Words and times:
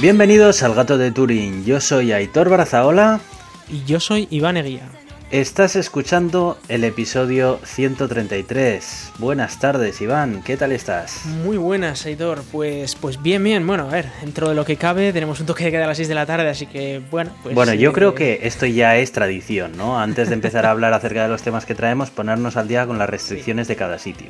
Bienvenidos 0.00 0.62
al 0.62 0.74
Gato 0.74 0.96
de 0.96 1.10
Turín. 1.10 1.62
Yo 1.66 1.78
soy 1.78 2.12
Aitor 2.12 2.48
Brazaola. 2.48 3.20
Y 3.68 3.84
yo 3.84 4.00
soy 4.00 4.26
Iván 4.30 4.56
Eguía. 4.56 4.88
Estás 5.30 5.76
escuchando 5.76 6.56
el 6.68 6.84
episodio 6.84 7.60
133. 7.64 9.12
Buenas 9.18 9.60
tardes, 9.60 10.00
Iván. 10.00 10.42
¿Qué 10.42 10.56
tal 10.56 10.72
estás? 10.72 11.26
Muy 11.26 11.58
buenas, 11.58 12.06
Aitor. 12.06 12.40
Pues, 12.50 12.94
pues 12.94 13.20
bien, 13.20 13.44
bien. 13.44 13.66
Bueno, 13.66 13.88
a 13.88 13.92
ver, 13.92 14.06
dentro 14.22 14.48
de 14.48 14.54
lo 14.54 14.64
que 14.64 14.76
cabe, 14.76 15.12
tenemos 15.12 15.38
un 15.38 15.44
toque 15.44 15.64
de 15.64 15.70
queda 15.70 15.84
a 15.84 15.88
las 15.88 15.98
6 15.98 16.08
de 16.08 16.14
la 16.14 16.24
tarde, 16.24 16.48
así 16.48 16.64
que 16.64 17.02
bueno. 17.10 17.32
Pues, 17.42 17.54
bueno, 17.54 17.74
yo 17.74 17.92
creo 17.92 18.14
que 18.14 18.40
esto 18.44 18.64
ya 18.64 18.96
es 18.96 19.12
tradición, 19.12 19.76
¿no? 19.76 20.00
Antes 20.00 20.28
de 20.28 20.34
empezar 20.34 20.64
a 20.64 20.70
hablar 20.70 20.94
acerca 20.94 21.24
de 21.24 21.28
los 21.28 21.42
temas 21.42 21.66
que 21.66 21.74
traemos, 21.74 22.08
ponernos 22.08 22.56
al 22.56 22.68
día 22.68 22.86
con 22.86 22.98
las 22.98 23.10
restricciones 23.10 23.68
de 23.68 23.76
cada 23.76 23.98
sitio. 23.98 24.28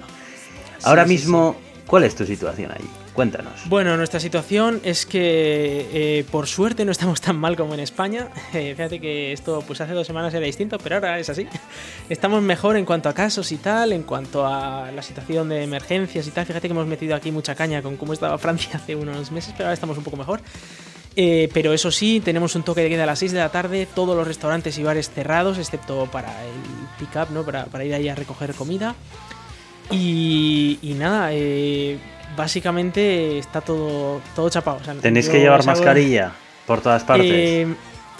Ahora 0.82 1.04
mismo, 1.04 1.54
¿cuál 1.86 2.02
es 2.02 2.16
tu 2.16 2.26
situación 2.26 2.72
allí? 2.72 2.88
Cuéntanos. 3.20 3.52
Bueno, 3.66 3.98
nuestra 3.98 4.18
situación 4.18 4.80
es 4.82 5.04
que 5.04 5.86
eh, 5.92 6.24
por 6.30 6.46
suerte 6.46 6.86
no 6.86 6.90
estamos 6.90 7.20
tan 7.20 7.36
mal 7.36 7.54
como 7.54 7.74
en 7.74 7.80
España. 7.80 8.28
Eh, 8.54 8.74
fíjate 8.74 8.98
que 8.98 9.32
esto 9.32 9.62
pues 9.66 9.80
hace 9.82 9.92
dos 9.92 10.06
semanas 10.06 10.32
era 10.32 10.46
distinto, 10.46 10.78
pero 10.78 10.94
ahora 10.94 11.18
es 11.18 11.28
así. 11.28 11.46
Estamos 12.08 12.42
mejor 12.42 12.78
en 12.78 12.86
cuanto 12.86 13.10
a 13.10 13.12
casos 13.12 13.52
y 13.52 13.58
tal, 13.58 13.92
en 13.92 14.04
cuanto 14.04 14.46
a 14.46 14.90
la 14.90 15.02
situación 15.02 15.50
de 15.50 15.62
emergencias 15.62 16.26
y 16.26 16.30
tal. 16.30 16.46
Fíjate 16.46 16.66
que 16.66 16.72
hemos 16.72 16.86
metido 16.86 17.14
aquí 17.14 17.30
mucha 17.30 17.54
caña 17.54 17.82
con 17.82 17.98
cómo 17.98 18.14
estaba 18.14 18.38
Francia 18.44 18.70
hace 18.76 18.96
unos 18.96 19.30
meses, 19.30 19.52
pero 19.54 19.66
ahora 19.66 19.74
estamos 19.74 19.98
un 19.98 20.04
poco 20.04 20.16
mejor. 20.16 20.40
Eh, 21.14 21.50
pero 21.52 21.74
eso 21.74 21.90
sí, 21.90 22.20
tenemos 22.24 22.54
un 22.54 22.62
toque 22.62 22.80
de 22.80 22.88
queda 22.88 23.02
a 23.02 23.06
las 23.06 23.18
6 23.18 23.32
de 23.32 23.38
la 23.38 23.50
tarde, 23.50 23.86
todos 23.94 24.16
los 24.16 24.26
restaurantes 24.26 24.78
y 24.78 24.82
bares 24.82 25.10
cerrados, 25.10 25.58
excepto 25.58 26.06
para 26.10 26.30
el 26.46 26.54
pick-up, 26.98 27.30
¿no? 27.32 27.44
Para, 27.44 27.84
ir 27.84 27.92
ahí 27.92 28.08
a 28.08 28.14
recoger 28.14 28.54
comida. 28.54 28.94
Y, 29.90 30.78
y 30.80 30.94
nada, 30.94 31.30
eh, 31.32 31.98
básicamente 32.36 33.38
está 33.38 33.60
todo, 33.60 34.20
todo 34.34 34.48
chapado. 34.50 34.78
¿Tenéis 35.00 35.28
que 35.28 35.38
llevar 35.38 35.64
mascarilla 35.64 36.32
por 36.66 36.80
todas 36.80 37.04
partes? 37.04 37.30
Eh, 37.30 37.66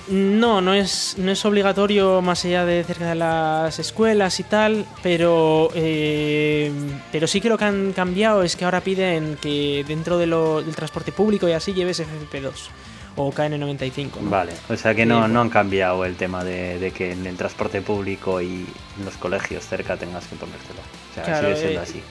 no, 0.09 0.61
no 0.61 0.75
es, 0.75 1.17
no 1.19 1.31
es 1.31 1.45
obligatorio 1.45 2.21
más 2.21 2.45
allá 2.45 2.65
de 2.65 2.83
cerca 2.85 3.09
de 3.09 3.15
las 3.15 3.79
escuelas 3.79 4.41
y 4.41 4.43
tal, 4.43 4.85
pero, 5.03 5.71
eh, 5.75 6.73
pero 7.13 7.27
sí 7.27 7.41
que 7.41 7.49
lo 7.49 7.57
que 7.57 7.65
han 7.65 7.93
cambiado 7.93 8.43
es 8.43 8.57
que 8.57 8.65
ahora 8.65 8.81
piden 8.81 9.37
que 9.41 9.85
dentro 9.87 10.19
de 10.19 10.27
lo, 10.27 10.63
del 10.63 10.75
transporte 10.75 11.13
público 11.13 11.49
y 11.49 11.53
así 11.53 11.73
lleves 11.75 12.01
FFP2 12.01 12.71
o 13.17 13.33
KN95. 13.33 14.11
Vale, 14.23 14.53
o 14.69 14.77
sea 14.77 14.95
que 14.95 15.07
no, 15.07 15.29
no 15.29 15.41
han 15.41 15.51
cambiado 15.51 16.05
el 16.05 16.17
tema 16.17 16.45
de, 16.45 16.93
que 16.97 17.13
en 17.13 17.27
el 17.27 17.37
transporte 17.37 17.83
público 17.83 18.41
y 18.41 18.67
en 18.99 19.05
los 19.05 19.17
colegios 19.17 19.65
cerca 19.65 19.97
tengas 19.97 20.27
que 20.27 20.37
ponértelo. 20.37 20.81
O 21.11 21.15
sea, 21.15 21.41
sigue 21.41 21.57
siendo 21.57 21.81
así. 21.81 22.03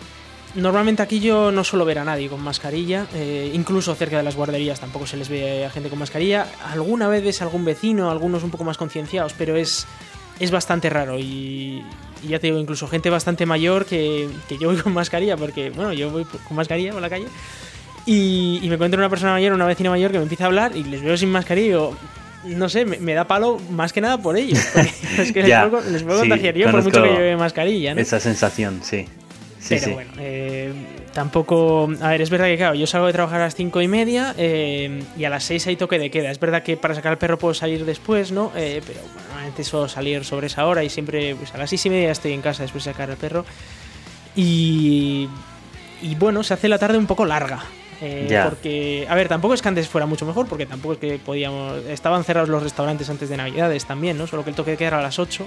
Normalmente 0.55 1.03
aquí 1.03 1.19
yo 1.19 1.51
no 1.51 1.63
suelo 1.63 1.85
ver 1.85 1.99
a 1.99 2.03
nadie 2.03 2.27
con 2.27 2.41
mascarilla, 2.41 3.05
eh, 3.13 3.51
incluso 3.53 3.93
cerca 3.93 4.17
de 4.17 4.23
las 4.23 4.35
guarderías 4.35 4.79
tampoco 4.79 5.05
se 5.05 5.15
les 5.15 5.29
ve 5.29 5.65
a 5.65 5.69
gente 5.69 5.89
con 5.89 5.99
mascarilla. 5.99 6.47
Alguna 6.71 7.07
vez 7.07 7.23
ves 7.23 7.41
algún 7.41 7.65
vecino, 7.65 8.09
algunos 8.09 8.43
un 8.43 8.49
poco 8.49 8.63
más 8.63 8.77
concienciados, 8.77 9.33
pero 9.37 9.55
es, 9.55 9.85
es 10.39 10.49
bastante 10.49 10.89
raro 10.89 11.19
y, 11.19 11.83
ya 12.27 12.39
te 12.39 12.47
digo, 12.47 12.59
incluso 12.59 12.87
gente 12.87 13.09
bastante 13.11 13.45
mayor 13.45 13.85
que, 13.85 14.27
que, 14.47 14.57
yo 14.57 14.69
voy 14.69 14.77
con 14.77 14.93
mascarilla, 14.93 15.37
porque 15.37 15.69
bueno, 15.69 15.93
yo 15.93 16.09
voy 16.09 16.25
con 16.25 16.57
mascarilla 16.57 16.93
por 16.93 17.01
la 17.01 17.09
calle 17.09 17.27
y, 18.05 18.59
me 18.63 18.73
encuentro 18.73 18.99
una 18.99 19.09
persona 19.09 19.33
mayor, 19.33 19.53
una 19.53 19.67
vecina 19.67 19.91
mayor 19.91 20.11
que 20.11 20.17
me 20.17 20.23
empieza 20.23 20.45
a 20.45 20.47
hablar 20.47 20.75
y 20.75 20.83
les 20.83 21.03
veo 21.03 21.15
sin 21.15 21.29
mascarilla 21.29 21.65
y 21.65 21.69
digo, 21.69 21.95
no 22.45 22.69
sé, 22.69 22.85
me, 22.85 23.13
da 23.13 23.25
palo 23.25 23.59
más 23.69 23.93
que 23.93 24.01
nada 24.01 24.17
por 24.17 24.35
ellos. 24.35 24.57
es 25.19 25.31
que 25.31 25.43
les, 25.43 25.69
puedo, 25.69 25.81
les 25.91 26.03
puedo 26.03 26.19
contagiar 26.21 26.55
yo 26.55 26.71
por 26.71 26.83
mucho 26.83 27.03
que 27.03 27.09
lleve 27.09 27.37
mascarilla, 27.37 27.93
¿no? 27.93 28.01
Esa 28.01 28.19
sensación, 28.19 28.79
sí. 28.81 29.05
Pero 29.67 29.93
bueno, 29.93 30.11
eh, 30.17 30.73
tampoco. 31.13 31.89
A 32.01 32.09
ver, 32.09 32.21
es 32.21 32.29
verdad 32.29 32.45
que, 32.47 32.57
claro, 32.57 32.75
yo 32.75 32.87
salgo 32.87 33.07
de 33.07 33.13
trabajar 33.13 33.41
a 33.41 33.45
las 33.45 33.55
cinco 33.55 33.81
y 33.81 33.87
media 33.87 34.33
eh, 34.37 35.03
y 35.17 35.23
a 35.25 35.29
las 35.29 35.43
seis 35.43 35.67
hay 35.67 35.75
toque 35.75 35.99
de 35.99 36.09
queda. 36.09 36.31
Es 36.31 36.39
verdad 36.39 36.63
que 36.63 36.77
para 36.77 36.95
sacar 36.95 37.11
al 37.13 37.17
perro 37.17 37.37
puedo 37.37 37.53
salir 37.53 37.85
después, 37.85 38.31
¿no? 38.31 38.51
Eh, 38.55 38.81
pero 38.85 39.01
bueno, 39.01 39.19
normalmente 39.27 39.63
suelo 39.63 39.87
salir 39.87 40.23
sobre 40.23 40.47
esa 40.47 40.65
hora 40.65 40.83
y 40.83 40.89
siempre 40.89 41.35
pues, 41.35 41.53
a 41.53 41.57
las 41.57 41.69
seis 41.69 41.85
y 41.85 41.89
media 41.89 42.11
estoy 42.11 42.33
en 42.33 42.41
casa 42.41 42.63
después 42.63 42.85
de 42.85 42.91
sacar 42.91 43.09
al 43.11 43.17
perro. 43.17 43.45
Y. 44.35 45.27
Y 46.01 46.15
bueno, 46.15 46.43
se 46.43 46.53
hace 46.53 46.69
la 46.69 46.77
tarde 46.77 46.97
un 46.97 47.07
poco 47.07 47.25
larga. 47.25 47.61
Porque, 48.45 49.05
a 49.09 49.15
ver, 49.15 49.27
tampoco 49.27 49.53
es 49.53 49.61
que 49.61 49.67
antes 49.67 49.89
fuera 49.89 50.05
mucho 50.05 50.25
mejor, 50.25 50.47
porque 50.47 50.65
tampoco 50.65 50.93
es 50.93 50.99
que 50.99 51.19
podíamos. 51.19 51.83
Estaban 51.85 52.23
cerrados 52.23 52.47
los 52.47 52.63
restaurantes 52.63 53.09
antes 53.09 53.27
de 53.27 53.35
Navidades 53.35 53.85
también, 53.85 54.17
¿no? 54.17 54.25
Solo 54.25 54.45
que 54.45 54.51
el 54.51 54.55
toque 54.55 54.71
de 54.71 54.77
queda 54.77 54.87
era 54.87 54.99
a 54.99 55.01
las 55.01 55.19
8. 55.19 55.45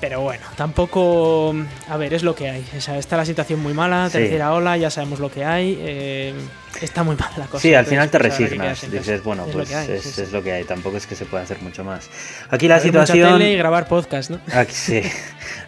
Pero 0.00 0.20
bueno, 0.20 0.44
tampoco. 0.56 1.54
A 1.88 1.96
ver, 1.96 2.12
es 2.12 2.22
lo 2.22 2.34
que 2.34 2.50
hay. 2.50 2.64
O 2.76 2.80
sea, 2.80 2.98
está 2.98 3.16
la 3.16 3.24
situación 3.24 3.60
muy 3.60 3.72
mala, 3.72 4.08
tercera 4.10 4.52
ola, 4.52 4.76
ya 4.76 4.90
sabemos 4.90 5.20
lo 5.20 5.30
que 5.30 5.44
hay. 5.44 5.78
Eh, 5.80 6.34
está 6.82 7.02
muy 7.02 7.16
mala 7.16 7.32
la 7.38 7.46
cosa. 7.46 7.62
Sí, 7.62 7.74
al 7.74 7.86
final 7.86 8.10
te 8.10 8.18
resignas. 8.18 8.90
Dices, 8.90 9.22
bueno, 9.22 9.46
pues 9.50 9.70
es, 9.70 10.32
lo, 10.32 10.42
que 10.42 10.52
hay, 10.52 10.64
Tampoco 10.64 10.98
es 10.98 11.06
que 11.06 11.14
se 11.14 11.24
pueda 11.24 11.44
hacer 11.44 11.62
mucho 11.62 11.82
más. 11.82 12.10
Aquí 12.50 12.68
la 12.68 12.78
situación. 12.78 13.18
Mucha 13.18 13.38
tele 13.38 13.52
y 13.52 13.56
grabar 13.56 13.88
podcast, 13.88 14.30
¿no? 14.30 14.40
Aquí, 14.52 14.74
sí. 14.74 15.02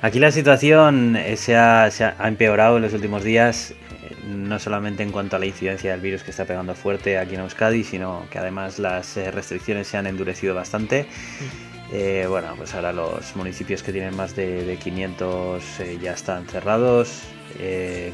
Aquí 0.03 0.19
la 0.19 0.31
situación 0.31 1.19
se 1.37 1.56
ha, 1.56 1.91
se 1.91 2.05
ha 2.05 2.28
empeorado 2.28 2.77
en 2.77 2.83
los 2.83 2.93
últimos 2.93 3.25
días 3.25 3.71
eh, 3.71 4.15
no 4.27 4.59
solamente 4.59 5.03
en 5.03 5.10
cuanto 5.10 5.37
a 5.37 5.39
la 5.39 5.47
incidencia 5.47 5.91
del 5.93 6.00
virus 6.00 6.22
que 6.22 6.33
está 6.33 6.45
pegando 6.45 6.75
fuerte 6.75 7.16
aquí 7.19 7.34
en 7.34 7.41
Euskadi, 7.41 7.83
sino 7.83 8.27
que 8.31 8.39
además 8.39 8.78
las 8.78 9.16
eh, 9.16 9.31
restricciones 9.31 9.89
se 9.89 9.97
han 9.97 10.06
endurecido 10.06 10.55
bastante. 10.55 11.05
Mm. 11.05 11.67
Eh, 11.91 12.26
bueno, 12.28 12.54
pues 12.56 12.75
ahora 12.75 12.93
los 12.93 13.34
municipios 13.34 13.82
que 13.82 13.93
tienen 13.93 14.15
más 14.15 14.37
de, 14.37 14.78
500 14.82 15.81
eh, 15.81 15.99
ya 16.03 16.12
están 16.12 16.47
cerrados. 16.47 17.22
Eh, 17.59 18.12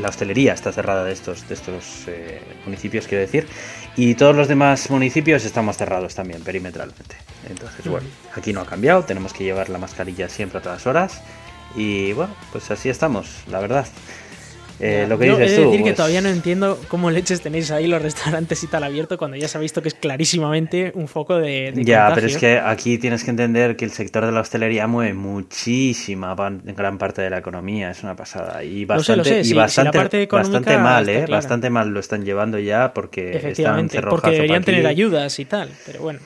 la 0.00 0.08
hostelería 0.08 0.52
está 0.52 0.72
cerrada 0.72 1.04
de 1.04 1.12
estos, 1.12 1.48
de 1.48 1.54
estos 1.54 2.06
municipios, 2.64 3.06
quiero 3.06 3.22
decir. 3.22 3.46
Y 3.96 4.14
todos 4.16 4.34
los 4.34 4.48
demás 4.48 4.90
municipios 4.90 5.44
estamos 5.44 5.76
cerrados 5.76 6.14
también, 6.14 6.42
perimetralmente. 6.42 7.16
Entonces, 7.48 7.86
bueno, 7.86 8.08
aquí 8.34 8.52
no 8.52 8.60
ha 8.60 8.66
cambiado. 8.66 9.04
Tenemos 9.04 9.32
que 9.32 9.44
llevar 9.44 9.68
la 9.68 9.78
mascarilla 9.78 10.28
siempre 10.28 10.58
a 10.58 10.62
todas 10.62 10.86
horas. 10.86 11.22
Y 11.76 12.12
bueno, 12.12 12.34
pues 12.52 12.70
así 12.70 12.88
estamos, 12.88 13.44
la 13.48 13.60
verdad. 13.60 13.86
Eh, 14.80 15.06
lo 15.08 15.18
que 15.18 15.26
dices 15.26 15.52
he 15.52 15.60
de 15.60 15.64
decir 15.66 15.78
que 15.78 15.82
pues 15.84 15.96
todavía 15.96 16.20
no 16.20 16.28
entiendo 16.28 16.80
cómo 16.88 17.10
leches 17.10 17.40
tenéis 17.40 17.70
ahí 17.70 17.86
los 17.86 18.02
restaurantes 18.02 18.62
y 18.64 18.66
tal 18.66 18.82
abierto 18.82 19.16
cuando 19.16 19.36
ya 19.36 19.46
se 19.46 19.56
ha 19.56 19.60
visto 19.60 19.82
que 19.82 19.88
es 19.88 19.94
clarísimamente 19.94 20.92
un 20.94 21.06
foco 21.06 21.38
de, 21.38 21.72
Ya, 21.76 22.10
pero 22.14 22.26
es 22.26 22.36
que 22.36 22.58
aquí 22.58 22.98
tienes 22.98 23.22
que 23.22 23.30
entender 23.30 23.76
que 23.76 23.84
el 23.84 23.92
sector 23.92 24.26
de 24.26 24.32
la 24.32 24.40
hostelería 24.40 24.86
mueve 24.86 25.14
muchísima 25.14 26.34
gran 26.34 26.98
parte 26.98 27.22
de 27.22 27.30
la 27.30 27.38
economía, 27.38 27.90
es 27.90 28.02
una 28.02 28.16
pasada. 28.16 28.64
Y 28.64 28.84
bastante, 28.84 29.42
y 29.44 29.52
bastante, 29.52 30.26
bastante 30.26 30.78
mal, 30.78 31.08
¿eh? 31.08 31.26
Bastante 31.28 31.70
mal 31.70 31.90
lo 31.90 32.00
están 32.00 32.24
llevando 32.24 32.58
ya 32.58 32.92
porque 32.92 33.50
están 33.50 33.88
porque 34.08 34.30
deberían 34.30 34.64
tener 34.64 34.86
ayudas 34.86 35.38
y 35.38 35.44
tal, 35.44 35.70
pero 35.86 36.00
bueno. 36.00 36.20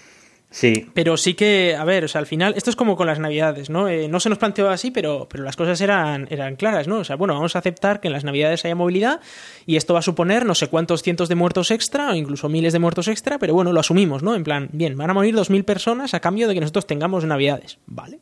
Sí. 0.50 0.90
Pero 0.94 1.18
sí 1.18 1.34
que, 1.34 1.76
a 1.78 1.84
ver, 1.84 2.04
o 2.04 2.08
sea, 2.08 2.20
al 2.20 2.26
final, 2.26 2.54
esto 2.56 2.70
es 2.70 2.76
como 2.76 2.96
con 2.96 3.06
las 3.06 3.18
navidades, 3.18 3.68
¿no? 3.68 3.86
Eh, 3.88 4.08
no 4.08 4.18
se 4.18 4.30
nos 4.30 4.38
planteó 4.38 4.70
así, 4.70 4.90
pero, 4.90 5.28
pero 5.30 5.44
las 5.44 5.56
cosas 5.56 5.78
eran, 5.82 6.26
eran 6.30 6.56
claras, 6.56 6.88
¿no? 6.88 6.98
O 6.98 7.04
sea, 7.04 7.16
bueno, 7.16 7.34
vamos 7.34 7.54
a 7.54 7.58
aceptar 7.58 8.00
que 8.00 8.08
en 8.08 8.14
las 8.14 8.24
navidades 8.24 8.64
haya 8.64 8.74
movilidad 8.74 9.20
y 9.66 9.76
esto 9.76 9.92
va 9.92 10.00
a 10.00 10.02
suponer 10.02 10.46
no 10.46 10.54
sé 10.54 10.68
cuántos 10.68 11.02
cientos 11.02 11.28
de 11.28 11.34
muertos 11.34 11.70
extra 11.70 12.10
o 12.10 12.14
incluso 12.14 12.48
miles 12.48 12.72
de 12.72 12.78
muertos 12.78 13.08
extra, 13.08 13.38
pero 13.38 13.52
bueno, 13.52 13.72
lo 13.72 13.80
asumimos, 13.80 14.22
¿no? 14.22 14.34
En 14.34 14.42
plan, 14.42 14.70
bien, 14.72 14.96
van 14.96 15.10
a 15.10 15.14
morir 15.14 15.34
dos 15.34 15.50
mil 15.50 15.64
personas 15.64 16.14
a 16.14 16.20
cambio 16.20 16.48
de 16.48 16.54
que 16.54 16.60
nosotros 16.60 16.86
tengamos 16.86 17.24
navidades, 17.26 17.78
¿vale? 17.86 18.20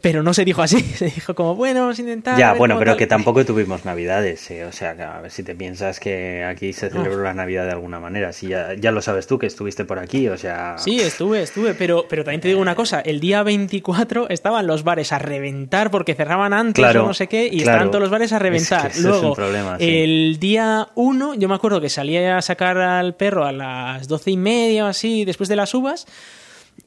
Pero 0.00 0.22
no 0.22 0.32
se 0.32 0.46
dijo 0.46 0.62
así, 0.62 0.80
se 0.94 1.06
dijo 1.06 1.34
como, 1.34 1.56
bueno, 1.56 1.80
vamos 1.80 1.98
a 1.98 2.02
intentar... 2.02 2.38
Ya, 2.38 2.54
bueno, 2.54 2.78
pero 2.78 2.96
que 2.96 3.06
tampoco 3.06 3.44
tuvimos 3.44 3.84
navidades, 3.84 4.50
¿eh? 4.50 4.64
o 4.64 4.72
sea, 4.72 4.92
a 4.92 5.20
ver 5.20 5.30
si 5.30 5.42
te 5.42 5.54
piensas 5.54 6.00
que 6.00 6.42
aquí 6.42 6.72
se 6.72 6.88
celebró 6.88 7.22
la 7.22 7.34
Navidad 7.34 7.66
de 7.66 7.72
alguna 7.72 8.00
manera, 8.00 8.32
si 8.32 8.48
ya, 8.48 8.72
ya 8.74 8.92
lo 8.92 9.02
sabes 9.02 9.26
tú 9.26 9.38
que 9.38 9.46
estuviste 9.46 9.84
por 9.84 9.98
aquí, 9.98 10.28
o 10.28 10.38
sea... 10.38 10.76
Sí, 10.78 11.00
estuve, 11.00 11.42
estuve 11.42 11.65
pero, 11.74 12.06
pero 12.08 12.24
también 12.24 12.40
te 12.40 12.48
digo 12.48 12.60
una 12.60 12.74
cosa, 12.74 13.00
el 13.00 13.20
día 13.20 13.42
24 13.42 14.28
estaban 14.28 14.66
los 14.66 14.84
bares 14.84 15.12
a 15.12 15.18
reventar 15.18 15.90
porque 15.90 16.14
cerraban 16.14 16.52
antes 16.52 16.84
o 16.84 17.06
no 17.06 17.14
sé 17.14 17.26
qué, 17.26 17.48
y 17.50 17.58
estaban 17.58 17.90
todos 17.90 18.02
los 18.02 18.10
bares 18.10 18.32
a 18.32 18.38
reventar. 18.38 18.92
Luego, 18.98 19.36
el 19.78 20.38
día 20.38 20.88
1, 20.94 21.34
yo 21.34 21.48
me 21.48 21.54
acuerdo 21.54 21.80
que 21.80 21.88
salía 21.88 22.36
a 22.36 22.42
sacar 22.42 22.78
al 22.78 23.14
perro 23.14 23.44
a 23.44 23.52
las 23.52 24.08
doce 24.08 24.30
y 24.30 24.36
media 24.36 24.84
o 24.84 24.88
así, 24.88 25.24
después 25.24 25.48
de 25.48 25.56
las 25.56 25.74
uvas, 25.74 26.06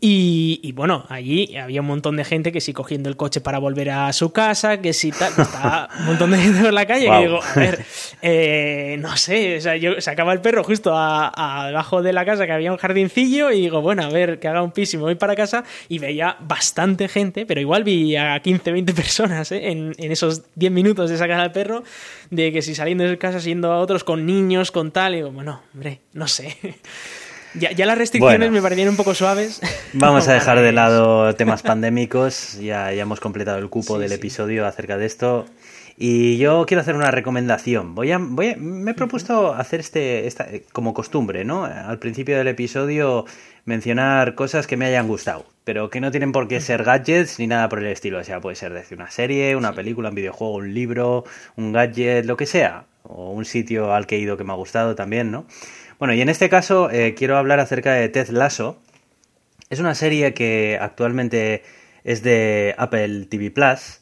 y, 0.01 0.71
bueno, 0.73 1.05
allí 1.09 1.57
había 1.57 1.81
un 1.81 1.87
montón 1.87 2.15
de 2.15 2.23
gente 2.23 2.53
que 2.53 2.61
sí 2.61 2.71
cogiendo 2.71 3.09
el 3.09 3.17
coche 3.17 3.41
para 3.41 3.59
volver 3.59 3.89
a 3.89 4.13
su 4.13 4.31
casa, 4.31 4.79
que 4.79 4.93
sí 4.93 5.11
tal, 5.11 5.33
estaba 5.37 5.89
un 5.99 6.05
montón 6.05 6.31
de 6.31 6.37
gente 6.37 6.61
por 6.61 6.71
la 6.71 6.85
calle 6.85 7.09
que 7.09 7.17
digo, 7.17 7.41
a 7.43 7.53
ver, 7.59 7.85
eh, 8.21 8.95
no 8.99 9.17
sé, 9.17 9.57
o 9.57 9.61
sea, 9.61 9.75
yo 9.75 9.99
sacaba 9.99 10.31
el 10.31 10.39
perro 10.39 10.63
justo 10.63 10.93
a, 10.95 11.65
debajo 11.67 12.01
de 12.01 12.13
la 12.13 12.23
casa 12.23 12.45
que 12.45 12.53
había 12.53 12.71
un 12.71 12.77
jardincillo 12.77 13.51
y 13.51 13.61
digo, 13.61 13.81
bueno, 13.81 14.03
a 14.03 14.09
ver, 14.09 14.39
que 14.39 14.47
haga 14.47 14.63
un 14.63 14.71
pis 14.71 14.93
y 14.93 14.97
me 14.97 15.03
voy 15.03 15.15
para 15.15 15.35
casa 15.35 15.65
y 15.89 15.99
veía 15.99 16.37
bastante 16.39 17.09
gente, 17.09 17.45
pero 17.45 17.59
igual 17.59 17.83
vi 17.83 18.15
a 18.15 18.39
15, 18.39 18.71
20 18.71 18.93
personas 18.93 19.51
¿eh? 19.51 19.69
en, 19.69 19.93
en, 19.97 20.11
esos 20.13 20.43
10 20.55 20.71
minutos 20.71 21.09
de 21.09 21.17
sacar 21.17 21.41
al 21.41 21.51
perro, 21.51 21.83
de 22.29 22.53
que 22.53 22.61
si 22.61 22.73
saliendo 22.73 23.03
de 23.03 23.17
casa, 23.17 23.41
siendo 23.41 23.73
a 23.73 23.79
otros 23.79 24.05
con 24.05 24.25
niños, 24.25 24.71
con 24.71 24.91
tal, 24.91 25.13
y 25.13 25.17
digo, 25.17 25.31
bueno, 25.31 25.61
hombre, 25.73 25.99
no 26.13 26.27
sé. 26.29 26.57
Ya, 27.55 27.85
las 27.85 27.97
restricciones 27.97 28.51
me 28.51 28.61
parecían 28.61 28.89
un 28.89 28.95
poco 28.95 29.15
suaves. 29.15 29.61
Vamos 29.93 30.27
a 30.27 30.33
dejar 30.33 30.59
de 30.59 30.71
lado 30.71 31.33
temas 31.37 31.63
pandémicos. 31.63 32.59
Ya, 32.59 32.91
ya 32.91 33.01
hemos 33.01 33.19
completado 33.19 33.57
el 33.57 33.69
cupo 33.69 33.97
del 33.97 34.11
episodio 34.11 34.65
acerca 34.65 34.97
de 34.97 35.05
esto. 35.05 35.45
Y 35.97 36.37
yo 36.37 36.65
quiero 36.65 36.79
hacer 36.79 36.95
una 36.95 37.11
recomendación. 37.11 37.93
Voy 37.93 38.11
a, 38.11 38.19
voy 38.19 38.55
me 38.55 38.91
he 38.91 38.93
propuesto 38.93 39.53
hacer 39.53 39.81
este, 39.81 40.27
esta, 40.27 40.47
como 40.71 40.93
costumbre, 40.93 41.43
¿no? 41.43 41.65
Al 41.65 41.99
principio 41.99 42.37
del 42.37 42.47
episodio 42.47 43.25
mencionar 43.65 44.33
cosas 44.35 44.65
que 44.65 44.77
me 44.77 44.85
hayan 44.85 45.07
gustado, 45.09 45.45
pero 45.65 45.89
que 45.89 45.99
no 45.99 46.09
tienen 46.09 46.31
por 46.31 46.47
qué 46.47 46.61
ser 46.61 46.83
gadgets 46.83 47.37
ni 47.37 47.47
nada 47.47 47.67
por 47.67 47.79
el 47.79 47.87
estilo. 47.87 48.19
O 48.19 48.23
sea, 48.23 48.39
puede 48.39 48.55
ser 48.55 48.73
desde 48.73 48.95
una 48.95 49.11
serie, 49.11 49.57
una 49.57 49.73
película, 49.73 50.09
un 50.09 50.15
videojuego, 50.15 50.55
un 50.55 50.73
libro, 50.73 51.25
un 51.57 51.73
gadget, 51.73 52.25
lo 52.25 52.37
que 52.37 52.45
sea. 52.45 52.85
O 53.03 53.31
un 53.31 53.43
sitio 53.43 53.93
al 53.93 54.05
que 54.07 54.15
he 54.15 54.19
ido 54.19 54.37
que 54.37 54.43
me 54.43 54.53
ha 54.53 54.55
gustado 54.55 54.95
también, 54.95 55.31
¿no? 55.31 55.47
Bueno, 55.99 56.13
y 56.13 56.21
en 56.21 56.29
este 56.29 56.47
caso 56.47 56.89
eh, 56.89 57.13
quiero 57.13 57.35
hablar 57.37 57.59
acerca 57.59 57.91
de 57.91 58.07
Ted 58.07 58.29
Lasso. 58.29 58.81
Es 59.69 59.81
una 59.81 59.93
serie 59.95 60.33
que 60.33 60.79
actualmente 60.79 61.61
es 62.05 62.23
de 62.23 62.73
Apple 62.77 63.25
TV 63.25 63.51
Plus. 63.51 63.99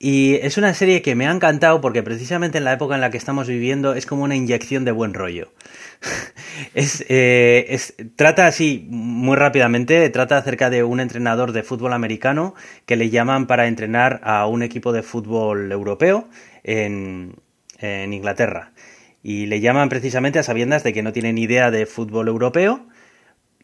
Y 0.00 0.34
es 0.42 0.58
una 0.58 0.74
serie 0.74 1.00
que 1.00 1.14
me 1.14 1.28
ha 1.28 1.30
encantado 1.30 1.80
porque 1.80 2.02
precisamente 2.02 2.58
en 2.58 2.64
la 2.64 2.72
época 2.72 2.96
en 2.96 3.00
la 3.00 3.10
que 3.10 3.18
estamos 3.18 3.46
viviendo 3.46 3.94
es 3.94 4.04
como 4.04 4.24
una 4.24 4.34
inyección 4.34 4.84
de 4.84 4.92
buen 4.92 5.14
rollo. 5.14 5.52
Eh, 6.74 7.66
es, 7.68 7.94
trata 8.16 8.48
así, 8.48 8.84
muy 8.90 9.36
rápidamente, 9.36 10.10
trata 10.10 10.38
acerca 10.38 10.70
de 10.70 10.82
un 10.82 10.98
entrenador 10.98 11.52
de 11.52 11.62
fútbol 11.62 11.92
americano 11.92 12.56
que 12.84 12.96
le 12.96 13.10
llaman 13.10 13.46
para 13.46 13.68
entrenar 13.68 14.20
a 14.24 14.44
un 14.48 14.64
equipo 14.64 14.92
de 14.92 15.04
fútbol 15.04 15.70
europeo 15.70 16.28
en, 16.64 17.36
en 17.78 18.12
Inglaterra. 18.12 18.72
Y 19.22 19.46
le 19.46 19.60
llaman 19.60 19.88
precisamente 19.88 20.38
a 20.38 20.42
sabiendas 20.42 20.84
de 20.84 20.92
que 20.92 21.02
no 21.02 21.12
tienen 21.12 21.38
idea 21.38 21.70
de 21.70 21.86
fútbol 21.86 22.28
europeo. 22.28 22.86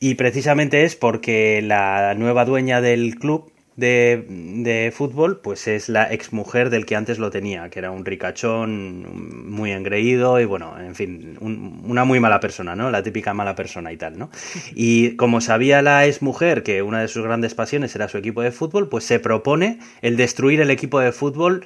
Y 0.00 0.16
precisamente 0.16 0.84
es 0.84 0.96
porque 0.96 1.62
la 1.62 2.14
nueva 2.14 2.44
dueña 2.44 2.80
del 2.80 3.16
club 3.16 3.52
de, 3.76 4.24
de, 4.28 4.92
fútbol, 4.94 5.40
pues 5.40 5.66
es 5.66 5.88
la 5.88 6.04
exmujer 6.12 6.70
del 6.70 6.86
que 6.86 6.94
antes 6.94 7.18
lo 7.18 7.30
tenía, 7.30 7.68
que 7.70 7.80
era 7.80 7.90
un 7.90 8.04
ricachón 8.04 9.50
muy 9.50 9.72
engreído 9.72 10.38
y 10.40 10.44
bueno, 10.44 10.78
en 10.78 10.94
fin, 10.94 11.36
una 11.40 12.04
muy 12.04 12.20
mala 12.20 12.38
persona, 12.38 12.76
¿no? 12.76 12.90
La 12.90 13.02
típica 13.02 13.34
mala 13.34 13.54
persona 13.56 13.92
y 13.92 13.96
tal, 13.96 14.18
¿no? 14.18 14.30
Y 14.74 15.16
como 15.16 15.40
sabía 15.40 15.82
la 15.82 16.06
exmujer 16.06 16.62
que 16.62 16.82
una 16.82 17.00
de 17.00 17.08
sus 17.08 17.24
grandes 17.24 17.54
pasiones 17.54 17.94
era 17.96 18.08
su 18.08 18.18
equipo 18.18 18.42
de 18.42 18.52
fútbol, 18.52 18.88
pues 18.88 19.04
se 19.04 19.18
propone 19.18 19.78
el 20.02 20.16
destruir 20.16 20.60
el 20.60 20.70
equipo 20.70 21.00
de 21.00 21.12
fútbol 21.12 21.64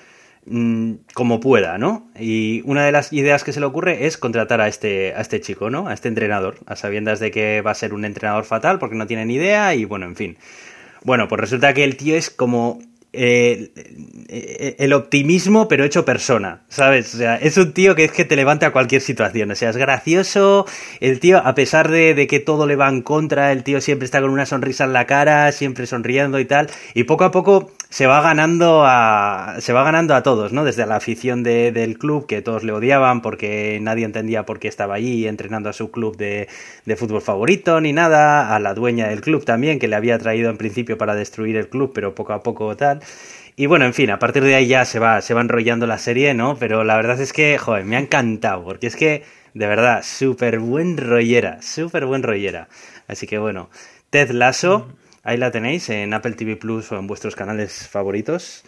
mm, 0.49 0.93
como 1.15 1.41
pueda, 1.41 1.79
¿no? 1.79 2.11
Y 2.19 2.63
una 2.65 2.85
de 2.85 2.93
las 2.93 3.13
ideas 3.13 3.45
que 3.45 3.53
se 3.53 3.61
le 3.61 3.67
ocurre 3.67 4.07
es 4.07 4.17
contratar 4.17 4.61
a 4.61 4.69
este, 4.69 5.15
a 5.15 5.21
este 5.21 5.41
chico, 5.41 5.71
¿no? 5.71 5.89
A 5.89 5.95
este 5.95 6.09
entrenador, 6.09 6.59
a 6.67 6.77
sabiendas 6.77 7.21
de 7.21 7.31
que 7.31 7.61
va 7.63 7.73
a 7.73 7.75
ser 7.75 7.95
un 7.95 8.05
entrenador 8.05 8.45
fatal 8.45 8.79
porque 8.79 8.97
no 8.97 9.07
tiene 9.07 9.25
ni 9.27 9.35
idea 9.35 9.75
y 9.75 9.85
bueno, 9.85 10.07
en 10.07 10.17
fin. 10.17 10.39
Bueno, 11.05 11.29
pues 11.29 11.41
resulta 11.41 11.75
que 11.75 11.85
el 11.85 11.97
tío 11.97 12.17
es 12.17 12.31
como 12.31 12.81
eh, 13.13 14.77
el 14.79 14.93
optimismo, 14.93 15.67
pero 15.69 15.85
hecho 15.85 16.05
persona, 16.05 16.63
¿sabes? 16.69 17.15
O 17.15 17.19
sea, 17.19 17.37
es 17.37 17.57
un 17.57 17.73
tío 17.73 17.95
que 17.95 18.05
es 18.05 18.13
que 18.13 18.25
te 18.25 18.37
levanta 18.37 18.67
a 18.67 18.73
cualquier 18.73 19.01
situación. 19.01 19.51
O 19.51 19.55
sea, 19.55 19.71
es 19.71 19.77
gracioso. 19.77 20.67
El 21.01 21.21
tío, 21.21 21.39
a 21.39 21.55
pesar 21.55 21.91
de, 21.91 22.15
de, 22.15 22.27
que 22.27 22.41
todo 22.41 22.67
le 22.67 22.77
va 22.77 22.89
en 22.89 23.03
contra, 23.03 23.53
el 23.53 23.65
tío 23.65 23.81
siempre 23.81 24.05
está 24.05 24.21
con 24.21 24.31
una 24.31 24.47
sonrisa 24.47 24.85
en 24.85 24.93
la 24.93 25.07
cara, 25.07 25.53
siempre 25.53 25.87
sonriendo 25.87 26.39
y 26.39 26.45
tal. 26.45 26.69
Y 26.95 27.05
poco 27.05 27.25
a 27.25 27.31
poco 27.31 27.73
se 27.91 28.07
va 28.07 28.21
ganando 28.21 28.83
a 28.85 29.57
se 29.61 29.73
va 29.73 29.83
ganando 29.83 30.15
a 30.15 30.23
todos, 30.23 30.53
¿no? 30.53 30.65
Desde 30.65 30.85
la 30.87 30.97
afición 30.97 31.43
de, 31.43 31.73
del 31.73 31.99
club 31.99 32.27
que 32.27 32.43
todos 32.43 32.63
le 32.63 32.73
odiaban 32.73 33.23
porque 33.23 33.79
nadie 33.81 34.05
entendía 34.05 34.45
por 34.45 34.59
qué 34.59 34.69
estaba 34.69 34.95
allí 34.95 35.27
entrenando 35.27 35.71
a 35.71 35.73
su 35.73 35.91
club 35.91 36.17
de, 36.17 36.49
de, 36.85 36.97
fútbol 36.97 37.23
favorito 37.23 37.81
ni 37.81 37.95
nada, 37.95 38.55
a 38.55 38.59
la 38.61 38.75
dueña 38.75 39.09
del 39.09 39.23
club 39.23 39.45
también 39.45 39.79
que 39.79 39.89
le 39.89 39.97
había 39.97 40.19
traído 40.19 40.51
en 40.51 40.59
principio 40.59 40.99
para 40.99 41.15
destruir 41.15 41.57
el 41.57 41.69
club, 41.69 41.93
pero 41.95 42.15
poco 42.15 42.35
a 42.35 42.43
poco 42.43 42.77
tal. 42.77 43.01
Y 43.57 43.67
bueno, 43.67 43.85
en 43.85 43.95
fin, 43.95 44.11
a 44.11 44.19
partir 44.19 44.45
de 44.45 44.55
ahí 44.55 44.69
ya 44.69 44.85
se 44.85 44.99
va 44.99 45.21
se 45.21 45.35
va 45.35 45.41
enrollando 45.41 45.87
la 45.87 45.99
serie, 45.99 46.35
¿no? 46.35 46.57
Pero 46.57 46.85
la 46.85 46.97
verdad 46.97 47.21
es 47.21 47.33
que, 47.33 47.59
joder, 47.59 47.85
me 47.85 47.97
ha 47.97 48.01
encantado 48.01 48.65
porque 48.65 48.87
es 48.87 48.97
que 48.97 49.25
de 49.55 49.67
verdad 49.67 50.03
súper 50.05 50.61
buen 50.61 50.97
rollera, 50.97 51.61
súper 51.63 52.07
buen 52.07 52.23
rollera. 52.23 52.69
Así 53.09 53.27
que 53.27 53.39
bueno, 53.39 53.71
Ted 54.11 54.31
Lasso 54.31 54.89
Ahí 55.29 55.37
la 55.37 55.51
tenéis 55.51 55.91
en 55.91 56.15
Apple 56.15 56.33
TV 56.33 56.57
Plus 56.57 56.91
o 56.91 56.99
en 56.99 57.07
vuestros 57.07 57.37
canales 57.37 57.87
favoritos. 57.87 58.65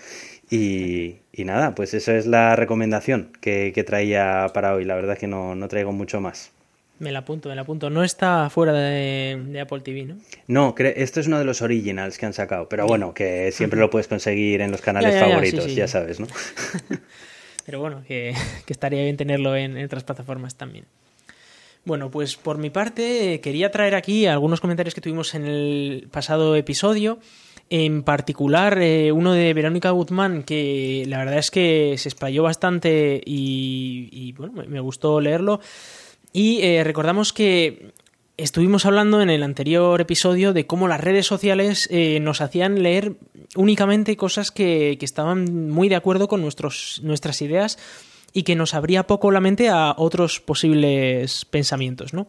Y, 0.50 1.20
nada, 1.38 1.74
pues 1.74 1.94
eso 1.94 2.12
es 2.12 2.26
la 2.26 2.54
recomendación 2.54 3.32
que, 3.40 3.72
traía 3.86 4.46
para 4.52 4.74
hoy. 4.74 4.84
La 4.84 4.94
verdad 4.94 5.14
es 5.14 5.20
que 5.20 5.26
no, 5.26 5.56
traigo 5.68 5.92
mucho 5.92 6.20
más. 6.20 6.52
Me 7.00 7.12
la 7.12 7.20
apunto, 7.20 7.48
me 7.48 7.54
la 7.54 7.62
apunto. 7.62 7.88
No 7.88 8.04
está 8.04 8.50
fuera 8.50 8.74
de, 8.74 9.58
Apple 9.58 9.80
TV, 9.80 10.04
¿no? 10.04 10.16
No, 10.46 10.74
esto 10.78 11.20
es 11.20 11.26
uno 11.26 11.38
de 11.38 11.46
los 11.46 11.62
originals 11.62 12.18
que 12.18 12.26
han 12.26 12.34
sacado. 12.34 12.68
Pero 12.68 12.86
bueno, 12.86 13.14
que 13.14 13.50
siempre 13.52 13.80
lo 13.80 13.88
puedes 13.88 14.06
conseguir 14.06 14.60
en 14.60 14.70
los 14.70 14.82
canales 14.82 15.18
favoritos, 15.18 15.74
ya 15.74 15.88
sabes, 15.88 16.20
¿no? 16.20 16.26
pero 17.64 17.80
bueno, 17.80 18.04
que, 18.06 18.34
estaría 18.68 19.02
bien 19.02 19.16
tenerlo 19.16 19.56
en 19.56 19.82
otras 19.82 20.04
plataformas 20.04 20.56
también. 20.56 20.84
Bueno, 21.86 22.10
pues 22.10 22.36
por 22.36 22.58
mi 22.58 22.68
parte 22.68 23.40
quería 23.40 23.70
traer 23.70 23.94
aquí 23.94 24.26
algunos 24.26 24.60
comentarios 24.60 24.94
que 24.94 25.00
tuvimos 25.00 25.34
en 25.34 25.46
el 25.46 26.06
pasado 26.10 26.54
episodio. 26.54 27.18
En 27.70 28.02
particular, 28.02 28.78
eh, 28.82 29.10
uno 29.10 29.32
de 29.32 29.54
Verónica 29.54 29.90
Guzmán, 29.90 30.42
que 30.42 31.04
la 31.06 31.16
verdad 31.18 31.38
es 31.38 31.50
que 31.50 31.94
se 31.96 32.10
explayó 32.10 32.42
bastante 32.42 33.22
y, 33.24 34.32
bueno, 34.36 34.64
me 34.68 34.80
gustó 34.80 35.18
leerlo. 35.20 35.60
Y 36.32 36.62
eh, 36.62 36.84
recordamos 36.84 37.32
que 37.32 37.92
estuvimos 38.36 38.86
hablando 38.86 39.20
en 39.20 39.30
el 39.30 39.42
anterior 39.42 40.00
episodio 40.00 40.52
de 40.52 40.66
cómo 40.66 40.88
las 40.88 41.00
redes 41.00 41.26
sociales 41.26 41.88
eh, 41.90 42.20
nos 42.20 42.40
hacían 42.40 42.82
leer 42.82 43.14
únicamente 43.56 44.16
cosas 44.16 44.50
que, 44.50 44.96
que, 44.98 45.04
estaban 45.04 45.68
muy 45.68 45.88
de 45.88 45.96
acuerdo 45.96 46.28
con 46.28 46.40
nuestros, 46.40 47.00
nuestras 47.02 47.42
ideas 47.42 47.78
y 48.32 48.44
que 48.44 48.54
nos 48.54 48.74
abría 48.74 49.06
poco 49.06 49.30
la 49.30 49.40
mente 49.40 49.68
a 49.68 49.94
otros 49.96 50.40
posibles 50.40 51.44
pensamientos, 51.44 52.14
¿no? 52.14 52.28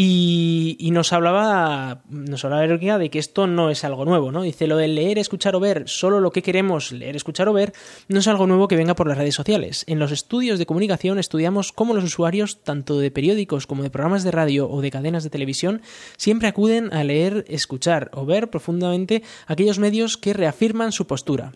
Y, 0.00 0.90
nos 0.92 1.12
hablaba, 1.12 2.02
nos 2.08 2.44
hablaba 2.44 2.62
de 2.68 3.10
que 3.10 3.18
esto 3.18 3.48
no 3.48 3.68
es 3.68 3.82
algo 3.82 4.04
nuevo, 4.04 4.30
¿no? 4.30 4.42
Dice, 4.42 4.68
lo 4.68 4.76
de 4.76 4.86
leer, 4.86 5.18
escuchar 5.18 5.56
o 5.56 5.60
ver, 5.60 5.88
solo 5.88 6.20
lo 6.20 6.30
que 6.30 6.40
queremos 6.40 6.92
leer, 6.92 7.16
escuchar 7.16 7.48
o 7.48 7.52
ver, 7.52 7.72
no 8.06 8.20
es 8.20 8.28
algo 8.28 8.46
nuevo 8.46 8.68
que 8.68 8.76
venga 8.76 8.94
por 8.94 9.08
las 9.08 9.18
redes 9.18 9.34
sociales. 9.34 9.82
En 9.88 9.98
los 9.98 10.12
estudios 10.12 10.60
de 10.60 10.66
comunicación 10.66 11.18
estudiamos 11.18 11.72
cómo 11.72 11.94
los 11.94 12.04
usuarios, 12.04 12.62
tanto 12.62 13.00
de 13.00 13.10
periódicos 13.10 13.66
como 13.66 13.82
de 13.82 13.90
programas 13.90 14.22
de 14.22 14.30
radio 14.30 14.70
o 14.70 14.82
de 14.82 14.92
cadenas 14.92 15.24
de 15.24 15.30
televisión, 15.30 15.82
siempre 16.16 16.46
acuden 16.46 16.94
a 16.94 17.02
leer, 17.02 17.44
escuchar 17.48 18.12
o 18.14 18.24
ver 18.24 18.50
profundamente 18.50 19.24
aquellos 19.48 19.80
medios 19.80 20.16
que 20.16 20.32
reafirman 20.32 20.92
su 20.92 21.08
postura, 21.08 21.54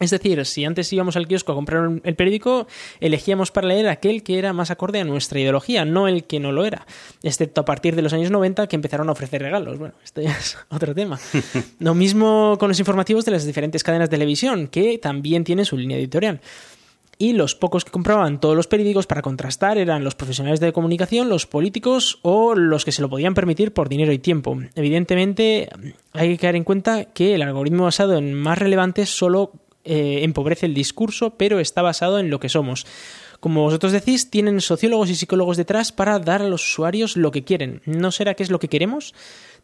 es 0.00 0.10
decir, 0.10 0.44
si 0.46 0.64
antes 0.64 0.90
íbamos 0.92 1.16
al 1.16 1.28
kiosco 1.28 1.52
a 1.52 1.54
comprar 1.54 2.00
el 2.02 2.14
periódico, 2.16 2.66
elegíamos 3.00 3.50
para 3.50 3.68
leer 3.68 3.86
aquel 3.88 4.22
que 4.22 4.38
era 4.38 4.54
más 4.54 4.70
acorde 4.70 4.98
a 4.98 5.04
nuestra 5.04 5.38
ideología, 5.38 5.84
no 5.84 6.08
el 6.08 6.24
que 6.24 6.40
no 6.40 6.52
lo 6.52 6.64
era, 6.64 6.86
excepto 7.22 7.60
a 7.60 7.64
partir 7.66 7.94
de 7.94 8.02
los 8.02 8.14
años 8.14 8.30
90 8.30 8.66
que 8.66 8.76
empezaron 8.76 9.10
a 9.10 9.12
ofrecer 9.12 9.42
regalos. 9.42 9.78
Bueno, 9.78 9.94
esto 10.02 10.20
ya 10.22 10.30
es 10.30 10.56
otro 10.70 10.94
tema. 10.94 11.20
lo 11.78 11.94
mismo 11.94 12.56
con 12.58 12.68
los 12.68 12.78
informativos 12.78 13.26
de 13.26 13.32
las 13.32 13.44
diferentes 13.44 13.84
cadenas 13.84 14.08
de 14.08 14.16
televisión, 14.16 14.68
que 14.68 14.96
también 14.96 15.44
tienen 15.44 15.66
su 15.66 15.76
línea 15.76 15.98
editorial. 15.98 16.40
Y 17.18 17.34
los 17.34 17.54
pocos 17.54 17.84
que 17.84 17.90
compraban 17.90 18.40
todos 18.40 18.56
los 18.56 18.66
periódicos 18.66 19.06
para 19.06 19.20
contrastar 19.20 19.76
eran 19.76 20.02
los 20.02 20.14
profesionales 20.14 20.58
de 20.58 20.72
comunicación, 20.72 21.28
los 21.28 21.46
políticos 21.46 22.18
o 22.22 22.54
los 22.54 22.86
que 22.86 22.92
se 22.92 23.02
lo 23.02 23.10
podían 23.10 23.34
permitir 23.34 23.74
por 23.74 23.90
dinero 23.90 24.10
y 24.14 24.18
tiempo. 24.18 24.58
Evidentemente, 24.74 25.68
hay 26.14 26.30
que 26.30 26.38
tener 26.38 26.56
en 26.56 26.64
cuenta 26.64 27.04
que 27.04 27.34
el 27.34 27.42
algoritmo 27.42 27.84
basado 27.84 28.16
en 28.16 28.32
más 28.32 28.58
relevantes 28.58 29.10
solo 29.10 29.52
eh, 29.84 30.20
empobrece 30.22 30.66
el 30.66 30.74
discurso, 30.74 31.30
pero 31.36 31.60
está 31.60 31.82
basado 31.82 32.18
en 32.18 32.30
lo 32.30 32.40
que 32.40 32.48
somos. 32.48 32.86
Como 33.40 33.62
vosotros 33.62 33.92
decís, 33.92 34.30
tienen 34.30 34.60
sociólogos 34.60 35.08
y 35.08 35.14
psicólogos 35.14 35.56
detrás 35.56 35.92
para 35.92 36.18
dar 36.18 36.42
a 36.42 36.48
los 36.48 36.62
usuarios 36.62 37.16
lo 37.16 37.30
que 37.30 37.42
quieren. 37.42 37.80
¿No 37.86 38.12
será 38.12 38.34
que 38.34 38.42
es 38.42 38.50
lo 38.50 38.58
que 38.58 38.68
queremos? 38.68 39.14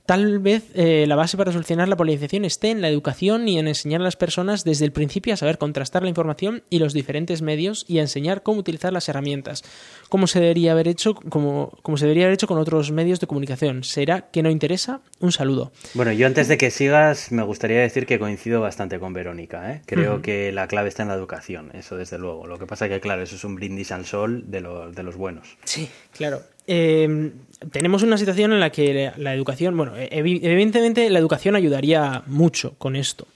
Tal 0.06 0.38
vez 0.38 0.70
eh, 0.74 1.04
la 1.08 1.16
base 1.16 1.36
para 1.36 1.50
solucionar 1.50 1.88
la 1.88 1.96
polarización 1.96 2.44
esté 2.44 2.70
en 2.70 2.80
la 2.80 2.88
educación 2.88 3.48
y 3.48 3.58
en 3.58 3.66
enseñar 3.66 4.00
a 4.00 4.04
las 4.04 4.14
personas 4.14 4.62
desde 4.62 4.84
el 4.84 4.92
principio 4.92 5.34
a 5.34 5.36
saber 5.36 5.58
contrastar 5.58 6.04
la 6.04 6.08
información 6.08 6.62
y 6.70 6.78
los 6.78 6.92
diferentes 6.92 7.42
medios 7.42 7.84
y 7.88 7.98
a 7.98 8.02
enseñar 8.02 8.44
cómo 8.44 8.60
utilizar 8.60 8.92
las 8.92 9.08
herramientas, 9.08 9.64
como 10.08 10.28
se 10.28 10.38
debería 10.38 10.72
haber 10.72 10.86
hecho, 10.86 11.16
como, 11.16 11.76
como 11.82 11.96
se 11.96 12.04
debería 12.04 12.26
haber 12.26 12.34
hecho 12.34 12.46
con 12.46 12.58
otros 12.58 12.92
medios 12.92 13.18
de 13.18 13.26
comunicación. 13.26 13.82
¿Será 13.82 14.30
que 14.30 14.44
no 14.44 14.50
interesa? 14.50 15.00
Un 15.18 15.32
saludo. 15.32 15.72
Bueno, 15.94 16.12
yo 16.12 16.28
antes 16.28 16.46
de 16.46 16.56
que 16.56 16.70
sigas, 16.70 17.32
me 17.32 17.42
gustaría 17.42 17.80
decir 17.80 18.06
que 18.06 18.20
coincido 18.20 18.60
bastante 18.60 19.00
con 19.00 19.12
Verónica. 19.12 19.72
¿eh? 19.72 19.82
Creo 19.86 20.22
que 20.22 20.52
la 20.52 20.68
clave 20.68 20.88
está 20.88 21.02
en 21.02 21.08
la 21.08 21.14
educación, 21.14 21.72
eso 21.74 21.96
desde 21.96 22.18
luego. 22.18 22.46
Lo 22.46 22.60
que 22.60 22.66
pasa 22.66 22.88
que, 22.88 23.00
claro, 23.00 23.24
eso 23.24 23.34
es 23.34 23.42
un 23.42 23.56
brindis 23.56 23.90
al 23.90 24.06
sol 24.06 24.44
de, 24.46 24.62
de 24.94 25.02
los 25.02 25.16
buenos. 25.16 25.56
Sí, 25.64 25.88
claro. 26.12 26.42
Eh, 26.66 27.32
tenemos 27.72 28.02
una 28.02 28.18
situación 28.18 28.52
en 28.52 28.60
la 28.60 28.70
que 28.70 29.12
la 29.16 29.34
educación, 29.34 29.76
bueno, 29.76 29.92
evidentemente 29.96 31.08
la 31.10 31.18
educación 31.18 31.56
ayudaría 31.56 32.22
mucho 32.26 32.74
con 32.78 32.96
esto. 32.96 33.26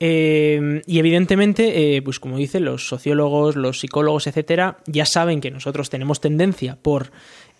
Eh, 0.00 0.80
y 0.86 0.98
evidentemente, 1.00 1.96
eh, 1.96 2.02
pues 2.02 2.20
como 2.20 2.36
dicen 2.36 2.64
los 2.64 2.86
sociólogos, 2.86 3.56
los 3.56 3.80
psicólogos, 3.80 4.28
etcétera, 4.28 4.78
ya 4.86 5.04
saben 5.04 5.40
que 5.40 5.50
nosotros 5.50 5.90
tenemos 5.90 6.20
tendencia 6.20 6.78
por 6.80 7.10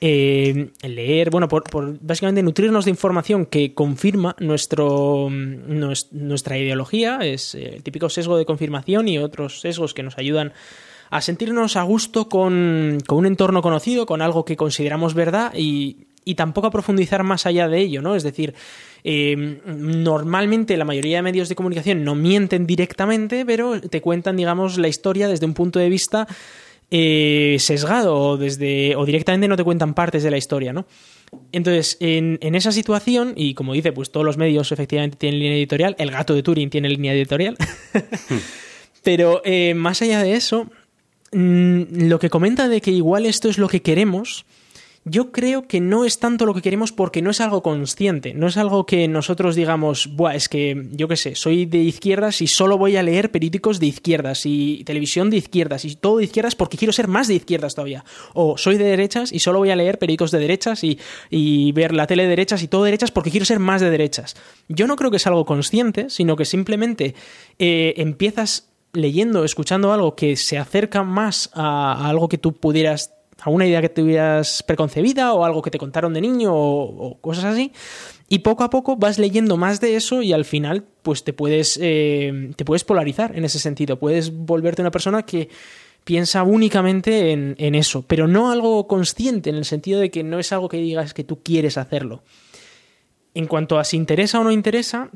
eh, 0.01 0.71
leer, 0.83 1.31
bueno, 1.31 1.49
por, 1.49 1.99
básicamente 2.01 2.45
nutrirnos 2.45 2.85
de 2.85 2.93
información 2.93 3.47
que 3.47 3.75
confirma 3.75 4.37
nuestro, 4.39 5.29
nuestra 5.31 6.57
ideología, 6.57 7.19
es 7.23 7.57
eh, 7.57 7.75
el 7.75 7.83
típico 7.83 8.09
sesgo 8.09 8.39
de 8.39 8.47
confirmación 8.47 9.09
y 9.09 9.19
otros 9.19 9.61
sesgos 9.61 9.95
que 9.95 10.05
nos 10.05 10.17
ayudan 10.17 10.53
a 11.11 11.21
sentirnos 11.21 11.77
a 11.77 11.83
gusto 11.83 12.29
con, 12.29 12.99
con 13.07 13.19
un 13.19 13.27
entorno 13.27 13.63
conocido, 13.63 14.07
con 14.07 14.23
algo 14.23 14.45
que 14.45 14.57
consideramos 14.57 15.15
verdad 15.15 15.53
y, 15.57 16.09
y 16.29 16.35
tampoco 16.35 16.67
a 16.67 16.71
profundizar 16.71 17.23
más 17.25 17.47
allá 17.47 17.69
de 17.69 17.81
ello, 17.81 18.03
¿no? 18.03 18.15
Es 18.15 18.23
decir, 18.23 18.55
eh, 19.03 19.61
normalmente 19.65 20.77
la 20.77 20.85
mayoría 20.85 21.17
de 21.17 21.23
medios 21.23 21.49
de 21.49 21.55
comunicación 21.55 22.05
no 22.05 22.15
mienten 22.15 22.67
directamente, 22.67 23.47
pero 23.47 23.81
te 23.81 24.03
cuentan, 24.03 24.37
digamos, 24.37 24.77
la 24.77 24.89
historia 24.89 25.27
desde 25.27 25.47
un 25.47 25.55
punto 25.55 25.79
de 25.79 25.89
vista 25.89 26.29
eh, 26.91 27.57
sesgado 27.61 28.15
o, 28.15 28.37
desde, 28.37 28.95
o 28.97 29.07
directamente 29.07 29.49
no 29.49 29.57
te 29.57 29.65
cuentan 29.65 29.95
partes 29.95 30.23
de 30.23 30.31
la 30.31 30.37
historia, 30.37 30.75
¿no? 30.75 30.87
Entonces, 31.53 31.97
en, 32.01 32.39
esa 32.55 32.73
situación, 32.73 33.33
y 33.35 33.55
como 33.55 33.73
dice, 33.73 33.93
pues 33.93 34.11
todos 34.11 34.27
los 34.27 34.37
medios 34.37 34.71
efectivamente 34.71 35.17
tienen 35.17 35.41
línea 35.41 35.57
editorial, 35.57 35.97
el 35.99 36.11
gato 36.11 36.35
de 36.35 36.43
Turing 36.43 36.69
tiene 36.69 36.91
línea 36.91 37.15
editorial, 37.15 37.57
pero 39.03 39.41
eh, 39.47 39.73
más 39.73 40.03
allá 40.03 40.23
de 40.23 40.35
eso, 40.35 40.71
mm, 41.33 42.09
lo 42.09 42.19
que 42.19 42.31
comenta 42.31 42.69
de 42.69 42.81
que 42.81 42.91
igual 42.91 43.27
esto 43.27 43.49
es 43.49 43.59
lo 43.59 43.69
que 43.69 43.83
queremos, 43.83 44.45
yo 45.11 45.33
creo 45.33 45.67
que 45.67 45.81
no 45.81 46.05
es 46.05 46.19
tanto 46.19 46.47
lo 46.47 46.55
que 46.55 46.63
queremos 46.63 46.93
porque 46.93 47.23
no 47.23 47.31
es 47.31 47.41
algo 47.41 47.63
consciente, 47.63 48.35
no 48.35 48.47
es 48.47 48.57
algo 48.57 48.87
que 48.87 49.09
nosotros 49.09 49.57
digamos, 49.57 50.15
Buah, 50.15 50.35
es 50.35 50.49
que 50.49 50.87
yo 50.93 51.09
qué 51.09 51.17
sé, 51.17 51.35
soy 51.35 51.67
de 51.67 51.79
izquierdas 51.79 52.43
y 52.43 52.47
solo 52.47 52.79
voy 52.79 52.97
a 52.97 53.03
leer 53.03 53.31
periódicos 53.31 53.81
de 53.81 53.87
izquierdas 53.87 54.43
y 54.45 54.83
televisión 54.85 55.31
de 55.31 55.39
izquierdas 55.39 55.85
y 55.85 55.97
todo 55.97 56.19
de 56.19 56.25
izquierdas 56.25 56.55
porque 56.55 56.77
quiero 56.77 56.93
ser 56.93 57.09
más 57.09 57.29
de 57.29 57.35
izquierdas 57.35 57.75
todavía. 57.75 58.05
O 58.35 58.59
soy 58.59 58.77
de 58.77 58.85
derechas 58.85 59.33
y 59.33 59.39
solo 59.39 59.59
voy 59.59 59.71
a 59.71 59.77
leer 59.77 59.99
periódicos 59.99 60.31
de 60.31 60.39
derechas 60.39 60.85
y, 60.85 60.99
ver 61.73 61.95
la 61.95 62.07
tele 62.07 62.25
de 62.25 62.31
derechas 62.31 62.63
y 62.63 62.69
todo 62.69 62.85
de 62.85 62.89
derechas 62.89 63.11
porque 63.11 63.31
quiero 63.31 63.47
ser 63.47 63.61
más 63.61 63.81
de 63.81 63.91
derechas. 63.91 64.37
Yo 64.69 64.87
no 64.87 64.97
creo 64.97 65.11
que 65.11 65.19
es 65.19 65.27
algo 65.27 65.45
consciente, 65.45 66.11
sino 66.11 66.35
que 66.35 66.45
simplemente 66.45 67.15
eh, 67.59 67.95
empiezas 67.99 68.68
leyendo, 68.93 69.45
escuchando 69.45 69.93
algo 69.93 70.15
que 70.15 70.37
se 70.37 70.59
acerca 70.59 71.03
más 71.03 71.51
a 71.55 72.09
algo 72.09 72.29
que 72.29 72.39
tú 72.39 72.55
pudieras 72.55 73.13
alguna 73.41 73.67
idea 73.67 73.81
que 73.81 73.89
tuvieras 73.89 74.63
preconcebida 74.63 75.33
o 75.33 75.45
algo 75.45 75.63
que 75.63 75.71
te 75.71 75.79
contaron 75.79 76.13
de 76.13 76.21
niño 76.21 76.53
o, 76.55 77.19
cosas 77.21 77.45
así. 77.45 77.73
Y 78.29 78.41
poco 78.41 78.65
a 78.65 78.71
poco 78.71 78.97
vas 78.97 79.19
leyendo 79.19 79.57
más 79.57 79.81
de 79.81 79.97
eso 79.97 80.23
y 80.23 80.33
al 80.33 80.45
final 80.45 80.85
pues 81.03 81.25
te 81.25 81.33
puedes, 81.33 81.79
eh, 81.81 82.51
te 82.57 82.65
puedes 82.65 82.85
polarizar 82.85 83.37
en 83.37 83.45
ese 83.45 83.59
sentido. 83.59 83.99
Puedes 83.99 84.33
volverte 84.35 84.83
una 84.83 84.91
persona 84.91 85.23
que 85.23 85.49
piensa 86.05 86.43
únicamente 86.43 87.33
en, 87.33 87.55
en, 87.59 87.75
eso, 87.75 88.03
pero 88.03 88.27
no 88.27 88.51
algo 88.51 88.87
consciente 88.87 89.51
en 89.51 89.57
el 89.57 89.65
sentido 89.65 90.01
de 90.01 90.11
que 90.11 90.25
no 90.25 90.39
es 90.39 90.53
algo 90.53 90.69
que 90.69 90.79
digas 90.79 91.15
que 91.15 91.25
tú 91.25 91.43
quieres 91.43 91.79
hacerlo. 91.79 92.23
En 93.35 93.47
cuanto 93.47 93.79
a 93.79 93.85
si 93.85 93.97
interesa 93.97 94.41
o 94.41 94.45
no 94.45 94.51
interesa, 94.51 95.11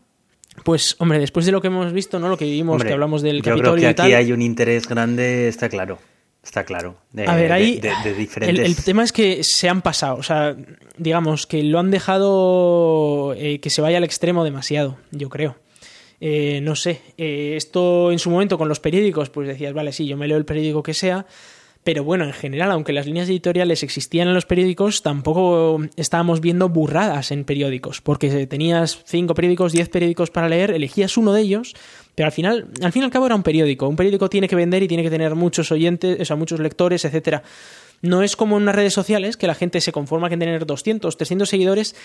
pues, 0.64 0.96
hombre, 0.98 1.18
después 1.18 1.46
de 1.46 1.52
lo 1.52 1.60
que 1.60 1.68
hemos 1.68 1.92
visto, 1.92 2.18
¿no? 2.18 2.28
Lo 2.28 2.36
que 2.36 2.44
vimos, 2.44 2.82
que 2.82 2.92
hablamos 2.92 3.22
del 3.22 3.42
yo 3.42 3.56
creo 3.56 3.74
que 3.74 3.86
aquí 3.86 4.12
hay 4.12 4.32
un 4.32 4.42
interés 4.42 4.88
grande, 4.88 5.48
está 5.48 5.68
claro. 5.68 5.98
Está 6.42 6.64
claro. 6.64 6.96
a 7.24 7.36
ver, 7.36 7.52
ahí 7.52 7.80
el, 8.40 8.74
tema 8.74 9.04
es 9.04 9.12
que 9.12 9.44
se 9.44 9.68
han 9.68 9.80
pasado, 9.80 10.16
o 10.16 10.24
sea, 10.24 10.56
digamos 10.96 11.46
que 11.46 11.62
lo 11.62 11.78
han 11.78 11.92
dejado 11.92 13.32
eh, 13.36 13.60
que 13.60 13.70
se 13.70 13.80
vaya 13.80 13.98
al 13.98 14.04
extremo 14.04 14.42
demasiado, 14.42 14.98
yo 15.12 15.28
creo. 15.28 15.56
Eh, 16.20 16.60
no 16.60 16.74
sé, 16.74 17.00
eh, 17.16 17.54
esto 17.56 18.10
en 18.10 18.18
su 18.18 18.28
momento 18.30 18.58
con 18.58 18.68
los 18.68 18.80
periódicos, 18.80 19.30
pues 19.30 19.46
decías, 19.46 19.72
vale, 19.72 19.92
sí, 19.92 20.06
yo 20.06 20.16
me 20.16 20.26
leo 20.26 20.36
el 20.36 20.44
periódico 20.44 20.82
que 20.82 20.94
sea, 20.94 21.26
pero 21.84 22.04
bueno, 22.04 22.24
en 22.24 22.32
general, 22.32 22.70
aunque 22.70 22.92
las 22.92 23.06
líneas 23.06 23.28
editoriales 23.28 23.82
existían 23.82 24.28
en 24.28 24.34
los 24.34 24.46
periódicos, 24.46 25.02
tampoco 25.02 25.80
estábamos 25.96 26.40
viendo 26.40 26.68
burradas 26.68 27.32
en 27.32 27.44
periódicos, 27.44 28.00
porque 28.00 28.46
tenías 28.46 29.02
cinco 29.04 29.34
periódicos, 29.34 29.72
diez 29.72 29.88
periódicos 29.88 30.30
para 30.30 30.48
leer, 30.48 30.70
elegías 30.70 31.16
uno 31.16 31.32
de 31.32 31.40
ellos, 31.40 31.74
pero 32.14 32.26
al 32.26 32.32
final, 32.32 32.68
al 32.82 32.92
fin 32.92 33.02
y 33.02 33.04
al 33.06 33.10
cabo 33.10 33.26
era 33.26 33.34
un 33.34 33.42
periódico. 33.42 33.88
Un 33.88 33.96
periódico 33.96 34.28
tiene 34.30 34.46
que 34.46 34.54
vender 34.54 34.82
y 34.82 34.88
tiene 34.88 35.02
que 35.02 35.10
tener 35.10 35.34
muchos 35.34 35.72
oyentes, 35.72 36.20
o 36.20 36.24
sea, 36.24 36.36
muchos 36.36 36.60
lectores, 36.60 37.04
etcétera. 37.04 37.42
No 38.00 38.22
es 38.22 38.36
como 38.36 38.58
en 38.58 38.64
las 38.64 38.74
redes 38.74 38.92
sociales, 38.92 39.36
que 39.36 39.46
la 39.46 39.54
gente 39.54 39.80
se 39.80 39.92
conforma 39.92 40.28
con 40.28 40.38
tener 40.38 40.66
200, 40.66 41.16
300 41.16 41.48
seguidores 41.48 41.96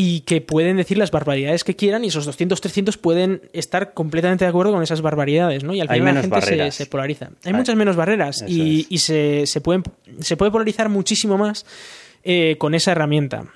y 0.00 0.20
que 0.20 0.40
pueden 0.40 0.76
decir 0.76 0.96
las 0.96 1.10
barbaridades 1.10 1.64
que 1.64 1.74
quieran 1.74 2.04
y 2.04 2.06
esos 2.06 2.24
200, 2.24 2.60
300 2.60 2.96
pueden 2.98 3.42
estar 3.52 3.94
completamente 3.94 4.44
de 4.44 4.48
acuerdo 4.48 4.70
con 4.72 4.80
esas 4.80 5.00
barbaridades, 5.00 5.64
¿no? 5.64 5.74
Y 5.74 5.80
al 5.80 5.88
final 5.88 6.14
la 6.14 6.20
gente 6.20 6.70
se, 6.70 6.86
polariza. 6.86 7.30
Hay, 7.44 7.52
muchas 7.52 7.74
menos 7.74 7.96
barreras 7.96 8.44
y, 8.46 8.86
se, 8.98 9.42
se, 9.46 9.60
pueden, 9.60 9.82
se 10.20 10.36
puede 10.36 10.52
polarizar 10.52 10.88
muchísimo 10.88 11.36
más 11.36 11.66
eh, 12.22 12.54
con 12.58 12.76
esa 12.76 12.92
herramienta 12.92 13.52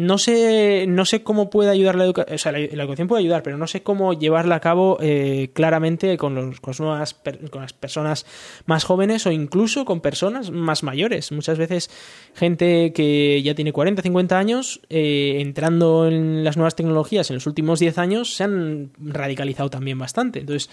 no 0.00 0.16
sé, 0.16 0.86
no 0.88 1.04
sé 1.04 1.22
cómo 1.22 1.50
puede 1.50 1.70
ayudar 1.70 1.94
la 1.94 2.04
educación, 2.04 2.34
o 2.34 2.38
sea, 2.38 2.52
la, 2.52 2.58
educación 2.58 3.06
puede 3.06 3.20
ayudar, 3.20 3.42
pero 3.42 3.58
no 3.58 3.66
sé 3.66 3.82
cómo 3.82 4.14
llevarla 4.14 4.54
a 4.54 4.60
cabo 4.60 4.96
eh, 5.00 5.50
claramente 5.52 6.16
con, 6.16 6.34
los, 6.34 6.60
con, 6.60 6.74
nuevas, 6.78 7.14
con 7.50 7.60
las 7.60 7.74
personas 7.74 8.24
más 8.64 8.84
jóvenes 8.84 9.26
o 9.26 9.30
incluso 9.30 9.84
con 9.84 10.00
personas 10.00 10.50
más 10.50 10.82
mayores. 10.82 11.32
Muchas 11.32 11.58
veces 11.58 11.90
gente 12.34 12.94
que 12.94 13.42
ya 13.42 13.54
tiene 13.54 13.74
40, 13.74 14.00
50 14.00 14.38
años, 14.38 14.80
eh, 14.88 15.36
entrando 15.40 16.08
en 16.08 16.44
las 16.44 16.56
nuevas 16.56 16.76
tecnologías 16.76 17.28
en 17.30 17.34
los 17.34 17.46
últimos 17.46 17.78
10 17.78 17.98
años, 17.98 18.34
se 18.34 18.44
han 18.44 18.92
radicalizado 18.98 19.68
también 19.68 19.98
bastante. 19.98 20.40
Entonces, 20.40 20.70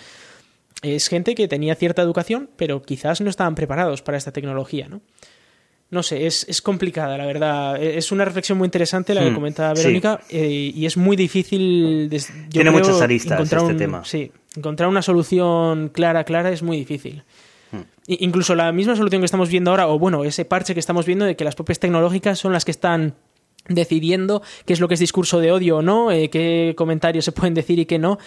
es 0.83 1.09
gente 1.09 1.35
que 1.35 1.49
tenía 1.49 1.75
cierta 1.75 2.01
educación, 2.01 2.49
pero 2.55 2.81
quizás 2.81 3.19
no 3.19 3.29
estaban 3.29 3.55
preparados 3.55 4.01
para 4.01 4.17
esta 4.17 4.31
tecnología, 4.31 4.87
¿no? 4.87 5.01
No 5.89 6.03
sé, 6.03 6.27
es, 6.27 6.45
es, 6.49 6.61
complicada, 6.61 7.17
la 7.17 7.25
verdad. 7.25 7.81
E, 7.81 7.97
es 7.97 8.11
una 8.11 8.25
reflexión 8.25 8.57
muy 8.57 8.65
interesante 8.65 9.13
la 9.13 9.21
que 9.21 9.31
hmm, 9.31 9.35
comenta 9.35 9.73
Verónica 9.73 10.19
eh, 10.29 10.71
y 10.75 10.85
es 10.85 10.97
muy 10.97 11.15
difícil. 11.15 12.09
Tiene 12.49 12.71
muchas 12.71 13.01
aristas 13.01 13.51
este 13.51 13.73
tema. 13.75 14.03
Sí, 14.03 14.31
encontrar 14.55 14.89
una 14.89 15.01
solución 15.01 15.89
clara, 15.89 16.23
clara 16.25 16.51
es 16.51 16.61
muy 16.61 16.77
difícil. 16.77 17.23
Hmm. 17.71 17.81
Incluso 18.07 18.55
la 18.55 18.71
misma 18.71 18.95
solución 18.95 19.21
que 19.21 19.25
estamos 19.25 19.49
viendo 19.49 19.71
ahora, 19.71 19.87
o 19.87 19.97
bueno, 19.97 20.23
ese 20.23 20.45
parche 20.45 20.73
que 20.73 20.79
estamos 20.79 21.05
viendo 21.05 21.25
de 21.25 21.35
que 21.35 21.45
las 21.45 21.55
propias 21.55 21.79
tecnológicas 21.79 22.37
son 22.37 22.51
las 22.51 22.65
que 22.65 22.71
están 22.71 23.15
decidiendo 23.69 24.41
qué 24.65 24.73
es 24.73 24.79
lo 24.79 24.87
que 24.87 24.93
es 24.93 24.99
discurso 24.99 25.39
de 25.39 25.51
odio 25.51 25.77
o 25.77 25.81
no, 25.81 26.11
eh, 26.11 26.29
qué 26.29 26.73
comentarios 26.77 27.25
se 27.25 27.31
pueden 27.31 27.53
decir 27.53 27.79
y 27.79 27.85
qué 27.85 27.99
no. 27.99 28.17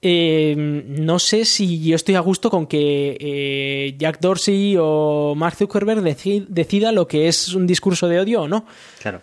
Eh, 0.00 0.54
no 0.56 1.18
sé 1.18 1.44
si 1.44 1.82
yo 1.82 1.96
estoy 1.96 2.14
a 2.14 2.20
gusto 2.20 2.50
con 2.50 2.66
que 2.66 3.16
eh, 3.20 3.94
Jack 3.98 4.20
Dorsey 4.20 4.76
o 4.78 5.34
Mark 5.36 5.56
Zuckerberg 5.56 6.02
decida 6.02 6.92
lo 6.92 7.08
que 7.08 7.28
es 7.28 7.54
un 7.54 7.66
discurso 7.66 8.08
de 8.08 8.20
odio 8.20 8.42
o 8.42 8.48
no. 8.48 8.64
Claro. 9.00 9.20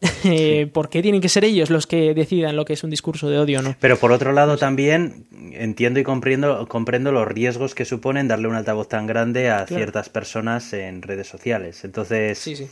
Eh, 0.24 0.68
¿Por 0.72 0.88
qué 0.88 1.02
tienen 1.02 1.20
que 1.20 1.28
ser 1.28 1.44
ellos 1.44 1.70
los 1.70 1.86
que 1.86 2.12
decidan 2.12 2.56
lo 2.56 2.64
que 2.64 2.74
es 2.74 2.84
un 2.84 2.90
discurso 2.90 3.30
de 3.30 3.38
odio 3.38 3.60
o 3.60 3.62
no? 3.62 3.76
Pero 3.80 3.96
por 3.96 4.12
otro 4.12 4.32
lado 4.32 4.56
también 4.56 5.26
entiendo 5.52 6.00
y 6.00 6.02
comprendo, 6.02 6.66
comprendo 6.68 7.12
los 7.12 7.26
riesgos 7.26 7.74
que 7.74 7.84
suponen 7.84 8.28
darle 8.28 8.48
un 8.48 8.56
altavoz 8.56 8.88
tan 8.88 9.06
grande 9.06 9.48
a 9.50 9.66
ciertas 9.66 10.08
personas 10.08 10.72
en 10.72 11.02
redes 11.02 11.28
sociales. 11.28 11.84
Entonces, 11.84 12.38
sí, 12.38 12.56
sí. 12.56 12.68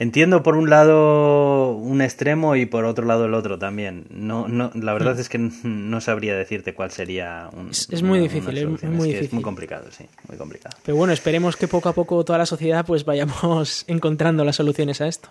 Entiendo 0.00 0.42
por 0.42 0.56
un 0.56 0.70
lado 0.70 1.72
un 1.72 2.00
extremo 2.00 2.56
y 2.56 2.64
por 2.64 2.86
otro 2.86 3.04
lado 3.04 3.26
el 3.26 3.34
otro 3.34 3.58
también. 3.58 4.06
No, 4.08 4.48
no, 4.48 4.70
la 4.74 4.94
verdad 4.94 5.16
mm. 5.16 5.20
es 5.20 5.28
que 5.28 5.36
no 5.36 6.00
sabría 6.00 6.34
decirte 6.34 6.72
cuál 6.72 6.90
sería 6.90 7.50
un, 7.52 7.68
es, 7.68 8.02
muy 8.02 8.18
difícil, 8.18 8.56
es 8.56 8.64
muy 8.82 9.08
difícil. 9.08 9.26
Es 9.26 9.32
muy 9.34 9.42
complicado, 9.42 9.90
sí, 9.90 10.06
muy 10.26 10.38
complicado. 10.38 10.74
Pero 10.86 10.96
bueno, 10.96 11.12
esperemos 11.12 11.54
que 11.54 11.68
poco 11.68 11.90
a 11.90 11.92
poco 11.92 12.24
toda 12.24 12.38
la 12.38 12.46
sociedad 12.46 12.86
pues 12.86 13.04
vayamos 13.04 13.84
encontrando 13.88 14.42
las 14.42 14.56
soluciones 14.56 15.02
a 15.02 15.06
esto. 15.06 15.28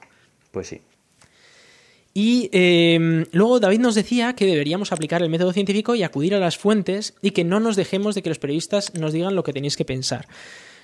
Pues 0.51 0.67
sí. 0.67 0.81
Y 2.13 2.51
em, 2.51 3.25
luego 3.31 3.59
David 3.59 3.79
nos 3.79 3.95
decía 3.95 4.33
que 4.33 4.45
deberíamos 4.45 4.91
aplicar 4.91 5.23
el 5.23 5.31
método 5.31 5.51
científico 5.51 5.95
y 5.95 6.03
acudir 6.03 6.35
a 6.35 6.39
las 6.39 6.59
fuentes 6.59 7.15
y 7.23 7.31
que 7.31 7.43
no 7.43 7.59
nos 7.59 7.75
dejemos 7.75 8.13
de 8.13 8.21
que 8.21 8.29
los 8.29 8.37
periodistas 8.37 8.93
nos 8.93 9.13
digan 9.13 9.33
lo 9.33 9.41
que 9.43 9.51
tenéis 9.51 9.75
que 9.75 9.85
pensar 9.85 10.27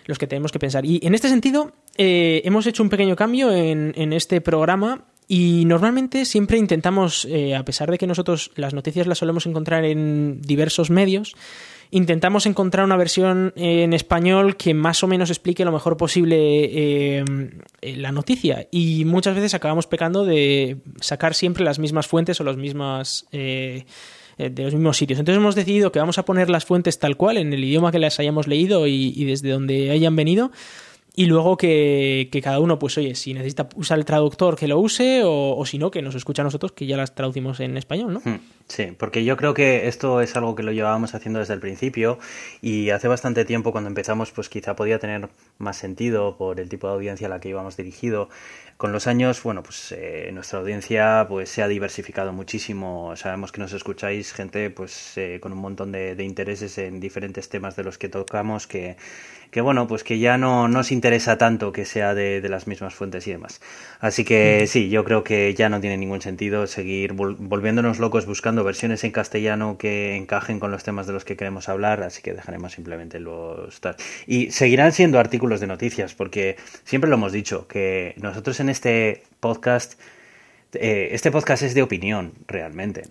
los 0.05 0.17
que 0.17 0.27
tenemos 0.27 0.51
que 0.51 0.59
pensar. 0.59 0.85
Y 0.85 0.99
en 1.03 1.15
este 1.15 1.29
sentido, 1.29 1.71
eh, 1.97 2.41
hemos 2.45 2.65
hecho 2.67 2.83
un 2.83 2.89
pequeño 2.89 3.15
cambio 3.15 3.51
en, 3.51 4.13
este 4.13 4.41
programa 4.41 5.05
y 5.27 5.65
normalmente 5.65 6.25
siempre 6.25 6.57
intentamos, 6.57 7.25
eh, 7.25 7.55
a 7.55 7.65
pesar 7.65 7.89
de 7.89 7.97
que 7.97 8.07
nosotros 8.07 8.51
las 8.55 8.73
noticias 8.73 9.07
las 9.07 9.17
solemos 9.17 9.45
encontrar 9.45 9.83
en 9.83 10.41
diversos 10.41 10.91
medios, 10.91 11.35
intentamos 11.89 12.45
encontrar 12.45 12.85
una 12.85 12.97
versión 12.97 13.51
en 13.55 13.93
español 13.93 14.57
que 14.57 14.73
más 14.73 15.03
o 15.03 15.07
menos 15.07 15.29
explique 15.29 15.65
lo 15.65 15.71
mejor 15.71 15.97
posible 15.97 16.37
eh, 16.39 17.25
la 17.81 18.11
noticia. 18.11 18.67
Y 18.71 19.05
muchas 19.05 19.35
veces 19.35 19.53
acabamos 19.53 19.87
pecando 19.87 20.25
de 20.25 20.77
sacar 21.01 21.33
siempre 21.33 21.63
las 21.63 21.79
mismas 21.79 22.07
fuentes 22.07 22.39
o 22.39 22.43
las 22.43 22.57
mismas 22.57 23.27
de 24.37 24.63
los 24.63 24.73
mismos 24.73 24.97
sitios. 24.97 25.19
Entonces 25.19 25.39
hemos 25.39 25.55
decidido 25.55 25.91
que 25.91 25.99
vamos 25.99 26.17
a 26.17 26.25
poner 26.25 26.49
las 26.49 26.65
fuentes 26.65 26.99
tal 26.99 27.15
cual, 27.17 27.37
en 27.37 27.53
el 27.53 27.63
idioma 27.63 27.91
que 27.91 27.99
las 27.99 28.19
hayamos 28.19 28.47
leído 28.47 28.87
y, 28.87 29.23
desde 29.23 29.49
donde 29.49 29.91
hayan 29.91 30.15
venido. 30.15 30.51
Y 31.15 31.27
luego 31.27 31.55
que, 31.55 32.29
cada 32.43 32.59
uno, 32.59 32.77
pues 32.77 32.97
oye, 32.97 33.15
si 33.15 33.33
necesita 33.33 33.69
usar 33.75 33.97
el 33.97 34.05
traductor, 34.05 34.57
que 34.57 34.67
lo 34.67 34.79
use, 34.79 35.21
o, 35.23 35.65
si 35.65 35.77
no, 35.77 35.89
que 35.89 36.01
nos 36.01 36.15
escucha 36.15 36.41
a 36.41 36.45
nosotros, 36.45 36.73
que 36.73 36.85
ya 36.85 36.97
las 36.97 37.15
traducimos 37.15 37.59
en 37.61 37.77
español, 37.77 38.13
¿no? 38.13 38.21
Hmm, 38.23 38.39
sí, 38.67 38.87
porque 38.97 39.23
yo 39.23 39.37
creo 39.37 39.53
que 39.53 39.87
esto 39.87 40.19
es 40.19 40.35
algo 40.35 40.55
que 40.55 40.63
lo 40.63 40.73
llevábamos 40.73 41.15
haciendo 41.15 41.39
desde 41.39 41.53
el 41.53 41.61
principio 41.61 42.19
y 42.61 42.89
hace 42.89 43.07
bastante 43.07 43.45
tiempo 43.45 43.71
cuando 43.71 43.87
empezamos, 43.87 44.31
pues 44.31 44.49
quizá 44.49 44.75
podía 44.75 44.99
tener 44.99 45.29
más 45.57 45.77
sentido 45.77 46.35
por 46.37 46.59
el 46.59 46.67
tipo 46.67 46.87
de 46.87 46.93
audiencia 46.93 47.27
a 47.27 47.29
la 47.29 47.39
que 47.39 47.49
íbamos 47.49 47.77
dirigido. 47.77 48.27
Con 48.75 48.91
los 48.91 49.07
años, 49.07 49.41
bueno, 49.41 49.63
pues 49.63 49.93
eh, 49.93 50.31
nuestra 50.33 50.59
audiencia 50.59 51.25
pues 51.29 51.47
se 51.47 51.63
ha 51.63 51.69
diversificado 51.69 52.33
muchísimo. 52.33 53.15
Sabemos 53.15 53.53
que 53.53 53.61
nos 53.61 53.71
escucháis 53.71 54.33
gente 54.33 54.69
pues 54.69 55.17
eh, 55.17 55.39
con 55.41 55.53
un 55.53 55.59
montón 55.59 55.93
de 55.93 56.21
intereses 56.25 56.77
en 56.77 56.99
diferentes 56.99 57.47
temas 57.47 57.77
de 57.77 57.85
los 57.85 57.97
que 57.97 58.09
tocamos 58.09 58.67
que 58.67 58.97
que 59.51 59.61
bueno, 59.61 59.87
pues 59.87 60.03
que 60.03 60.19
ya 60.19 60.37
no 60.37 60.67
nos 60.67 60.91
interesa 60.91 61.37
tanto 61.37 61.71
que 61.71 61.85
sea 61.85 62.13
de, 62.13 62.41
las 62.49 62.67
mismas 62.67 62.93
fuentes 62.93 63.27
y 63.27 63.31
demás. 63.31 63.61
Así 63.99 64.23
que 64.23 64.67
sí, 64.67 64.89
yo 64.89 65.03
creo 65.03 65.23
que 65.23 65.53
ya 65.53 65.69
no 65.69 65.79
tiene 65.79 65.97
ningún 65.97 66.21
sentido 66.21 66.67
seguir 66.67 67.13
volviéndonos 67.13 67.99
locos 67.99 68.25
buscando 68.25 68.63
versiones 68.63 69.03
en 69.03 69.11
castellano 69.11 69.77
que 69.77 70.15
encajen 70.15 70.59
con 70.59 70.71
los 70.71 70.83
temas 70.83 71.07
de 71.07 71.13
los 71.13 71.25
que 71.25 71.35
queremos 71.35 71.69
hablar, 71.69 72.03
así 72.03 72.21
que 72.21 72.33
dejaremos 72.33 72.73
simplemente 72.73 73.19
los... 73.19 73.79
Y 74.27 74.51
seguirán 74.51 74.91
siendo 74.91 75.19
artículos 75.19 75.59
de 75.59 75.67
noticias, 75.67 76.13
porque 76.13 76.57
siempre 76.83 77.09
lo 77.09 77.15
hemos 77.15 77.31
dicho, 77.31 77.67
que 77.67 78.13
nosotros 78.17 78.59
en 78.59 78.69
este 78.69 79.23
podcast 79.39 79.99
eh, 80.79 81.09
este 81.11 81.31
podcast 81.31 81.63
es 81.63 81.73
de 81.73 81.81
opinión, 81.81 82.33
realmente. 82.47 83.03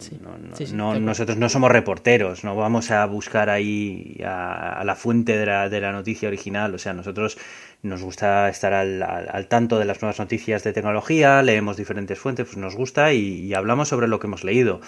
nosotros 0.72 1.36
no 1.36 1.48
somos 1.48 1.70
reporteros, 1.70 2.44
no 2.44 2.56
vamos 2.56 2.90
a 2.90 3.04
buscar 3.06 3.50
ahí 3.50 4.20
a, 4.24 4.82
la 4.84 4.94
fuente 4.94 5.36
de 5.36 5.80
la, 5.80 5.92
noticia 5.92 6.28
original. 6.28 6.74
O 6.74 6.78
sea, 6.78 6.92
nosotros 6.92 7.38
nos 7.82 8.02
gusta 8.02 8.48
estar 8.48 8.72
al, 8.72 9.46
tanto 9.48 9.78
de 9.78 9.84
las 9.84 10.00
nuevas 10.02 10.18
noticias 10.18 10.64
de 10.64 10.72
tecnología, 10.72 11.42
leemos 11.42 11.76
diferentes 11.76 12.18
fuentes, 12.18 12.46
pues 12.46 12.56
nos 12.56 12.76
gusta 12.76 13.12
y, 13.12 13.52
hablamos 13.54 13.88
sobre 13.88 14.08
lo 14.08 14.18
que 14.20 14.26
hemos 14.26 14.44
leído. 14.44 14.80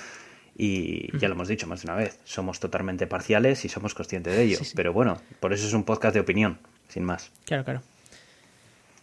Y 0.59 1.17
ya 1.19 1.29
lo 1.29 1.35
hemos 1.35 1.49
dicho 1.49 1.67
más 1.67 1.83
de 1.83 1.91
una 1.91 1.97
vez, 1.97 2.19
somos 2.25 2.61
totalmente 2.61 3.07
parciales 3.07 3.65
y 3.67 3.69
somos 3.69 3.95
conscientes 3.95 4.35
de 4.35 4.43
ello. 4.43 4.59
Pero 4.75 4.93
bueno, 4.93 5.21
por 5.41 5.53
eso 5.53 5.67
es 5.67 5.75
un 5.75 5.85
podcast 5.85 6.15
de 6.15 6.21
opinión, 6.21 6.59
sin 6.89 7.05
más. 7.05 7.31
Claro, 7.45 7.65
claro. 7.65 7.83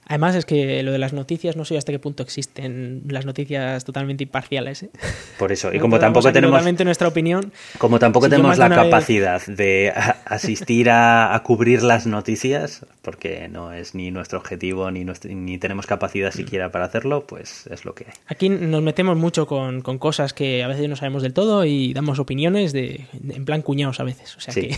Además 0.05 0.35
es 0.35 0.45
que 0.45 0.83
lo 0.83 0.91
de 0.91 0.97
las 0.97 1.13
noticias 1.13 1.55
no 1.55 1.65
sé 1.65 1.77
hasta 1.77 1.91
qué 1.91 1.99
punto 1.99 2.23
existen 2.23 3.03
las 3.07 3.25
noticias 3.25 3.83
totalmente 3.85 4.23
imparciales. 4.23 4.83
¿eh? 4.83 4.89
Por 5.37 5.51
eso, 5.51 5.73
y 5.73 5.79
como 5.79 5.99
tampoco 5.99 6.31
tenemos 6.31 6.63
nuestra 6.83 7.07
opinión, 7.07 7.53
como 7.77 7.99
tampoco 7.99 8.29
tenemos 8.29 8.57
la 8.57 8.69
capacidad 8.69 9.41
de 9.45 9.93
asistir 10.25 10.89
a, 10.89 11.41
cubrir 11.43 11.83
las 11.83 12.07
noticias, 12.07 12.85
porque 13.01 13.47
no 13.49 13.73
es 13.73 13.95
ni 13.95 14.11
nuestro 14.11 14.39
objetivo 14.39 14.91
ni 14.91 15.03
ni 15.03 15.57
tenemos 15.57 15.87
capacidad 15.87 16.31
siquiera 16.31 16.71
para 16.71 16.85
hacerlo, 16.85 17.25
pues 17.27 17.67
es 17.67 17.85
lo 17.85 17.93
que 17.93 18.05
hay. 18.05 18.13
Aquí 18.27 18.49
nos 18.49 18.81
metemos 18.81 19.17
mucho 19.17 19.47
con, 19.47 19.81
cosas 19.81 20.33
que 20.33 20.63
a 20.63 20.67
veces 20.67 20.89
no 20.89 20.95
sabemos 20.95 21.23
del 21.23 21.33
todo 21.33 21.65
y 21.65 21.93
damos 21.93 22.19
opiniones 22.19 22.73
de, 22.73 23.05
en 23.29 23.45
plan 23.45 23.61
cuñados 23.61 23.99
a 23.99 24.03
veces, 24.03 24.35
o 24.35 24.39
sea 24.39 24.53
que 24.53 24.75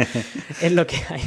es 0.62 0.72
lo 0.72 0.86
que 0.86 0.96
hay. 1.08 1.22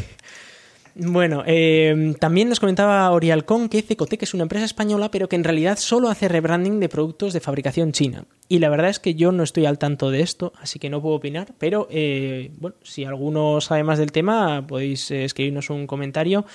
Bueno, 0.98 1.44
eh, 1.46 2.16
también 2.22 2.48
nos 2.48 2.62
comentaba 2.62 3.12
Orialcon 3.12 3.68
que 3.68 3.82
Cecotec 3.82 4.24
es 4.24 4.34
una 4.34 4.44
empresa 4.44 4.64
española, 4.64 5.12
pero 5.12 5.28
que 5.28 5.36
en 5.36 5.44
realidad 5.44 5.78
solo 5.78 6.08
hace 6.08 6.30
rebranding 6.30 6.80
de 6.80 6.88
productos 6.88 7.34
de 7.34 7.42
fabricación 7.42 7.92
china. 7.92 8.24
Y 8.48 8.60
la 8.60 8.70
verdad 8.70 8.90
es 8.90 9.00
que 9.00 9.14
yo 9.14 9.34
no 9.34 9.44
estoy 9.44 9.66
al 9.66 9.78
tanto 9.78 10.10
de 10.10 10.22
esto, 10.22 10.54
así 10.58 10.80
que 10.80 10.90
no 10.90 11.02
puedo 11.02 11.16
opinar. 11.16 11.54
Pero 11.58 11.90
eh, 11.92 12.52
bueno, 12.60 12.78
si 12.82 13.04
alguno 13.04 13.60
sabe 13.60 13.84
más 13.84 14.00
del 14.00 14.14
tema, 14.14 14.66
podéis 14.66 15.12
eh, 15.12 15.26
escribirnos 15.26 15.70
un 15.70 15.86
comentario. 15.86 16.46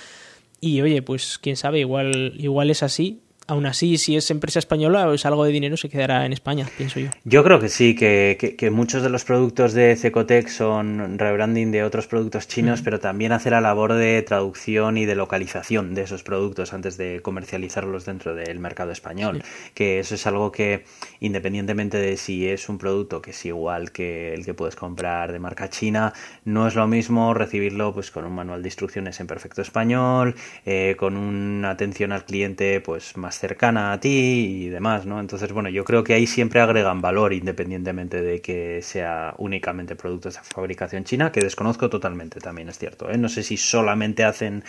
Y 0.59 0.81
oye, 0.81 1.03
pues 1.03 1.37
quién 1.37 1.55
sabe, 1.55 1.79
igual, 1.79 2.33
igual 2.37 2.71
es 2.71 2.81
así 2.81 3.21
aún 3.47 3.65
así, 3.65 3.97
si 3.97 4.15
es 4.15 4.31
empresa 4.31 4.59
española, 4.59 5.05
pues 5.05 5.25
algo 5.25 5.43
de 5.43 5.51
dinero 5.51 5.77
se 5.77 5.89
quedará 5.89 6.25
en 6.25 6.33
España, 6.33 6.67
pienso 6.77 6.99
yo. 6.99 7.09
Yo 7.23 7.43
creo 7.43 7.59
que 7.59 7.69
sí, 7.69 7.95
que, 7.95 8.69
muchos 8.71 9.03
de 9.03 9.09
los 9.09 9.25
productos 9.25 9.73
de 9.73 9.95
Cecotec 9.95 10.47
son 10.47 11.17
rebranding 11.17 11.71
de 11.71 11.83
otros 11.83 12.07
productos 12.07 12.47
chinos, 12.47 12.81
pero 12.81 12.99
también 12.99 13.31
hace 13.31 13.49
la 13.49 13.61
labor 13.61 13.93
de 13.93 14.21
traducción 14.21 14.97
y 14.97 15.05
de 15.05 15.15
localización 15.15 15.93
de 15.93 16.03
esos 16.03 16.23
productos 16.23 16.73
antes 16.73 16.97
de 16.97 17.21
comercializarlos 17.21 18.05
dentro 18.05 18.35
del 18.35 18.59
mercado 18.59 18.91
español. 18.91 19.43
Que 19.73 19.99
eso 19.99 20.15
es 20.15 20.25
algo 20.27 20.51
que, 20.51 20.85
independientemente 21.19 21.97
de 21.97 22.17
si 22.17 22.47
es 22.47 22.69
un 22.69 22.77
producto 22.77 23.21
que 23.21 23.31
es 23.31 23.45
igual 23.45 23.91
que 23.91 24.33
el 24.33 24.45
que 24.45 24.53
puedes 24.53 24.75
comprar 24.75 25.31
de 25.31 25.39
marca 25.39 25.69
china, 25.69 26.13
no 26.45 26.67
es 26.67 26.75
lo 26.75 26.87
mismo 26.87 27.33
recibirlo 27.33 27.93
pues 27.93 28.11
con 28.11 28.25
un 28.25 28.33
manual 28.33 28.61
de 28.61 28.67
instrucciones 28.69 29.19
en 29.19 29.27
perfecto 29.27 29.61
español, 29.61 30.35
eh, 30.65 30.95
con 30.97 31.17
una 31.17 31.71
atención 31.71 32.11
al 32.11 32.25
cliente 32.25 32.81
pues 32.81 33.17
más 33.17 33.30
cercana 33.39 33.93
a 33.93 33.99
ti 33.99 34.65
y 34.65 34.69
demás, 34.69 35.05
¿no? 35.05 35.19
Entonces, 35.19 35.51
bueno, 35.51 35.69
yo 35.69 35.83
creo 35.83 36.03
que 36.03 36.13
ahí 36.13 36.27
siempre 36.27 36.61
agregan 36.61 37.01
valor 37.01 37.33
independientemente 37.33 38.21
de 38.21 38.41
que 38.41 38.81
sea 38.81 39.33
únicamente 39.37 39.95
productos 39.95 40.35
de 40.35 40.41
fabricación 40.43 41.03
china, 41.03 41.31
que 41.31 41.41
desconozco 41.41 41.89
totalmente 41.89 42.39
también, 42.39 42.69
es 42.69 42.77
cierto. 42.77 43.09
¿eh? 43.09 43.17
No 43.17 43.29
sé 43.29 43.43
si 43.43 43.57
solamente 43.57 44.23
hacen 44.23 44.63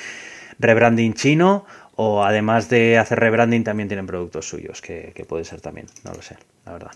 rebranding 0.59 1.15
chino 1.15 1.65
o 1.97 2.25
además 2.25 2.69
de 2.69 2.99
hacer 2.99 3.19
rebranding 3.21 3.65
también 3.65 3.89
tienen 3.89 4.07
productos 4.07 4.49
suyos, 4.49 4.81
que, 4.81 5.13
puede 5.29 5.45
ser 5.45 5.61
también, 5.61 5.87
no 6.05 6.13
lo 6.13 6.23
sé, 6.23 6.37
la 6.65 6.73
verdad. 6.73 6.91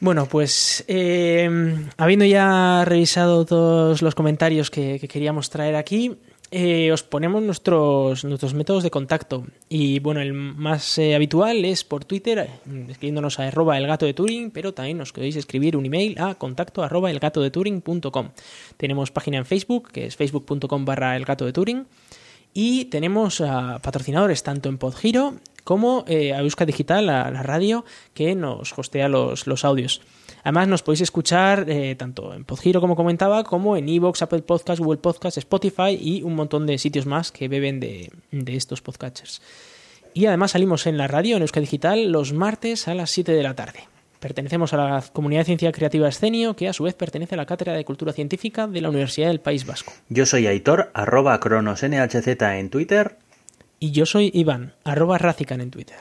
Bueno, 0.00 0.26
pues 0.26 0.84
eh, 0.86 1.48
habiendo 1.96 2.26
ya 2.26 2.84
revisado 2.84 3.46
todos 3.46 4.02
los 4.02 4.14
comentarios 4.14 4.70
que 4.70 4.98
queríamos 5.08 5.48
traer 5.48 5.76
aquí, 5.76 6.18
eh, 6.56 6.92
os 6.92 7.02
ponemos 7.02 7.42
nuestros, 7.42 8.22
nuestros 8.22 8.54
métodos 8.54 8.84
de 8.84 8.90
contacto. 8.92 9.44
Y 9.68 9.98
bueno, 9.98 10.20
el 10.20 10.32
más 10.32 10.98
eh, 10.98 11.16
habitual 11.16 11.64
es 11.64 11.82
por 11.82 12.04
Twitter, 12.04 12.38
eh, 12.38 12.86
escribiéndonos 12.90 13.40
a 13.40 13.48
arroba 13.48 13.76
el 13.76 13.88
gato 13.88 14.06
de 14.06 14.14
Turing, 14.14 14.52
pero 14.52 14.72
también 14.72 14.98
nos 14.98 15.12
podéis 15.12 15.34
escribir 15.34 15.76
un 15.76 15.84
email 15.84 16.16
a 16.20 16.36
contacto 16.36 16.84
arroba 16.84 17.10
el 17.10 17.18
gato 17.18 17.42
de 17.42 17.50
Turing.com. 17.50 18.28
Tenemos 18.76 19.10
página 19.10 19.38
en 19.38 19.46
Facebook, 19.46 19.90
que 19.90 20.06
es 20.06 20.14
facebook.com 20.14 20.84
barra 20.84 21.16
el 21.16 21.24
gato 21.24 21.44
de 21.44 21.52
Turing. 21.52 21.86
Y 22.52 22.84
tenemos 22.84 23.42
patrocinadores 23.82 24.44
tanto 24.44 24.68
en 24.68 24.78
Podgiro 24.78 25.34
como 25.64 26.04
a 26.06 26.42
Busca 26.42 26.64
Digital, 26.64 27.06
la, 27.06 27.28
la 27.32 27.42
radio, 27.42 27.84
que 28.14 28.36
nos 28.36 28.78
hostea 28.78 29.08
los, 29.08 29.48
los 29.48 29.64
audios. 29.64 30.02
Además, 30.44 30.68
nos 30.68 30.82
podéis 30.82 31.00
escuchar 31.00 31.64
eh, 31.68 31.94
tanto 31.96 32.34
en 32.34 32.44
Podgiro, 32.44 32.82
como 32.82 32.94
comentaba, 32.94 33.44
como 33.44 33.78
en 33.78 33.88
Evox, 33.88 34.20
Apple 34.20 34.42
Podcasts, 34.42 34.78
Google 34.78 35.00
Podcasts, 35.00 35.38
Spotify 35.38 35.98
y 35.98 36.22
un 36.22 36.34
montón 36.34 36.66
de 36.66 36.76
sitios 36.76 37.06
más 37.06 37.32
que 37.32 37.48
beben 37.48 37.80
de, 37.80 38.12
estos 38.48 38.82
podcasters. 38.82 39.40
Y 40.12 40.26
además 40.26 40.50
salimos 40.50 40.86
en 40.86 40.98
la 40.98 41.08
radio, 41.08 41.36
en 41.36 41.42
Euska 41.42 41.60
Digital, 41.60 42.12
los 42.12 42.34
martes 42.34 42.88
a 42.88 42.94
las 42.94 43.10
7 43.10 43.32
de 43.32 43.42
la 43.42 43.54
tarde. 43.54 43.88
Pertenecemos 44.20 44.74
a 44.74 44.76
la 44.76 45.04
comunidad 45.12 45.40
de 45.40 45.46
ciencia 45.46 45.72
creativa 45.72 46.08
Escenio, 46.08 46.54
que 46.54 46.68
a 46.68 46.74
su 46.74 46.84
vez 46.84 46.94
pertenece 46.94 47.34
a 47.34 47.38
la 47.38 47.46
Cátedra 47.46 47.72
de 47.72 47.84
Cultura 47.86 48.12
Científica 48.12 48.66
de 48.66 48.82
la 48.82 48.90
Universidad 48.90 49.28
del 49.28 49.40
País 49.40 49.64
Vasco. 49.66 49.94
Yo 50.10 50.26
soy 50.26 50.46
Aitor, 50.46 50.90
arroba 50.92 51.40
cronosnhz 51.40 52.26
en 52.26 52.70
Twitter. 52.70 53.16
Y 53.80 53.92
yo 53.92 54.04
soy 54.04 54.30
Iván, 54.34 54.74
arroba 54.84 55.16
Razican 55.16 55.62
en 55.62 55.70
Twitter. 55.70 55.98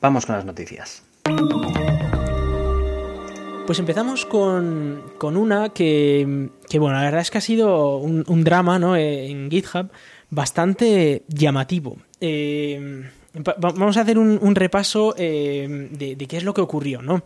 Vamos 0.00 0.26
con 0.26 0.34
las 0.34 0.44
noticias. 0.44 1.04
Pues 3.66 3.78
empezamos 3.78 4.26
con, 4.26 5.02
una 5.22 5.70
que, 5.70 6.50
bueno, 6.72 6.96
la 6.96 7.04
verdad 7.04 7.22
es 7.22 7.30
que 7.30 7.38
ha 7.38 7.40
sido 7.40 7.96
un, 7.96 8.44
drama 8.44 8.78
¿no? 8.78 8.94
Eh, 8.94 9.30
en 9.30 9.50
GitHub 9.50 9.88
bastante 10.28 11.22
llamativo. 11.28 11.96
Eh, 12.20 13.08
vamos 13.58 13.96
a 13.96 14.02
hacer 14.02 14.18
un, 14.18 14.54
repaso 14.54 15.14
eh, 15.16 15.88
de, 15.90 16.16
qué 16.26 16.36
es 16.36 16.44
lo 16.44 16.52
que 16.52 16.60
ocurrió, 16.60 17.00
¿no? 17.00 17.22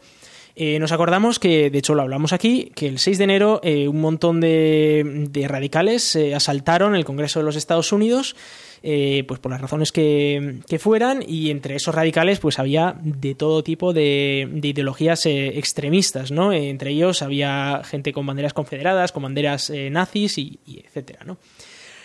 nos 0.81 0.91
acordamos 0.91 1.39
que, 1.39 1.71
de 1.71 1.79
hecho 1.79 1.95
lo 1.95 2.03
hablamos 2.03 2.33
aquí, 2.33 2.73
que 2.75 2.89
el 2.89 2.99
6 2.99 3.19
de 3.19 3.25
enero 3.25 3.61
un 3.63 4.01
montón 4.01 4.41
de, 4.41 5.29
de 5.31 5.47
radicales 5.47 6.19
asaltaron 6.35 6.97
el 6.97 7.05
Congreso 7.05 7.39
de 7.39 7.45
los 7.45 7.55
Estados 7.55 7.93
Unidos 7.93 8.35
eh, 8.83 9.25
pues 9.27 9.41
por 9.41 9.51
las 9.51 9.61
razones 9.61 9.91
que, 9.91 10.61
fueran, 10.79 11.25
y 11.27 11.51
entre 11.51 11.75
esos 11.75 11.95
radicales 11.95 12.39
pues 12.39 12.59
había 12.59 12.97
de 13.03 13.35
todo 13.35 13.65
tipo 13.65 13.93
de, 13.93 14.49
ideologías 14.63 15.27
eh, 15.27 15.59
extremistas, 15.59 16.31
¿no? 16.31 16.53
entre 16.53 16.91
ellos 16.91 17.23
había 17.23 17.83
gente 17.85 18.13
con 18.13 18.27
banderas 18.27 18.53
confederadas, 18.55 19.11
con 19.11 19.25
banderas 19.25 19.71
eh, 19.71 19.91
nazis 19.91 20.39
y, 20.39 20.61
etcétera, 20.85 21.21
¿no? 21.25 21.39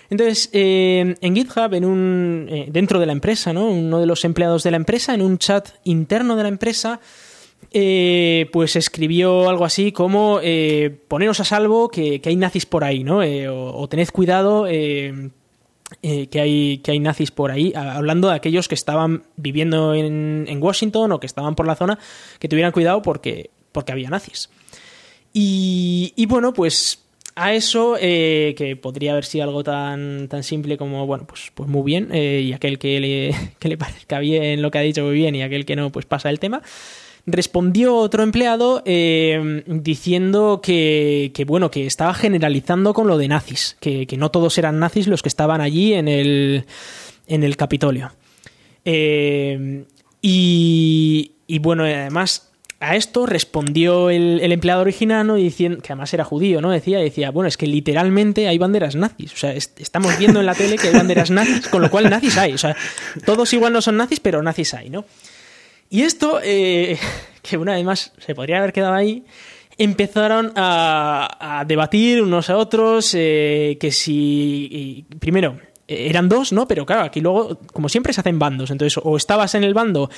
Entonces, 0.10 0.50
en 0.52 1.36
GitHub, 1.36 1.74
en 1.74 1.86
un, 1.86 2.68
dentro 2.68 3.00
de 3.00 3.06
la 3.08 3.14
empresa, 3.14 3.52
¿no? 3.52 3.68
uno 3.70 4.00
de 4.00 4.06
los 4.06 4.26
empleados 4.26 4.62
de 4.62 4.70
la 4.70 4.78
empresa, 4.78 5.14
en 5.16 5.24
un 5.24 5.40
chat 5.40 5.70
interno 5.86 6.36
de 6.36 6.44
la 6.44 6.50
empresa, 6.50 7.00
pues 7.72 8.76
escribió 8.76 9.50
algo 9.50 9.66
así 9.66 9.92
como 9.92 10.40
poneros 11.08 11.40
a 11.40 11.46
salvo 11.46 11.90
que, 11.90 12.22
hay 12.24 12.36
nazis 12.36 12.68
por 12.68 12.84
ahí, 12.84 13.04
¿no? 13.04 13.22
o, 13.22 13.88
tened 13.90 14.10
cuidado 14.10 14.68
eh, 16.06 16.28
que, 16.28 16.42
hay, 16.42 16.80
que 16.80 16.92
hay 16.92 17.00
nazis 17.00 17.32
por 17.32 17.50
ahí, 17.50 17.72
hablando 17.74 18.28
de 18.28 18.36
aquellos 18.36 18.68
que 18.68 18.76
estaban 18.76 19.24
viviendo 19.38 19.94
en, 19.96 20.60
Washington 20.62 21.14
o 21.14 21.20
que 21.22 21.28
estaban 21.28 21.56
por 21.56 21.66
la 21.66 21.76
zona, 21.76 21.98
que 22.40 22.50
tuvieran 22.50 22.74
cuidado 22.74 23.02
porque, 23.02 23.52
porque 23.72 23.94
había 23.94 24.10
nazis. 24.10 24.50
Y, 25.32 26.26
bueno, 26.28 26.54
pues 26.54 27.06
a 27.36 27.54
eso, 27.54 27.96
eh, 27.98 28.54
que 28.58 28.76
podría 28.76 29.14
haber 29.14 29.24
sido 29.24 29.46
algo 29.46 29.64
tan, 29.64 30.28
tan 30.28 30.44
simple 30.44 30.78
como, 30.78 31.08
bueno, 31.08 31.26
pues, 31.26 31.54
pues 31.56 31.70
muy 31.70 31.84
bien, 31.84 32.10
eh, 32.12 32.42
y 32.42 32.52
aquel 32.52 32.80
que 32.80 33.00
le, 33.00 33.36
que 33.60 33.70
le 33.70 33.78
parezca 33.78 34.20
bien 34.20 34.62
lo 34.62 34.72
que 34.72 34.80
ha 34.80 34.82
dicho 34.82 35.06
muy 35.06 35.16
bien, 35.16 35.34
y 35.36 35.42
aquel 35.42 35.66
que 35.66 35.78
no, 35.78 35.90
pues 35.90 36.06
pasa 36.06 36.30
el 36.30 36.40
tema. 36.40 36.62
Respondió 37.26 37.96
otro 37.96 38.24
empleado 38.24 38.82
eh, 38.86 39.64
diciendo 39.68 40.60
que, 40.62 41.32
que, 41.34 41.46
bueno, 41.46 41.72
que 41.72 41.86
estaba 41.86 42.14
generalizando 42.14 42.94
con 42.94 43.08
lo 43.08 43.18
de 43.18 43.30
nazis, 43.30 43.78
que, 43.80 44.06
que, 44.08 44.18
no 44.18 44.30
todos 44.30 44.58
eran 44.58 44.80
nazis 44.80 45.08
los 45.08 45.22
que 45.22 45.30
estaban 45.30 45.62
allí 45.62 45.94
en 45.94 46.10
el, 46.10 46.66
en 47.28 47.44
el 47.44 47.56
Capitolio. 47.56 48.12
y, 50.22 51.32
y 51.48 51.60
bueno, 51.60 51.84
además 51.84 52.54
a 52.84 52.98
esto 52.98 53.26
respondió 53.26 54.10
el, 54.10 54.52
empleado 54.52 54.82
original 54.82 55.34
diciendo 55.38 55.82
que 55.82 55.94
además 55.94 56.14
era 56.14 56.26
judío, 56.26 56.60
¿no? 56.60 56.70
Decía, 56.70 57.00
decía, 57.00 57.32
bueno, 57.32 57.48
es 57.48 57.56
que 57.56 57.66
literalmente 57.66 58.48
hay 58.50 58.58
banderas 58.58 58.96
nazis. 58.96 59.34
O 59.34 59.38
sea, 59.38 59.54
estamos 59.54 60.18
viendo 60.20 60.42
en 60.42 60.46
la 60.46 60.54
tele 60.54 60.78
que 60.78 60.90
hay 60.90 60.94
banderas 60.94 61.32
nazis, 61.32 61.70
con 61.70 61.82
lo 61.82 61.90
cual 61.90 62.10
nazis 62.10 62.38
hay. 62.38 62.54
O 62.54 62.58
sea, 62.58 62.76
todos 63.26 63.54
igual 63.54 63.72
no 63.72 63.82
son 63.82 63.96
nazis, 63.96 64.20
pero 64.20 64.44
nazis 64.44 64.74
hay, 64.74 64.90
¿no? 64.90 65.06
Y 65.94 66.02
esto, 66.02 66.40
eh, 66.44 66.98
que 67.44 67.56
una 67.56 67.76
vez 67.76 67.86
más 67.86 68.14
se 68.18 68.34
podría 68.34 68.58
haber 68.58 68.74
quedado 68.74 68.96
ahí, 68.96 69.26
empezaron 69.78 70.52
a, 70.56 71.64
debatir 71.68 72.24
unos 72.24 72.50
a 72.50 72.58
otros 72.58 73.14
eh, 73.14 73.78
que 73.80 73.92
si, 73.92 75.06
primero, 75.20 75.60
eran 75.88 76.30
dos, 76.30 76.52
¿no? 76.52 76.68
Pero 76.68 76.88
claro, 76.88 77.04
aquí 77.04 77.22
luego, 77.22 77.60
como 77.72 77.90
siempre, 77.90 78.12
se 78.12 78.22
hacen 78.22 78.40
bandos. 78.40 78.72
Entonces, 78.72 79.00
o 79.04 79.16
estabas 79.18 79.54
en 79.54 79.64
el 79.64 79.76
bando 79.76 80.10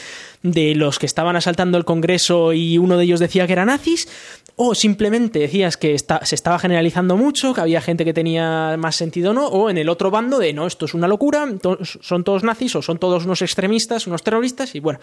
de 0.43 0.75
los 0.75 0.97
que 0.97 1.07
estaban 1.07 1.35
asaltando 1.35 1.77
el 1.77 1.83
Congreso 1.83 2.53
y 2.53 2.77
uno 2.77 2.95
de 2.95 3.03
ellos 3.03 3.19
decía 3.19 3.45
que 3.45 3.51
eran 3.51 3.67
nazis, 3.67 4.07
o 4.55 4.75
simplemente 4.75 5.39
decías 5.39 5.75
que 5.75 5.97
se 5.99 6.35
estaba 6.35 6.57
generalizando 6.57 7.17
mucho, 7.17 7.53
que 7.53 7.59
había 7.59 7.81
gente 7.81 8.05
que 8.05 8.13
tenía 8.13 8.77
más 8.77 8.95
sentido 8.95 9.31
o 9.31 9.33
no, 9.33 9.47
o 9.47 9.69
en 9.69 9.77
el 9.77 9.89
otro 9.89 10.09
bando 10.09 10.39
de 10.39 10.53
no, 10.53 10.67
esto 10.67 10.85
es 10.85 10.93
una 10.93 11.09
locura, 11.09 11.45
son 11.83 12.23
todos 12.23 12.45
nazis 12.45 12.77
o 12.77 12.81
son 12.81 12.97
todos 12.97 13.25
unos 13.25 13.41
extremistas, 13.41 14.07
unos 14.07 14.23
terroristas, 14.23 14.73
y 14.73 14.79
bueno. 14.79 14.99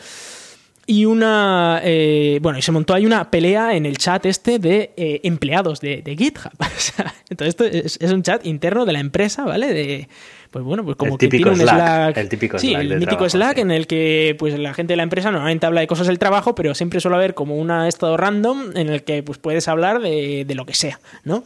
Y 0.86 1.04
una. 1.04 1.80
Eh, 1.84 2.38
bueno, 2.42 2.58
y 2.58 2.62
se 2.62 2.72
montó 2.72 2.94
ahí 2.94 3.06
una 3.06 3.30
pelea 3.30 3.74
en 3.76 3.86
el 3.86 3.98
chat 3.98 4.26
este 4.26 4.58
de 4.58 4.92
eh, 4.96 5.20
empleados 5.22 5.80
de, 5.80 6.02
GitHub. 6.04 6.52
entonces, 7.30 7.48
esto 7.48 7.64
es, 7.64 7.98
es, 8.00 8.12
un 8.12 8.22
chat 8.22 8.44
interno 8.44 8.84
de 8.84 8.92
la 8.92 9.00
empresa, 9.00 9.44
¿vale? 9.44 9.72
De, 9.72 10.08
pues 10.52 10.64
bueno, 10.66 10.84
pues 10.84 10.96
como 10.96 11.16
que 11.16 11.28
tiene 11.28 11.50
un 11.50 11.56
Slack, 11.56 12.16
El 12.18 12.28
típico 12.28 12.58
sí, 12.58 12.70
Slack. 12.70 12.82
el 12.82 12.98
mítico 12.98 13.26
Slack 13.28 13.58
en 13.58 13.70
el 13.70 13.86
que 13.86 14.36
pues 14.38 14.58
la 14.58 14.74
gente 14.74 14.92
de 14.92 14.98
la 14.98 15.02
empresa 15.02 15.30
normalmente 15.30 15.64
habla 15.64 15.80
de 15.80 15.86
cosas 15.86 16.08
del 16.08 16.18
trabajo, 16.18 16.54
pero 16.54 16.74
siempre 16.74 17.00
suele 17.00 17.16
haber 17.16 17.32
como 17.32 17.56
un 17.56 17.70
estado 17.70 18.18
random 18.18 18.76
en 18.76 18.90
el 18.90 19.02
que 19.02 19.22
pues 19.22 19.38
puedes 19.38 19.66
hablar 19.66 20.02
de, 20.02 20.44
lo 20.54 20.66
que 20.66 20.74
sea, 20.74 21.00
¿no? 21.24 21.42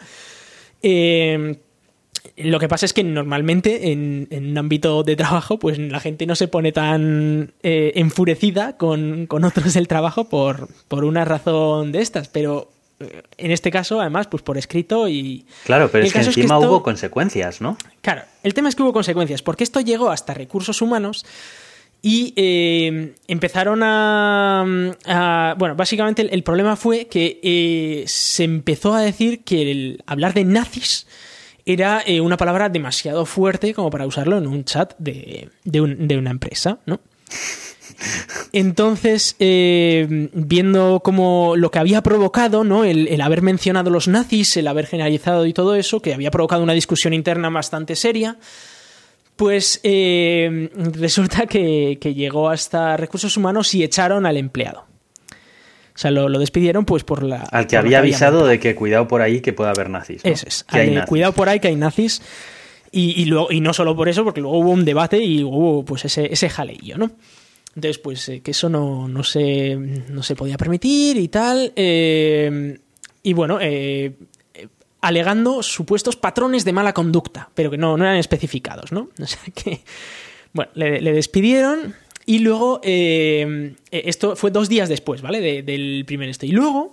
Eh, 0.82 1.56
lo 2.36 2.58
que 2.58 2.68
pasa 2.68 2.86
es 2.86 2.92
que 2.92 3.02
normalmente 3.02 3.92
en, 3.92 4.28
un 4.30 4.58
ámbito 4.58 5.02
de 5.02 5.16
trabajo, 5.16 5.58
pues 5.58 5.78
la 5.78 6.00
gente 6.00 6.26
no 6.26 6.34
se 6.34 6.48
pone 6.48 6.72
tan 6.72 7.52
eh, 7.62 7.92
enfurecida 7.96 8.76
con, 8.76 9.26
con, 9.26 9.44
otros 9.44 9.74
del 9.74 9.88
trabajo 9.88 10.28
por, 10.28 10.68
por 10.88 11.04
una 11.04 11.24
razón 11.24 11.92
de 11.92 12.02
estas, 12.02 12.28
pero 12.28 12.70
en 12.98 13.50
este 13.50 13.70
caso, 13.70 14.00
además, 14.00 14.26
pues 14.26 14.42
por 14.42 14.56
escrito 14.56 15.08
y... 15.08 15.44
Claro, 15.64 15.90
pero 15.90 16.04
es 16.04 16.12
que 16.12 16.20
encima 16.20 16.58
hubo 16.58 16.82
consecuencias, 16.82 17.60
¿no? 17.60 17.76
Claro, 18.00 18.22
el 18.42 18.54
tema 18.54 18.68
es 18.68 18.74
que 18.74 18.82
hubo 18.82 18.92
consecuencias, 18.92 19.42
porque 19.42 19.64
esto 19.64 19.80
llegó 19.80 20.10
hasta 20.10 20.32
recursos 20.32 20.80
humanos 20.80 21.26
y 22.00 22.32
eh, 22.36 23.14
empezaron 23.28 23.80
a, 23.82 25.54
Bueno, 25.58 25.74
básicamente 25.74 26.22
el, 26.22 26.42
problema 26.42 26.76
fue 26.76 27.06
que 27.06 27.40
eh, 27.42 28.04
se 28.06 28.44
empezó 28.44 28.94
a 28.94 29.00
decir 29.00 29.44
que 29.44 29.70
el 29.70 30.02
hablar 30.06 30.32
de 30.32 30.44
nazis 30.44 31.06
era 31.66 32.02
eh, 32.06 32.20
una 32.20 32.36
palabra 32.36 32.68
demasiado 32.68 33.26
fuerte 33.26 33.74
como 33.74 33.90
para 33.90 34.06
usarlo 34.06 34.38
en 34.38 34.46
un 34.46 34.64
chat 34.64 34.94
de, 34.98 35.50
de 35.64 35.80
una 36.16 36.30
empresa, 36.30 36.78
¿no? 36.86 37.00
Entonces, 38.52 39.36
eh, 39.38 40.28
viendo 40.32 41.00
como 41.02 41.54
lo 41.56 41.70
que 41.70 41.78
había 41.78 42.02
provocado, 42.02 42.64
¿no? 42.64 42.84
El, 42.84 43.20
haber 43.20 43.42
mencionado 43.42 43.90
los 43.90 44.08
nazis, 44.08 44.56
el 44.56 44.68
haber 44.68 44.86
generalizado 44.86 45.46
y 45.46 45.52
todo 45.52 45.74
eso, 45.74 46.00
que 46.00 46.14
había 46.14 46.30
provocado 46.30 46.62
una 46.62 46.72
discusión 46.72 47.12
interna 47.12 47.50
bastante 47.50 47.96
seria, 47.96 48.38
pues 49.36 49.80
eh, 49.82 50.70
resulta 50.74 51.46
que, 51.46 51.98
llegó 52.14 52.48
hasta 52.48 52.96
recursos 52.96 53.36
humanos 53.36 53.74
y 53.74 53.82
echaron 53.82 54.26
al 54.26 54.36
empleado. 54.36 54.84
O 55.96 55.98
sea, 55.98 56.10
lo, 56.10 56.28
despidieron 56.38 56.84
pues 56.84 57.04
por 57.04 57.22
la... 57.22 57.42
Al 57.50 57.66
que 57.66 57.78
había 57.78 58.00
avisado 58.00 58.46
de 58.46 58.60
que 58.60 58.74
cuidado 58.74 59.08
por 59.08 59.22
ahí 59.22 59.40
que 59.40 59.54
puede 59.54 59.70
haber 59.70 59.88
nazis. 59.88 60.20
Eso 60.24 60.46
es. 60.46 60.66
Cuidado 61.08 61.32
por 61.32 61.48
ahí 61.48 61.58
que 61.58 61.68
hay 61.68 61.76
nazis. 61.76 62.20
Y, 62.92 63.24
luego, 63.24 63.50
y 63.50 63.60
no 63.60 63.72
solo 63.72 63.96
por 63.96 64.08
eso, 64.08 64.22
porque 64.22 64.40
luego 64.40 64.58
hubo 64.58 64.70
un 64.70 64.84
debate 64.84 65.18
y 65.18 65.42
hubo 65.42 65.84
pues 65.84 66.04
ese, 66.04 66.32
ese 66.32 66.48
jaleillo, 66.48 66.96
¿no? 66.96 67.10
Entonces, 67.74 67.98
pues 67.98 68.28
eh, 68.28 68.40
que 68.40 68.52
eso 68.52 68.68
no, 68.68 69.08
no, 69.08 69.22
se, 69.22 69.76
no 69.76 70.22
se 70.22 70.34
podía 70.34 70.56
permitir 70.56 71.16
y 71.18 71.28
tal. 71.28 71.72
Eh, 71.76 72.78
y 73.22 73.32
bueno, 73.34 73.58
eh, 73.60 74.14
alegando 75.00 75.62
supuestos 75.62 76.16
patrones 76.16 76.64
de 76.64 76.72
mala 76.72 76.92
conducta, 76.92 77.50
pero 77.54 77.70
que 77.70 77.78
no, 77.78 77.96
no 77.96 78.04
eran 78.04 78.16
especificados, 78.16 78.92
¿no? 78.92 79.08
O 79.22 79.26
sea 79.26 79.40
que, 79.54 79.80
bueno, 80.52 80.70
le, 80.74 81.12
despidieron 81.12 81.94
y 82.26 82.40
luego, 82.40 82.80
esto 82.82 84.36
fue 84.36 84.50
dos 84.50 84.68
días 84.68 84.88
después, 84.88 85.22
¿vale? 85.22 85.62
del 85.62 86.04
primer 86.06 86.28
esto. 86.28 86.44
Y 86.44 86.50
luego, 86.50 86.92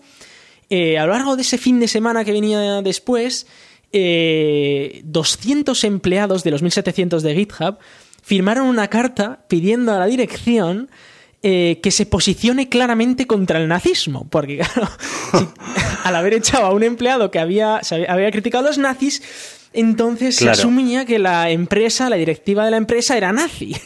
a 0.70 1.06
lo 1.06 1.12
largo 1.12 1.36
de 1.36 1.42
ese 1.42 1.58
fin 1.58 1.80
de 1.80 1.88
semana 1.88 2.24
que 2.24 2.32
venía 2.32 2.82
después, 2.82 3.48
200 3.92 5.84
empleados 5.84 6.44
de 6.44 6.52
los 6.52 6.62
1700 6.62 7.24
de 7.24 7.36
GitHub 7.36 7.78
firmaron 8.24 8.68
una 8.68 8.88
carta 8.88 9.46
pidiendo 9.48 9.94
a 9.94 10.00
la 10.00 10.06
dirección 10.06 10.90
eh, 11.44 11.82
que 11.84 11.92
se 11.92 12.06
posicione 12.06 12.70
claramente 12.70 13.28
contra 13.28 13.60
el 13.60 13.68
nazismo. 13.68 14.26
Porque, 14.30 14.58
claro, 14.74 14.90
al 16.04 16.16
haber 16.16 16.36
echado 16.36 16.66
a 16.66 16.74
un 16.74 16.84
empleado 16.84 17.30
que 17.32 17.40
había, 17.40 17.82
había 18.08 18.32
criticado 18.32 18.64
a 18.64 18.68
los 18.70 18.78
nazis, 18.78 19.22
entonces 19.74 20.38
se 20.38 20.50
asumía 20.50 21.06
que 21.06 21.20
la 21.20 21.50
empresa, 21.50 22.10
la 22.10 22.16
directiva 22.16 22.64
de 22.64 22.72
la 22.72 22.78
empresa 22.78 23.18
era 23.18 23.34
nazi. 23.34 23.76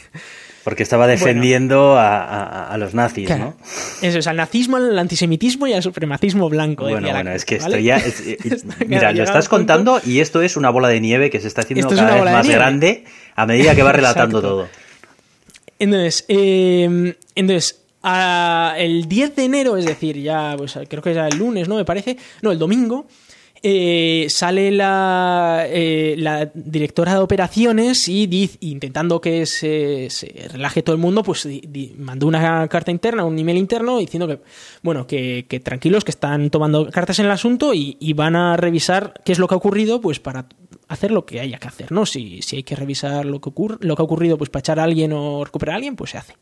Porque 0.68 0.82
estaba 0.82 1.06
defendiendo 1.06 1.96
a, 1.98 2.76
los 2.78 2.92
nazis, 2.92 3.30
¿no? 3.30 3.56
Eso 4.02 4.18
es, 4.18 4.26
al 4.26 4.36
nazismo, 4.36 4.76
al 4.76 4.98
antisemitismo 4.98 5.66
y 5.66 5.72
al 5.72 5.82
supremacismo 5.82 6.50
blanco. 6.50 6.82
Bueno, 6.82 7.10
bueno, 7.10 7.30
es 7.30 7.46
que 7.46 7.54
esto 7.54 7.78
ya. 7.78 7.98
Eh, 8.18 8.36
mira, 8.86 9.12
lo 9.12 9.22
estás 9.22 9.48
contando 9.48 9.98
y 10.04 10.20
esto 10.20 10.42
es 10.42 10.58
una 10.58 10.68
bola 10.68 10.88
de 10.88 11.00
nieve 11.00 11.30
que 11.30 11.40
se 11.40 11.48
está 11.48 11.62
haciendo 11.62 11.88
cada 11.88 12.16
vez 12.16 12.24
más 12.24 12.46
grande 12.46 13.04
a 13.34 13.46
medida 13.46 13.74
que 13.74 13.82
va 13.82 13.92
relatando 13.92 14.42
todo. 14.42 14.68
Entonces, 15.78 16.26
em, 16.28 17.14
entonces 17.34 17.80
el 18.76 19.08
10 19.08 19.36
de 19.36 19.44
enero, 19.44 19.78
es 19.78 19.86
decir, 19.86 20.20
ya, 20.20 20.54
pues 20.58 20.78
creo 20.86 21.02
que 21.02 21.12
era 21.12 21.28
el 21.28 21.38
lunes, 21.38 21.66
¿no? 21.66 21.76
Me 21.76 21.86
parece. 21.86 22.18
No, 22.42 22.52
el 22.52 22.58
domingo. 22.58 23.06
Eh, 23.62 24.26
sale 24.28 24.70
la, 24.70 25.64
eh, 25.68 26.14
la, 26.16 26.48
directora 26.54 27.14
de 27.14 27.18
operaciones 27.18 28.08
y 28.08 28.50
intentando 28.60 29.20
que 29.20 29.46
se, 29.46 30.08
relaje 30.52 30.82
todo 30.82 30.94
el 30.94 31.02
mundo, 31.02 31.24
pues 31.24 31.48
mandó 31.96 32.28
una 32.28 32.68
carta 32.68 32.92
interna, 32.92 33.24
un 33.24 33.38
email 33.38 33.58
interno 33.58 33.98
diciendo 33.98 34.28
que, 34.28 34.40
bueno, 34.82 35.06
que, 35.06 35.44
tranquilos, 35.64 36.04
que 36.04 36.12
están 36.12 36.50
tomando 36.50 36.88
cartas 36.90 37.18
en 37.18 37.26
el 37.26 37.32
asunto 37.32 37.72
y, 37.74 37.96
van 38.12 38.36
a 38.36 38.56
revisar 38.56 39.14
qué 39.24 39.32
es 39.32 39.38
lo 39.38 39.46
que 39.46 39.54
ha 39.54 39.58
ocurrido, 39.58 40.00
pues 40.00 40.18
para 40.18 40.46
hacer 40.88 41.10
lo 41.10 41.24
que 41.24 41.40
haya 41.40 41.58
que 41.58 41.68
hacer, 41.68 41.92
¿no? 41.92 42.06
Si, 42.06 42.42
si 42.42 42.56
hay 42.56 42.62
que 42.62 42.74
revisar 42.74 43.26
lo 43.26 43.40
que, 43.40 43.50
lo 43.80 43.96
que 43.96 44.02
ha 44.02 44.04
ocurrido, 44.04 44.38
pues 44.38 44.50
para 44.50 44.60
echar 44.60 44.80
a 44.80 44.84
alguien 44.84 45.12
o 45.12 45.44
recuperar 45.44 45.74
a 45.74 45.76
alguien, 45.76 45.94
pues 45.94 46.12
se 46.12 46.18
hace. 46.18 46.34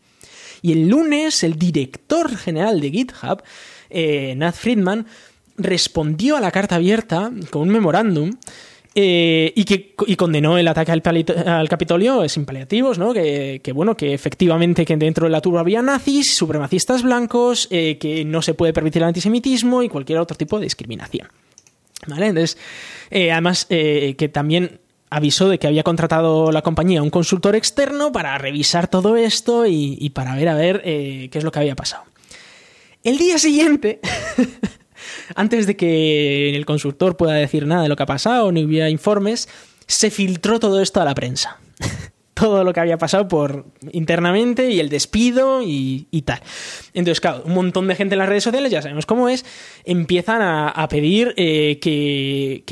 Y 0.62 0.72
el 0.72 0.88
lunes, 0.88 1.42
el 1.44 1.58
director 1.58 2.34
general 2.36 2.80
de 2.80 2.90
GitHub, 2.90 3.42
eh, 3.90 4.34
Nat 4.36 4.54
Friedman, 4.54 5.06
respondió 5.58 6.36
a 6.36 6.40
la 6.40 6.50
carta 6.50 6.76
abierta 6.76 7.30
con 7.50 7.62
un 7.62 7.68
memorándum 7.68 8.32
eh, 8.98 9.52
y 9.54 9.64
que 9.64 9.94
condenó 10.16 10.56
el 10.56 10.66
ataque 10.66 10.90
al, 10.90 11.68
Capitolio 11.68 12.26
sin 12.30 12.46
paliativos, 12.46 12.98
¿no? 12.98 13.12
Que, 13.12 13.60
bueno, 13.74 13.94
que 13.94 14.14
efectivamente 14.14 14.86
que 14.86 14.96
dentro 14.96 15.26
de 15.26 15.30
la 15.32 15.42
turba 15.42 15.60
había 15.60 15.82
nazis, 15.82 16.34
supremacistas 16.34 17.02
blancos, 17.02 17.68
eh, 17.70 17.98
que 17.98 18.24
no 18.24 18.40
se 18.40 18.54
puede 18.54 18.72
permitir 18.72 19.02
el 19.02 19.08
antisemitismo 19.08 19.82
y 19.82 19.90
cualquier 19.90 20.18
otro 20.18 20.34
tipo 20.34 20.58
de 20.58 20.64
discriminación. 20.64 21.28
¿Vale? 22.06 22.28
Entonces, 22.28 22.56
eh, 23.10 23.32
además, 23.32 23.66
que 23.66 24.30
también 24.32 24.80
avisó 25.10 25.50
de 25.50 25.58
que 25.58 25.66
había 25.66 25.82
contratado 25.82 26.50
la 26.50 26.62
compañía 26.62 27.02
un 27.02 27.10
consultor 27.10 27.54
externo 27.54 28.12
para 28.12 28.38
revisar 28.38 28.88
todo 28.88 29.16
esto 29.16 29.66
y, 29.66 29.98
y 30.00 30.10
para 30.10 30.34
ver 30.36 30.48
a 30.48 30.54
ver 30.54 30.80
qué 30.82 31.30
es 31.34 31.44
lo 31.44 31.52
que 31.52 31.58
había 31.58 31.76
pasado. 31.76 32.04
El 33.04 33.18
día 33.18 33.38
siguiente 33.38 34.00
antes 35.34 35.66
de 35.66 35.76
que 35.76 36.54
el 36.54 36.64
consultor 36.66 37.16
pueda 37.16 37.34
decir 37.34 37.66
nada 37.66 37.82
de 37.82 37.88
lo 37.88 37.96
que 37.96 38.02
ha 38.02 38.06
pasado, 38.06 38.52
ni 38.52 38.64
hubiera 38.64 38.90
informes, 38.90 39.48
se 39.86 40.10
filtró 40.10 40.60
todo 40.60 40.80
esto 40.80 41.00
a 41.00 41.04
la 41.04 41.14
prensa. 41.14 41.58
todo 42.36 42.64
lo 42.64 42.74
que 42.74 42.80
había 42.80 42.98
pasado 42.98 43.28
por 43.28 43.64
internamente 43.92 44.70
y 44.70 44.78
el 44.78 44.90
despido 44.90 45.62
y, 45.64 46.22
tal. 46.26 46.42
Entonces, 46.92 47.18
claro, 47.18 47.42
un 47.46 47.54
montón 47.54 47.88
de 47.88 47.94
gente 47.94 48.14
en 48.14 48.18
las 48.18 48.28
redes 48.28 48.44
sociales, 48.44 48.70
ya 48.70 48.82
sabemos 48.82 49.06
cómo 49.06 49.30
es, 49.30 49.46
empiezan 49.84 50.42
a, 50.42 50.86
pedir 50.90 51.32
eh, 51.38 51.78
que, 51.80 52.62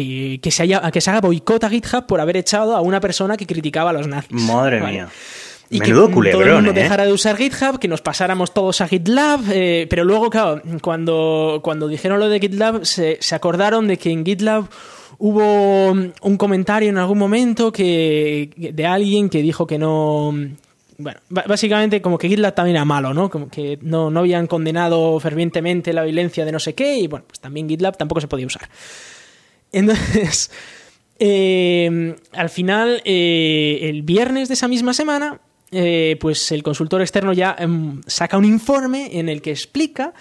que, 0.43 0.51
se 0.51 0.65
haya, 0.65 0.91
que 0.91 1.01
se 1.01 1.09
haga 1.09 1.23
boicot 1.23 1.65
a 1.65 1.71
GitHub 1.71 2.07
por 2.07 2.21
haber 2.21 2.37
echado 2.37 2.77
a 2.77 2.83
una 2.83 3.01
persona 3.01 3.39
que 3.39 3.47
criticaba 3.47 3.89
a 3.89 3.93
los 3.95 4.07
nazis. 4.07 4.33
Madre 4.33 4.83
mía. 4.83 5.09
Y 5.75 5.81
Menudo 5.81 6.07
que 6.07 6.31
todo 6.31 6.43
el 6.43 6.55
mundo 6.55 6.71
¿eh? 6.71 6.75
dejara 6.75 7.05
de 7.05 7.13
usar 7.13 7.37
GitHub, 7.37 7.81
que 7.81 7.89
nos 7.89 8.01
pasáramos 8.01 8.55
todos 8.55 8.81
a 8.81 8.87
GitLab, 8.87 9.41
eh, 9.51 9.89
pero 9.91 10.05
luego, 10.05 10.31
claro, 10.31 10.63
cuando, 10.81 11.59
cuando 11.65 11.89
dijeron 11.89 12.21
lo 12.21 12.29
de 12.29 12.39
GitLab, 12.39 12.85
se, 12.85 13.19
se 13.21 13.35
acordaron 13.35 13.89
de 13.89 13.97
que 13.97 14.13
en 14.13 14.25
GitLab 14.25 14.69
hubo 15.19 15.91
un 15.91 16.37
comentario 16.37 16.91
en 16.91 16.99
algún 16.99 17.19
momento 17.19 17.73
que 17.73 18.51
de 18.57 18.87
alguien 18.87 19.29
que 19.29 19.43
dijo 19.43 19.67
que 19.67 19.77
no 19.77 20.33
bueno, 20.97 21.19
básicamente 21.29 22.01
como 22.01 22.19
que 22.19 22.29
GitLab 22.29 22.55
también 22.55 22.77
era 22.77 22.85
malo, 22.85 23.13
¿no? 23.13 23.29
Como 23.29 23.49
que 23.49 23.77
no, 23.83 24.13
no 24.13 24.21
habían 24.21 24.47
condenado 24.47 25.19
fervientemente 25.19 25.93
la 25.93 26.05
violencia 26.05 26.45
de 26.45 26.53
no 26.53 26.61
sé 26.61 26.77
qué 26.77 26.99
y 26.99 27.09
bueno, 27.09 27.25
pues 27.27 27.41
también 27.41 27.69
GitLab 27.69 27.97
tampoco 27.97 28.21
se 28.21 28.29
podía 28.29 28.47
usar. 28.47 28.69
Entonces, 29.73 30.53
eh, 31.19 32.15
al 32.33 32.49
final, 32.49 33.03
el 33.05 34.03
viernes 34.03 34.47
de 34.47 34.55
esa 34.55 34.69
misma 34.69 34.95
semana, 34.95 35.41
eh, 35.75 36.17
pues 36.21 36.53
el 36.53 36.63
consultor 36.63 37.01
externo 37.01 37.33
ya 37.33 37.57
em, 37.59 38.01
saca 38.07 38.39
un 38.39 38.45
informe 38.45 39.19
en 39.19 39.29
el 39.29 39.43
que 39.43 39.51
explica 39.51 40.15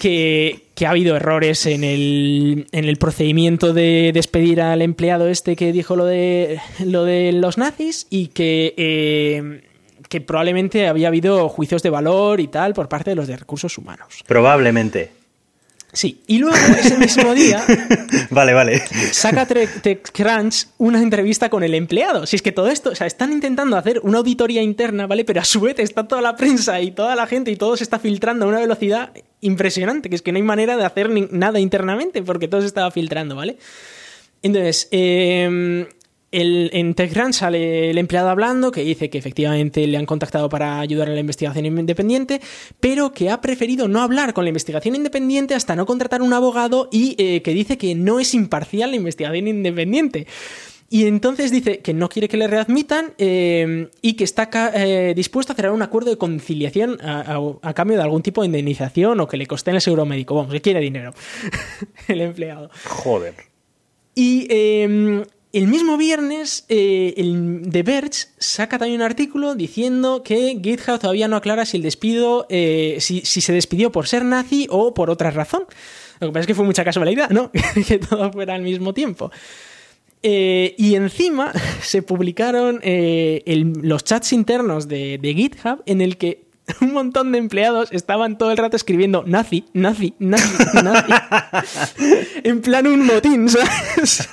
que, 0.00 0.62
ha 0.84 0.90
habido 0.90 1.16
errores 1.16 1.66
en 1.66 1.84
el, 1.84 2.66
en 2.72 2.84
el, 2.84 2.96
procedimiento 2.96 3.72
de 3.72 4.12
despedir 4.14 4.60
al 4.60 4.80
empleado 4.80 5.28
este 5.28 5.56
que 5.56 5.72
dijo 5.72 5.96
lo 5.96 6.04
de, 6.06 6.60
lo 6.84 7.04
de 7.04 7.32
los 7.32 7.58
nazis 7.58 8.06
y 8.08 8.28
que, 8.28 8.74
eh, 8.76 9.62
que 10.08 10.20
probablemente 10.20 10.86
había 10.86 11.08
habido 11.08 11.48
juicios 11.48 11.82
de 11.82 11.90
valor 11.90 12.40
y 12.40 12.48
tal 12.48 12.74
por 12.74 12.88
parte 12.88 13.10
de 13.10 13.16
los 13.16 13.26
de 13.26 13.36
recursos 13.36 13.76
humanos. 13.76 14.24
Probablemente. 14.26 15.17
Sí, 15.92 16.20
y 16.26 16.38
luego 16.38 16.54
ese 16.56 16.98
mismo 16.98 17.34
día. 17.34 17.64
vale, 18.30 18.52
vale. 18.52 18.82
Saca 19.10 19.46
TechCrunch 19.46 20.66
una 20.76 21.00
entrevista 21.00 21.48
con 21.48 21.62
el 21.62 21.74
empleado. 21.74 22.26
Si 22.26 22.36
es 22.36 22.42
que 22.42 22.52
todo 22.52 22.68
esto, 22.68 22.90
o 22.90 22.94
sea, 22.94 23.06
están 23.06 23.32
intentando 23.32 23.76
hacer 23.76 24.00
una 24.02 24.18
auditoría 24.18 24.62
interna, 24.62 25.06
¿vale? 25.06 25.24
Pero 25.24 25.40
a 25.40 25.44
su 25.44 25.60
vez 25.60 25.78
está 25.78 26.06
toda 26.06 26.20
la 26.20 26.36
prensa 26.36 26.80
y 26.82 26.90
toda 26.90 27.16
la 27.16 27.26
gente 27.26 27.50
y 27.50 27.56
todo 27.56 27.76
se 27.76 27.84
está 27.84 27.98
filtrando 27.98 28.44
a 28.44 28.48
una 28.48 28.60
velocidad 28.60 29.12
impresionante, 29.40 30.10
que 30.10 30.16
es 30.16 30.22
que 30.22 30.30
no 30.30 30.36
hay 30.36 30.42
manera 30.42 30.76
de 30.76 30.84
hacer 30.84 31.10
nada 31.32 31.58
internamente 31.58 32.22
porque 32.22 32.48
todo 32.48 32.60
se 32.60 32.66
estaba 32.66 32.90
filtrando, 32.90 33.34
¿vale? 33.34 33.56
Entonces, 34.42 34.88
eh, 34.90 35.88
el, 36.30 36.70
en 36.72 36.94
TechCrunch 36.94 37.34
sale 37.34 37.90
el 37.90 37.98
empleado 37.98 38.28
hablando 38.28 38.70
que 38.70 38.82
dice 38.82 39.08
que 39.10 39.18
efectivamente 39.18 39.86
le 39.86 39.96
han 39.96 40.06
contactado 40.06 40.48
para 40.48 40.80
ayudar 40.80 41.08
en 41.08 41.14
la 41.14 41.20
investigación 41.20 41.66
independiente, 41.66 42.40
pero 42.80 43.12
que 43.12 43.30
ha 43.30 43.40
preferido 43.40 43.88
no 43.88 44.02
hablar 44.02 44.34
con 44.34 44.44
la 44.44 44.50
investigación 44.50 44.94
independiente 44.94 45.54
hasta 45.54 45.76
no 45.76 45.86
contratar 45.86 46.22
un 46.22 46.32
abogado 46.32 46.88
y 46.92 47.14
eh, 47.18 47.42
que 47.42 47.52
dice 47.52 47.78
que 47.78 47.94
no 47.94 48.20
es 48.20 48.34
imparcial 48.34 48.90
la 48.90 48.96
investigación 48.96 49.48
independiente. 49.48 50.26
Y 50.90 51.06
entonces 51.06 51.50
dice 51.50 51.80
que 51.80 51.92
no 51.92 52.08
quiere 52.08 52.28
que 52.28 52.38
le 52.38 52.46
readmitan 52.46 53.12
eh, 53.18 53.90
y 54.00 54.14
que 54.14 54.24
está 54.24 54.48
eh, 54.74 55.12
dispuesto 55.14 55.52
a 55.52 55.56
cerrar 55.56 55.72
un 55.72 55.82
acuerdo 55.82 56.10
de 56.10 56.16
conciliación 56.16 56.98
a, 57.02 57.74
cambio 57.74 57.98
de 57.98 58.02
algún 58.02 58.22
tipo 58.22 58.40
de 58.40 58.46
indemnización 58.46 59.20
o 59.20 59.28
que 59.28 59.36
le 59.36 59.46
coste 59.46 59.70
el 59.70 59.82
seguro 59.82 60.06
médico. 60.06 60.34
Vamos, 60.34 60.50
que 60.50 60.62
quiere 60.62 60.80
dinero 60.80 61.12
el 62.08 62.22
empleado. 62.22 62.70
Joder. 62.86 63.34
Y 64.14 64.46
em, 64.48 65.24
el 65.52 65.66
mismo 65.66 65.96
viernes, 65.96 66.66
eh, 66.68 67.14
el 67.16 67.62
The 67.70 67.82
Verge 67.82 68.26
saca 68.38 68.78
también 68.78 69.00
un 69.00 69.06
artículo 69.06 69.54
diciendo 69.54 70.22
que 70.22 70.60
GitHub 70.62 70.98
todavía 70.98 71.26
no 71.26 71.36
aclara 71.36 71.64
si 71.64 71.78
el 71.78 71.82
despido, 71.82 72.46
eh, 72.50 72.98
si, 73.00 73.22
se 73.22 73.52
despidió 73.52 73.90
por 73.90 74.06
ser 74.06 74.26
nazi 74.26 74.66
o 74.70 74.92
por 74.92 75.08
otra 75.08 75.30
razón. 75.30 75.62
Lo 76.20 76.28
que 76.28 76.32
pasa 76.32 76.40
es 76.40 76.46
que 76.48 76.54
fue 76.54 76.66
mucha 76.66 76.84
casualidad, 76.84 77.30
¿no? 77.30 77.50
que 77.88 77.98
todo 77.98 78.30
fuera 78.30 78.54
al 78.54 78.62
mismo 78.62 78.92
tiempo. 78.92 79.30
Eh, 80.22 80.74
y 80.76 80.96
encima 80.96 81.52
se 81.82 82.02
publicaron 82.02 82.80
los 83.82 84.04
chats 84.04 84.34
internos 84.34 84.86
de 84.86 85.34
GitHub 85.34 85.82
en 85.86 86.02
el 86.02 86.18
que 86.18 86.47
un 86.80 86.92
montón 86.92 87.32
de 87.32 87.38
empleados 87.38 87.88
estaban 87.92 88.38
todo 88.38 88.50
el 88.50 88.56
rato 88.56 88.76
escribiendo 88.76 89.24
nazi, 89.26 89.64
nazi, 89.72 90.14
nazi, 90.18 90.64
nazi. 90.82 91.12
en 92.44 92.60
plan 92.60 92.86
un 92.86 93.06
motín, 93.06 93.48
¿sabes? 93.48 94.28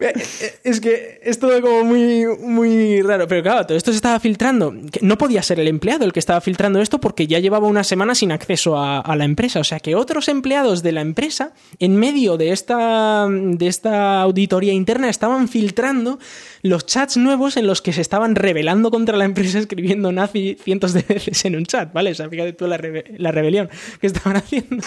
es 0.64 0.80
que 0.80 1.20
es 1.22 1.38
todo 1.38 1.60
como 1.60 1.84
muy, 1.84 2.26
muy 2.38 3.02
raro. 3.02 3.26
Pero 3.26 3.42
claro, 3.42 3.66
todo 3.66 3.76
esto 3.76 3.90
se 3.90 3.96
estaba 3.96 4.20
filtrando. 4.20 4.74
No 5.00 5.18
podía 5.18 5.42
ser 5.42 5.60
el 5.60 5.68
empleado 5.68 6.04
el 6.04 6.12
que 6.12 6.20
estaba 6.20 6.40
filtrando 6.40 6.80
esto 6.80 7.00
porque 7.00 7.26
ya 7.26 7.38
llevaba 7.38 7.66
una 7.66 7.84
semana 7.84 8.14
sin 8.14 8.32
acceso 8.32 8.78
a, 8.78 9.02
la 9.16 9.24
empresa. 9.24 9.60
O 9.60 9.64
sea 9.64 9.80
que 9.80 9.94
otros 9.94 10.28
empleados 10.28 10.82
de 10.82 10.92
la 10.92 11.00
empresa, 11.00 11.52
en 11.78 11.96
medio 11.96 12.36
de 12.36 12.52
esta, 12.52 13.26
de 13.28 13.66
esta 13.66 14.22
auditoría 14.22 14.72
interna, 14.72 15.08
estaban 15.08 15.48
filtrando 15.48 16.18
los 16.62 16.86
chats 16.86 17.16
nuevos 17.16 17.56
en 17.56 17.66
los 17.66 17.82
que 17.82 17.92
se 17.92 18.00
estaban 18.00 18.34
rebelando 18.34 18.90
contra 18.90 19.16
la 19.16 19.24
empresa 19.24 19.58
escribiendo 19.58 20.12
nazi 20.12 20.56
cientos 20.62 20.91
de 20.92 21.02
veces 21.02 21.44
en 21.44 21.56
un 21.56 21.64
chat, 21.64 21.92
¿vale? 21.92 22.10
O 22.10 22.14
sea, 22.14 22.28
fíjate 22.28 22.52
tú 22.52 22.66
la, 22.66 22.76
rebelión 22.76 23.68
que 24.00 24.06
estaban 24.06 24.36
haciendo. 24.38 24.84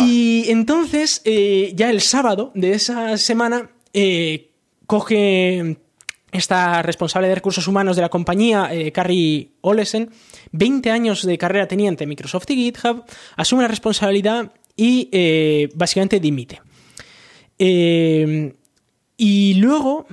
Y 0.00 0.44
entonces, 0.48 1.22
eh, 1.24 1.72
ya 1.74 1.90
el 1.90 2.00
sábado 2.00 2.52
de 2.54 2.72
esa 2.72 3.16
semana, 3.16 3.70
eh, 3.92 4.50
coge 4.86 5.78
esta 6.30 6.82
responsable 6.82 7.28
de 7.28 7.34
recursos 7.34 7.66
humanos 7.68 7.96
de 7.96 8.02
la 8.02 8.08
compañía, 8.08 8.68
eh, 8.72 8.92
Carrie 8.92 9.52
Olesen, 9.60 10.10
20 10.52 10.90
años 10.90 11.26
de 11.26 11.36
carrera 11.38 11.68
tenía 11.68 11.88
entre 11.88 12.06
Microsoft 12.06 12.50
y 12.50 12.56
GitHub, 12.56 13.04
asume 13.36 13.62
la 13.62 13.68
responsabilidad 13.68 14.52
y 14.76 15.68
básicamente 15.74 16.20
dimite. 16.20 16.60
Y 17.58 19.54
luego, 19.54 20.06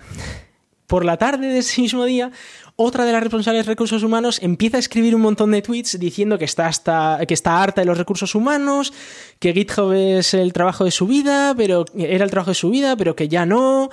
por 0.89 1.05
la 1.05 1.17
tarde 1.17 1.47
de 1.47 1.59
ese 1.59 1.81
mismo 1.81 2.03
día, 2.03 2.31
otra 2.75 3.05
de 3.05 3.11
las 3.11 3.21
responsables 3.21 3.63
de 3.63 3.71
recursos 3.71 4.01
humanos 4.01 4.39
empieza 4.41 4.77
a 4.77 4.79
escribir 4.79 5.13
un 5.13 5.21
montón 5.21 5.51
de 5.51 5.61
tweets 5.61 5.99
diciendo 5.99 6.39
que 6.39 6.45
está, 6.45 6.65
hasta, 6.65 7.19
que 7.27 7.35
está 7.35 7.61
harta 7.61 7.81
de 7.81 7.85
los 7.85 7.97
recursos 7.97 8.33
humanos, 8.33 8.91
que 9.37 9.53
GitHub 9.53 9.93
es 9.93 10.33
el 10.33 10.51
trabajo 10.51 10.85
de 10.85 10.91
su 10.91 11.05
vida, 11.05 11.53
pero 11.55 11.85
era 11.95 12.25
el 12.25 12.31
trabajo 12.31 12.51
de 12.51 12.55
su 12.55 12.71
vida, 12.71 12.95
pero 12.97 13.15
que 13.15 13.27
ya 13.27 13.45
no. 13.45 13.89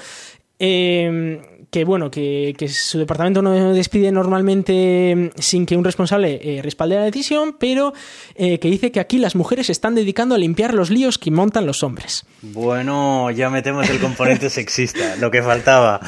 Eh, 0.58 1.55
que 1.76 1.84
bueno, 1.84 2.10
que, 2.10 2.54
su 2.70 2.98
departamento 2.98 3.42
no 3.42 3.74
despide 3.74 4.10
normalmente 4.10 5.14
mm, 5.14 5.38
sin 5.38 5.66
que 5.66 5.76
un 5.76 5.84
responsable 5.84 6.40
eh, 6.42 6.62
respalde 6.62 6.94
la 6.94 7.02
decisión, 7.02 7.54
pero 7.60 7.92
eh, 8.34 8.58
que 8.58 8.70
dice 8.70 8.90
que 8.90 8.98
aquí 8.98 9.18
las 9.18 9.36
mujeres 9.36 9.66
se 9.66 9.72
están 9.72 9.94
dedicando 9.94 10.34
a 10.34 10.38
limpiar 10.38 10.72
los 10.72 10.88
líos 10.88 11.18
que 11.18 11.30
montan 11.30 11.66
los 11.66 11.82
hombres. 11.82 12.24
Bueno, 12.40 13.30
ya 13.30 13.50
metemos 13.50 13.90
el 13.90 14.00
componente 14.00 14.48
sexista, 14.48 15.16
lo 15.16 15.30
que 15.30 15.42
faltaba. 15.42 16.00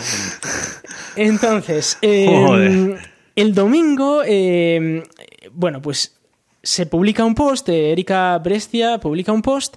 Entonces, 1.17 1.99
em, 2.01 2.97
el 3.37 3.55
domingo, 3.55 4.23
em, 4.25 5.03
bueno, 5.53 5.83
pues 5.83 6.17
se 6.63 6.87
publica 6.87 7.27
un 7.27 7.35
post, 7.35 7.69
Erika 7.69 8.39
Brescia 8.39 8.97
publica 8.97 9.33
un 9.33 9.43
post 9.43 9.77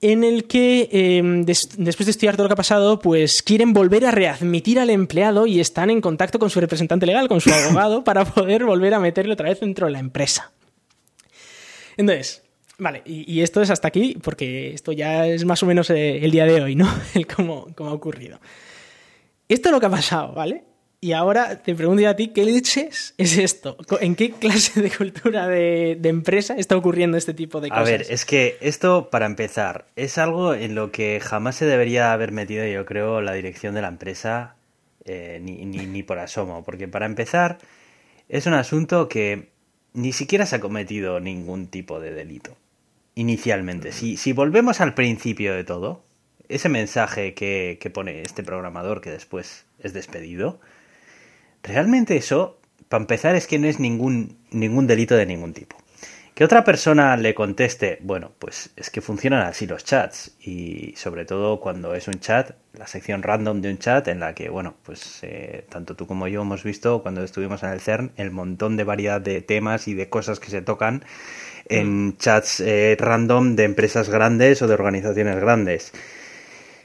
en 0.00 0.24
el 0.24 0.44
que 0.44 0.88
em, 0.92 1.44
después 1.44 2.06
de 2.06 2.10
estudiar 2.10 2.36
todo 2.36 2.44
lo 2.44 2.48
que 2.48 2.54
ha 2.54 2.56
pasado, 2.56 2.98
pues 2.98 3.42
quieren 3.42 3.72
volver 3.72 4.06
a 4.06 4.10
readmitir 4.10 4.78
al 4.78 4.90
empleado 4.90 5.46
y 5.46 5.60
están 5.60 5.90
en 5.90 6.00
contacto 6.00 6.38
con 6.38 6.48
su 6.48 6.60
representante 6.60 7.06
legal, 7.06 7.28
con 7.28 7.40
su 7.40 7.50
abogado, 7.54 8.02
para 8.02 8.24
poder 8.24 8.64
volver 8.64 8.94
a 8.94 9.00
meterlo 9.00 9.34
otra 9.34 9.48
vez 9.50 9.60
dentro 9.60 9.86
de 9.86 9.92
la 9.92 9.98
empresa. 9.98 10.52
Entonces, 11.96 12.42
vale, 12.78 13.02
y, 13.04 13.42
esto 13.42 13.60
es 13.60 13.68
hasta 13.68 13.88
aquí, 13.88 14.16
porque 14.22 14.72
esto 14.72 14.92
ya 14.92 15.26
es 15.26 15.44
más 15.44 15.62
o 15.62 15.66
menos 15.66 15.90
eh, 15.90 16.24
el 16.24 16.30
día 16.30 16.46
de 16.46 16.62
hoy, 16.62 16.76
¿no? 16.76 16.88
El 17.14 17.26
cómo, 17.26 17.66
cómo 17.74 17.90
ha 17.90 17.94
ocurrido. 17.94 18.40
Esto 19.48 19.68
es 19.68 19.72
lo 19.72 19.80
que 19.80 19.86
ha 19.86 19.90
pasado, 19.90 20.32
¿vale? 20.32 20.64
Y 21.02 21.12
ahora 21.12 21.62
te 21.62 21.74
pregunto 21.74 22.06
a 22.06 22.14
ti, 22.14 22.28
¿qué 22.28 22.44
leches 22.44 23.14
es 23.16 23.38
esto? 23.38 23.78
¿En 24.02 24.14
qué 24.14 24.32
clase 24.32 24.82
de 24.82 24.90
cultura 24.90 25.48
de, 25.48 25.98
empresa 26.04 26.56
está 26.58 26.76
ocurriendo 26.76 27.16
este 27.16 27.32
tipo 27.32 27.62
de 27.62 27.70
cosas? 27.70 27.80
A 27.80 27.90
ver, 27.90 28.06
es 28.10 28.26
que 28.26 28.58
esto, 28.60 29.08
para 29.08 29.24
empezar, 29.24 29.86
es 29.96 30.18
algo 30.18 30.52
en 30.52 30.74
lo 30.74 30.92
que 30.92 31.18
jamás 31.20 31.56
se 31.56 31.64
debería 31.64 32.12
haber 32.12 32.32
metido, 32.32 32.66
yo 32.66 32.84
creo, 32.84 33.22
la 33.22 33.32
dirección 33.32 33.74
de 33.74 33.80
la 33.80 33.88
empresa, 33.88 34.56
eh, 35.06 35.40
ni, 35.42 35.64
ni, 35.64 36.02
por 36.02 36.18
asomo. 36.18 36.64
Porque 36.64 36.86
para 36.86 37.06
empezar, 37.06 37.56
es 38.28 38.44
un 38.44 38.52
asunto 38.52 39.08
que 39.08 39.48
ni 39.94 40.12
siquiera 40.12 40.44
se 40.44 40.56
ha 40.56 40.60
cometido 40.60 41.18
ningún 41.18 41.68
tipo 41.68 41.98
de 41.98 42.12
delito. 42.12 42.58
Inicialmente. 43.14 43.92
Si, 43.92 44.18
si 44.18 44.34
volvemos 44.34 44.82
al 44.82 44.92
principio 44.92 45.54
de 45.54 45.64
todo, 45.64 46.04
ese 46.50 46.68
mensaje 46.68 47.32
que, 47.32 47.78
que 47.80 47.88
pone 47.88 48.20
este 48.20 48.42
programador 48.42 49.00
que 49.00 49.10
después 49.10 49.64
es 49.78 49.94
despedido, 49.94 50.60
Realmente 51.62 52.16
eso, 52.16 52.58
para 52.88 53.02
empezar, 53.02 53.34
es 53.34 53.46
que 53.46 53.58
no 53.58 53.66
es 53.68 53.78
ningún, 53.78 54.38
ningún 54.50 54.86
delito 54.86 55.14
de 55.14 55.26
ningún 55.26 55.52
tipo. 55.52 55.76
Que 56.34 56.44
otra 56.44 56.64
persona 56.64 57.18
le 57.18 57.34
conteste, 57.34 57.98
bueno, 58.00 58.32
pues 58.38 58.70
es 58.74 58.88
que 58.88 59.02
funcionan 59.02 59.42
así 59.42 59.66
los 59.66 59.84
chats 59.84 60.32
y 60.40 60.94
sobre 60.96 61.26
todo 61.26 61.60
cuando 61.60 61.94
es 61.94 62.08
un 62.08 62.14
chat, 62.14 62.52
la 62.72 62.86
sección 62.86 63.22
random 63.22 63.60
de 63.60 63.70
un 63.70 63.76
chat 63.76 64.08
en 64.08 64.20
la 64.20 64.34
que, 64.34 64.48
bueno, 64.48 64.74
pues 64.82 65.18
eh, 65.20 65.66
tanto 65.68 65.96
tú 65.96 66.06
como 66.06 66.28
yo 66.28 66.40
hemos 66.40 66.62
visto 66.62 67.02
cuando 67.02 67.22
estuvimos 67.22 67.62
en 67.62 67.68
el 67.68 67.80
CERN 67.80 68.12
el 68.16 68.30
montón 68.30 68.78
de 68.78 68.84
variedad 68.84 69.20
de 69.20 69.42
temas 69.42 69.86
y 69.86 69.92
de 69.92 70.08
cosas 70.08 70.40
que 70.40 70.48
se 70.48 70.62
tocan 70.62 71.04
en 71.66 72.06
mm. 72.06 72.16
chats 72.16 72.60
eh, 72.60 72.96
random 72.98 73.54
de 73.54 73.64
empresas 73.64 74.08
grandes 74.08 74.62
o 74.62 74.66
de 74.66 74.72
organizaciones 74.72 75.36
grandes. 75.36 75.92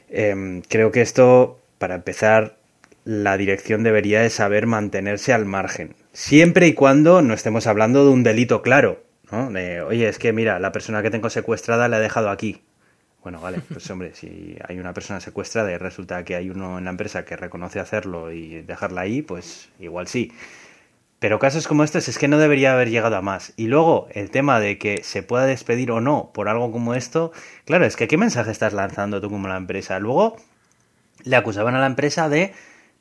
Em, 0.09 0.63
creo 0.63 0.91
que 0.91 1.01
esto, 1.01 1.61
para 1.77 1.95
empezar, 1.95 2.57
la 3.05 3.37
dirección 3.37 3.83
debería 3.83 4.21
de 4.21 4.29
saber 4.29 4.67
mantenerse 4.67 5.31
al 5.31 5.45
margen, 5.45 5.95
siempre 6.11 6.67
y 6.67 6.73
cuando 6.73 7.21
no 7.21 7.33
estemos 7.33 7.65
hablando 7.67 8.03
de 8.03 8.11
un 8.11 8.23
delito 8.23 8.61
claro 8.61 9.05
¿no? 9.31 9.47
oye, 9.87 10.07
es 10.07 10.19
que 10.19 10.33
mira, 10.33 10.59
la 10.59 10.71
persona 10.71 11.01
que 11.01 11.11
tengo 11.11 11.29
secuestrada 11.29 11.87
la 11.87 11.97
he 11.97 12.01
dejado 12.01 12.29
aquí. 12.29 12.61
Bueno, 13.23 13.41
vale, 13.41 13.59
pues 13.71 13.89
hombre, 13.89 14.13
si 14.13 14.55
hay 14.67 14.77
una 14.77 14.93
persona 14.93 15.19
secuestrada 15.19 15.71
y 15.71 15.77
resulta 15.77 16.23
que 16.23 16.35
hay 16.35 16.49
uno 16.49 16.77
en 16.77 16.85
la 16.85 16.91
empresa 16.91 17.25
que 17.25 17.35
reconoce 17.35 17.79
hacerlo 17.79 18.31
y 18.31 18.61
dejarla 18.61 19.01
ahí, 19.01 19.23
pues 19.23 19.69
igual 19.79 20.07
sí. 20.07 20.31
Pero 21.17 21.39
casos 21.39 21.67
como 21.67 21.83
estos 21.83 22.07
es 22.07 22.19
que 22.19 22.27
no 22.27 22.37
debería 22.37 22.73
haber 22.73 22.91
llegado 22.91 23.15
a 23.15 23.23
más. 23.23 23.53
Y 23.55 23.65
luego 23.65 24.07
el 24.11 24.29
tema 24.29 24.59
de 24.59 24.77
que 24.77 25.01
se 25.03 25.23
pueda 25.23 25.47
despedir 25.47 25.89
o 25.89 26.01
no 26.01 26.29
por 26.33 26.49
algo 26.49 26.71
como 26.71 26.93
esto, 26.93 27.31
claro, 27.65 27.85
es 27.85 27.95
que 27.95 28.07
¿qué 28.07 28.17
mensaje 28.17 28.51
estás 28.51 28.73
lanzando 28.73 29.19
tú 29.21 29.31
como 29.31 29.47
la 29.47 29.57
empresa? 29.57 29.97
Luego 29.97 30.35
le 31.23 31.35
acusaban 31.35 31.73
a 31.73 31.79
la 31.79 31.87
empresa 31.87 32.29
de 32.29 32.53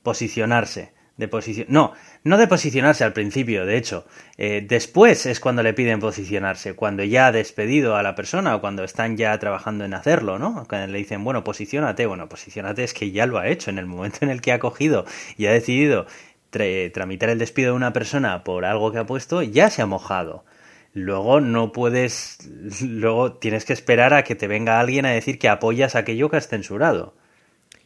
posicionarse 0.05 0.93
de 1.17 1.67
no, 1.69 1.93
no 2.25 2.39
de 2.39 2.49
posicionarse 2.49 3.05
al 3.05 3.13
principio, 3.13 3.67
de 3.67 3.77
hecho, 3.77 4.05
eh, 4.37 4.65
después 4.67 5.27
es 5.27 5.39
cuando 5.39 5.63
le 5.63 5.73
piden 5.73 6.01
posicionarse, 6.01 6.75
cuando 6.75 7.05
ya 7.05 7.29
ha 7.29 7.33
despedido 7.33 7.95
a 7.95 8.03
la 8.03 8.17
persona 8.17 8.57
o 8.57 8.61
cuando 8.61 8.83
están 8.83 9.17
ya 9.17 9.39
trabajando 9.39 9.85
en 9.85 9.95
hacerlo, 9.95 10.41
¿no? 10.41 10.65
Cuando 10.69 10.89
le 10.89 10.99
dicen, 10.99 11.23
bueno, 11.23 11.45
posicionate, 11.45 12.07
bueno, 12.07 12.29
posicionate 12.29 12.83
es 12.83 12.95
que 12.95 13.13
ya 13.13 13.27
lo 13.27 13.39
ha 13.39 13.47
hecho, 13.47 13.71
en 13.71 13.79
el 13.79 13.87
momento 13.87 14.19
en 14.23 14.31
el 14.31 14.41
que 14.41 14.53
ha 14.53 14.59
cogido 14.59 15.05
y 15.37 15.47
ha 15.47 15.53
decidido 15.53 16.07
tramitar 16.51 17.31
el 17.31 17.39
despido 17.39 17.71
de 17.71 17.77
una 17.77 17.93
persona 17.93 18.43
por 18.45 18.65
algo 18.65 18.91
que 18.93 18.99
ha 18.99 19.07
puesto, 19.07 19.43
ya 19.43 19.71
se 19.71 19.83
ha 19.83 19.87
mojado. 19.87 20.45
Luego 20.93 21.41
no 21.41 21.73
puedes, 21.73 22.39
luego 22.81 23.35
tienes 23.35 23.65
que 23.65 23.73
esperar 23.73 24.15
a 24.15 24.23
que 24.23 24.37
te 24.37 24.47
venga 24.47 24.79
alguien 24.79 25.07
a 25.07 25.11
decir 25.11 25.39
que 25.39 25.49
apoyas 25.49 25.97
aquello 25.97 26.29
que 26.29 26.37
has 26.37 26.49
censurado, 26.49 27.15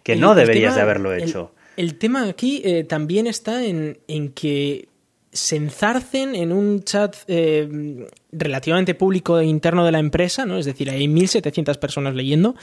que 0.02 0.16
no 0.16 0.35
deberías 0.35 0.74
de 0.74 0.83
haberlo 0.83 1.14
hecho. 1.14 1.52
El 1.79 1.95
tema 1.95 2.25
aquí 2.25 2.61
eh, 2.64 2.83
también 2.83 3.29
está 3.29 3.64
en, 3.64 3.99
que 4.35 4.88
se 5.33 5.55
enzarcen 5.55 6.35
en 6.35 6.51
un 6.51 6.83
chat 6.83 7.14
eh, 7.29 8.09
relativamente 8.33 8.97
público 8.97 9.38
e 9.38 9.47
interno 9.47 9.85
de 9.85 9.93
la 9.93 10.01
empresa, 10.01 10.45
¿no? 10.45 10.59
Es 10.59 10.67
decir, 10.67 10.91
hay 10.91 11.05
1.700 11.05 11.79
personas 11.79 12.17
leyendo. 12.17 12.57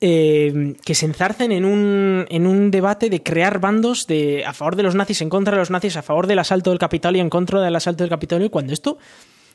Eh, 0.00 0.74
que 0.84 0.96
se 0.96 1.06
enzarcen 1.06 1.52
en 1.52 1.64
un, 1.64 2.26
en 2.28 2.48
un 2.48 2.72
debate 2.72 3.08
de 3.08 3.22
crear 3.22 3.60
bandos 3.60 4.08
de, 4.08 4.44
a 4.44 4.52
favor 4.52 4.74
de 4.74 4.82
los 4.82 4.96
nazis, 4.96 5.22
en 5.22 5.28
contra 5.28 5.52
de 5.52 5.60
los 5.60 5.70
nazis, 5.70 5.96
a 5.96 6.02
favor 6.02 6.26
del 6.26 6.40
asalto 6.40 6.70
del 6.70 6.80
Capitolio, 6.80 7.22
en 7.22 7.30
contra 7.30 7.60
del 7.60 7.76
asalto 7.76 8.02
del 8.02 8.10
Capitolio, 8.10 8.50
cuando 8.50 8.72
esto, 8.72 8.98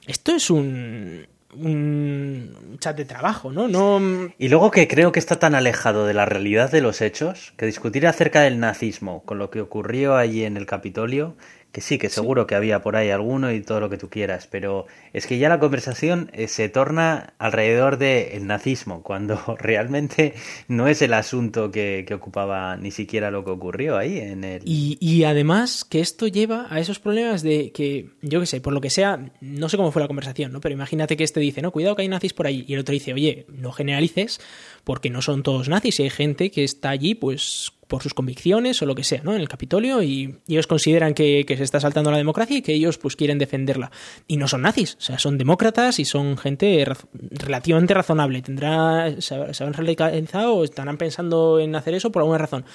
esto 0.08 0.32
es 0.34 0.50
un, 0.50 1.28
un 1.58 2.78
chat 2.80 2.96
de 2.96 3.06
trabajo, 3.06 3.52
¿no? 3.52 3.68
¿no? 3.68 4.32
Y 4.38 4.50
luego 4.50 4.72
que 4.72 4.88
creo 4.88 5.12
que 5.12 5.20
está 5.20 5.40
tan 5.40 5.56
alejado 5.56 6.06
de 6.06 6.14
la 6.14 6.26
realidad 6.26 6.72
de 6.72 6.82
los 6.82 7.02
hechos 7.02 7.54
que 7.58 7.66
discutir 7.66 8.08
acerca 8.08 8.42
del 8.42 8.60
nazismo 8.60 9.24
con 9.26 9.38
lo 9.38 9.50
que 9.50 9.62
ocurrió 9.62 10.16
allí 10.16 10.44
en 10.44 10.58
el 10.58 10.66
Capitolio 10.66 11.36
que 11.76 11.82
sí, 11.82 11.98
que 11.98 12.08
seguro 12.08 12.48
que 12.48 12.56
había 12.56 12.82
por 12.82 12.96
ahí 12.96 13.10
alguno 13.10 13.52
y 13.52 13.60
todo 13.60 13.82
lo 13.82 13.90
que 13.90 13.98
tú 13.98 14.10
quieras, 14.10 14.48
pero 14.50 14.86
es 15.12 15.28
que 15.28 15.40
ya 15.40 15.50
la 15.50 15.60
conversación 15.60 16.32
eh, 16.32 16.48
se 16.48 16.70
torna 16.70 17.34
alrededor 17.38 17.98
del 17.98 18.48
nazismo, 18.48 19.04
cuando 19.04 19.58
realmente 19.60 20.36
no 20.70 20.88
es 20.88 21.02
el 21.02 21.14
asunto 21.14 21.72
que, 21.72 22.08
ocupaba 22.16 22.78
ni 22.78 22.92
siquiera 22.92 23.30
lo 23.30 23.44
que 23.44 23.52
ocurrió 23.52 23.98
ahí 23.98 24.20
en 24.20 24.46
el... 24.46 24.62
Y, 24.64 25.26
además 25.26 25.84
que 25.84 26.00
esto 26.00 26.28
lleva 26.28 26.68
a 26.70 26.80
esos 26.80 27.00
problemas 27.00 27.44
de 27.44 27.74
que, 27.74 28.12
yo 28.22 28.40
qué 28.40 28.46
sé, 28.46 28.62
por 28.62 28.72
lo 28.72 28.80
que 28.80 28.90
sea, 28.90 29.34
no 29.42 29.68
sé 29.68 29.76
cómo 29.76 29.92
fue 29.92 30.02
la 30.02 30.08
conversación, 30.08 30.54
¿no? 30.54 30.62
Pero 30.62 30.72
imagínate 30.76 31.18
que 31.18 31.26
este 31.26 31.42
dice, 31.42 31.62
no, 31.62 31.72
cuidado 31.72 31.98
que 31.98 32.04
hay 32.04 32.08
nazis 32.08 32.32
por 32.32 32.48
ahí, 32.48 32.64
y 32.66 32.76
el 32.76 32.80
otro 32.80 32.94
dice, 32.94 33.12
oye, 33.12 33.48
no 33.50 33.74
generalices, 33.74 34.40
porque 34.86 35.10
no 35.10 35.22
son 35.22 35.44
todos 35.44 35.68
nazis, 35.68 36.00
y 36.00 36.04
hay 36.04 36.10
gente 36.10 36.52
que 36.52 36.64
está 36.64 36.92
allí, 36.92 37.16
pues 37.16 37.74
por 37.88 38.02
sus 38.02 38.14
convicciones 38.14 38.82
o 38.82 38.86
lo 38.86 38.96
que 38.96 39.04
sea, 39.04 39.22
¿no? 39.24 39.34
En 39.34 39.42
el 39.42 39.50
Capitolio 39.50 40.02
y, 40.02 40.36
ellos 40.48 40.68
consideran 40.68 41.14
que, 41.14 41.46
se 41.48 41.64
está 41.64 41.80
saltando 41.80 42.12
la 42.12 42.18
democracia 42.18 42.58
y 42.58 42.62
que 42.62 42.74
ellos 42.74 42.98
pues 42.98 43.16
quieren 43.16 43.38
defenderla. 43.38 43.92
Y 44.28 44.38
no 44.38 44.48
son 44.48 44.62
nazis, 44.62 44.96
o 45.00 45.02
sea, 45.02 45.20
son 45.20 45.38
demócratas 45.38 46.00
y 46.00 46.06
son 46.06 46.38
gente 46.38 46.86
relativamente 47.32 47.94
razonable. 47.94 48.42
Tendrá, 48.42 49.22
se, 49.22 49.36
habrán 49.36 49.74
radicalizado 49.74 50.56
o 50.56 50.64
estarán 50.64 50.98
pensando 50.98 51.60
en 51.60 51.76
hacer 51.76 51.94
eso 51.94 52.12
por 52.12 52.22
alguna 52.22 52.38
razón. 52.40 52.66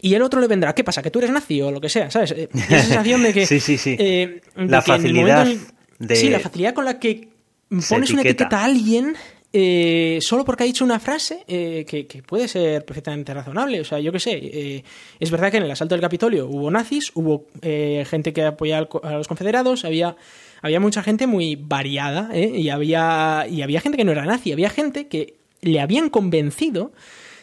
Y 0.00 0.14
el 0.14 0.22
otro 0.22 0.40
le 0.40 0.46
vendrá, 0.46 0.74
¿qué 0.74 0.84
pasa? 0.84 1.02
¿Que 1.02 1.10
tú 1.10 1.20
eres 1.20 1.30
nazi 1.30 1.62
o 1.62 1.70
lo 1.70 1.80
que 1.80 1.88
sea? 1.88 2.10
¿Sabes? 2.10 2.32
Eh, 2.32 2.48
esa 2.52 2.82
sensación 2.82 3.22
de 3.22 3.32
que... 3.32 3.46
sí, 3.46 3.60
sí, 3.60 3.78
sí. 3.78 3.96
Eh, 3.98 4.40
la 4.56 4.82
facilidad 4.82 5.46
de... 5.98 6.16
Sí, 6.16 6.28
la 6.28 6.40
facilidad 6.40 6.74
con 6.74 6.84
la 6.84 6.98
que 6.98 7.30
pones 7.88 8.10
una 8.10 8.22
etiqueta 8.22 8.60
a 8.60 8.64
alguien 8.64 9.16
eh, 9.52 10.18
solo 10.20 10.44
porque 10.44 10.64
ha 10.64 10.66
dicho 10.66 10.84
una 10.84 10.98
frase 10.98 11.44
eh, 11.46 11.84
que, 11.86 12.22
puede 12.22 12.48
ser 12.48 12.84
perfectamente 12.84 13.32
razonable. 13.32 13.80
O 13.80 13.84
sea, 13.84 13.98
yo 14.00 14.12
qué 14.12 14.20
sé, 14.20 14.32
eh, 14.32 14.84
es 15.18 15.30
verdad 15.30 15.50
que 15.50 15.58
en 15.58 15.62
el 15.62 15.70
asalto 15.70 15.94
del 15.94 16.02
Capitolio 16.02 16.46
hubo 16.48 16.70
nazis, 16.70 17.12
hubo 17.14 17.46
gente 17.62 18.32
que 18.32 18.44
apoyaba 18.44 18.88
a 19.02 19.12
los 19.12 19.28
confederados, 19.28 19.84
había, 19.84 20.16
había 20.62 20.80
mucha 20.80 21.02
gente 21.02 21.26
muy 21.26 21.56
variada 21.56 22.36
y, 22.36 22.68
había, 22.68 23.46
y 23.48 23.62
había 23.62 23.80
gente 23.80 23.96
que 23.96 24.04
no 24.04 24.12
era 24.12 24.24
nazi, 24.24 24.52
había 24.52 24.70
gente 24.70 25.08
que 25.08 25.34
le 25.62 25.80
habían 25.80 26.10
convencido 26.10 26.92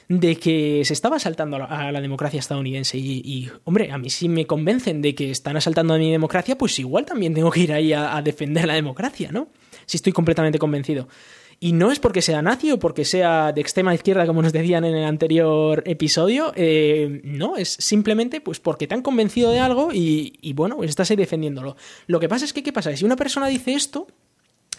de 0.09 0.35
que 0.35 0.83
se 0.85 0.93
estaba 0.93 1.15
asaltando 1.15 1.57
a 1.57 1.91
la, 1.91 2.01
democracia 2.01 2.39
estadounidense. 2.39 2.97
Y, 2.97 3.49
hombre, 3.63 3.91
a 3.91 3.97
mí 3.97 4.09
si 4.09 4.29
me 4.29 4.45
convencen 4.45 5.01
de 5.01 5.15
que 5.15 5.31
están 5.31 5.57
asaltando 5.57 5.93
a 5.93 5.97
mi 5.97 6.11
democracia, 6.11 6.57
pues 6.57 6.77
igual 6.77 7.05
también 7.05 7.33
tengo 7.33 7.49
que 7.49 7.61
ir 7.61 7.73
ahí 7.73 7.93
a 7.93 8.21
defender 8.21 8.67
la 8.67 8.75
democracia, 8.75 9.31
¿no? 9.31 9.47
Si 9.85 9.97
estoy 9.97 10.13
completamente 10.13 10.59
convencido. 10.59 11.07
Y 11.59 11.73
no 11.73 11.91
es 11.91 11.99
porque 11.99 12.21
sea 12.21 12.41
nazi 12.41 12.71
o 12.71 12.79
porque 12.79 13.05
sea 13.05 13.51
de 13.51 13.61
extrema 13.61 13.95
izquierda, 13.95 14.25
como 14.25 14.41
nos 14.41 14.53
decían 14.53 14.85
en 14.85 14.95
el 14.95 15.05
anterior 15.05 15.83
episodio. 15.85 16.51
Eh, 16.55 17.21
no, 17.23 17.57
es 17.57 17.69
simplemente 17.69 18.41
pues 18.41 18.59
porque 18.59 18.87
te 18.87 18.95
han 18.95 19.01
convencido 19.01 19.51
de 19.51 19.59
algo 19.59 19.89
y, 19.93 20.53
bueno, 20.53 20.77
pues 20.77 20.89
estás 20.89 21.09
ahí 21.11 21.17
defendiéndolo. 21.17 21.75
Lo 22.07 22.19
que 22.19 22.29
pasa 22.29 22.45
es 22.45 22.53
que, 22.53 22.63
¿qué 22.63 22.73
pasa? 22.73 22.95
Si 22.95 23.05
una 23.05 23.15
persona 23.15 23.47
dice 23.47 23.73
esto, 23.73 24.07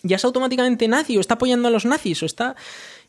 ya 0.03 0.17
es 0.17 0.25
automáticamente 0.25 0.87
nazi 0.87 1.17
o 1.17 1.21
está 1.21 1.35
apoyando 1.35 1.69
a 1.69 1.71
los 1.71 1.85
nazis 1.87 2.23
o 2.23 2.27
está 2.27 2.55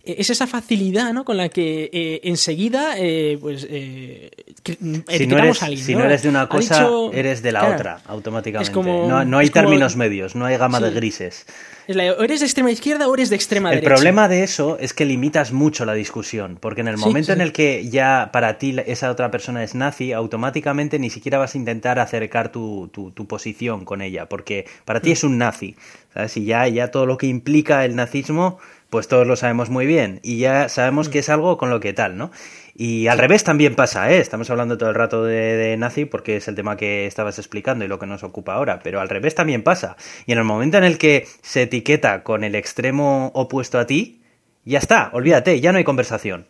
es 0.06 0.30
esa 0.30 0.48
facilidad 0.48 1.13
¿no? 1.13 1.26
con 1.26 1.38
la 1.38 1.50
que 1.50 1.89
eh, 1.91 2.22
enseguida 2.24 2.96
eh, 2.98 3.38
pues 3.41 3.65
eh, 3.70 4.30
si 4.63 5.28
no 5.28 5.38
eres, 5.38 5.62
a 5.62 5.65
alguien. 5.65 5.86
Si 5.86 5.96
¿no? 5.96 6.04
eres 6.04 6.24
de 6.24 6.30
una 6.30 6.48
cosa, 6.48 6.88
eres 7.12 7.41
de 7.41 7.52
la 7.52 7.74
otra, 7.74 8.02
automáticamente. 8.06 8.72
no, 8.74 9.38
hay 9.38 9.50
términos 9.50 9.96
medios, 9.96 10.36
no 10.36 10.46
hay 10.46 10.58
gama 10.58 10.80
de 10.80 10.91
grises. 10.91 11.46
o 11.88 12.24
eres 12.24 12.39
de 12.39 12.46
extrema 12.46 12.72
izquierda 12.72 13.08
o 13.08 13.13
eres 13.13 13.30
de 13.30 13.36
extrema 13.36 13.70
derecha. 13.70 13.88
El 13.88 13.94
problema 13.94 14.28
de 14.28 14.44
eso 14.44 14.78
es 14.80 14.94
que 14.94 15.06
limitas 15.06 15.52
mucho 15.52 15.86
la 15.86 15.94
discusión, 15.94 16.58
porque 16.60 16.82
en 16.82 16.88
el 16.88 16.98
momento 16.98 17.34
en 17.34 17.41
el 17.41 17.52
que 17.52 17.89
ya 17.89 18.30
para 18.32 18.58
ti 18.58 18.76
esa 18.86 19.12
otra 19.12 19.32
persona 19.32 19.63
es 19.63 19.76
nazi, 19.76 20.13
automáticamente 20.13 21.00
ni 21.00 21.10
siquiera 21.10 21.38
vas 21.38 21.56
a 21.56 21.58
intentar 21.58 22.00
acercar 22.00 22.52
tu, 22.52 22.89
tu, 22.89 23.28
posición 23.28 23.86
con 23.86 24.02
ella, 24.02 24.28
porque 24.28 24.65
para 24.86 25.00
ti 25.00 25.10
mm. 25.10 25.13
es 25.13 25.24
un 25.24 25.38
nazi. 25.38 25.76
¿sabes? 26.13 26.38
Y 26.38 26.46
ya, 26.46 26.68
ya 26.68 26.91
todo 26.91 27.06
lo 27.06 27.18
que 27.18 27.28
implica 27.28 27.86
el 27.86 27.96
nazismo 27.96 28.60
pues 28.95 29.10
todos 29.10 29.27
lo 29.27 29.36
sabemos 29.36 29.69
muy 29.69 29.86
bien 29.86 30.21
y 30.23 30.38
ya 30.38 30.69
sabemos 30.69 31.10
que 31.10 31.19
es 31.19 31.27
algo 31.27 31.58
con 31.58 31.69
lo 31.69 31.81
que 31.81 31.91
tal, 31.91 32.15
¿no? 32.15 32.31
Y 32.77 33.08
al 33.08 33.17
revés 33.17 33.43
también 33.43 33.75
pasa, 33.75 34.10
¿eh? 34.10 34.19
Estamos 34.19 34.49
hablando 34.49 34.77
todo 34.77 34.88
el 34.88 34.95
rato 34.95 35.25
de, 35.25 35.75
nazi 35.77 36.05
porque 36.05 36.38
es 36.38 36.47
el 36.47 36.55
tema 36.55 36.77
que 36.77 37.05
estabas 37.05 37.38
explicando 37.38 37.84
y 37.84 37.89
lo 37.89 37.99
que 37.99 38.05
nos 38.05 38.23
ocupa 38.23 38.53
ahora, 38.53 38.79
pero 38.81 39.01
al 39.01 39.10
revés 39.10 39.36
también 39.36 39.63
pasa. 39.63 39.97
Y 40.25 40.31
en 40.31 40.38
el 40.38 40.45
momento 40.45 40.77
en 40.77 40.86
el 40.86 40.97
que 40.97 41.27
se 41.41 41.63
etiqueta 41.63 42.23
con 42.23 42.45
el 42.45 42.55
extremo 42.55 43.34
opuesto 43.36 43.79
a 43.79 43.86
ti, 43.86 44.21
ya 44.63 44.79
está, 44.79 45.10
olvídate, 45.12 45.60
ya 45.60 45.73
no 45.73 45.77
hay 45.77 45.84
conversación. 45.84 46.47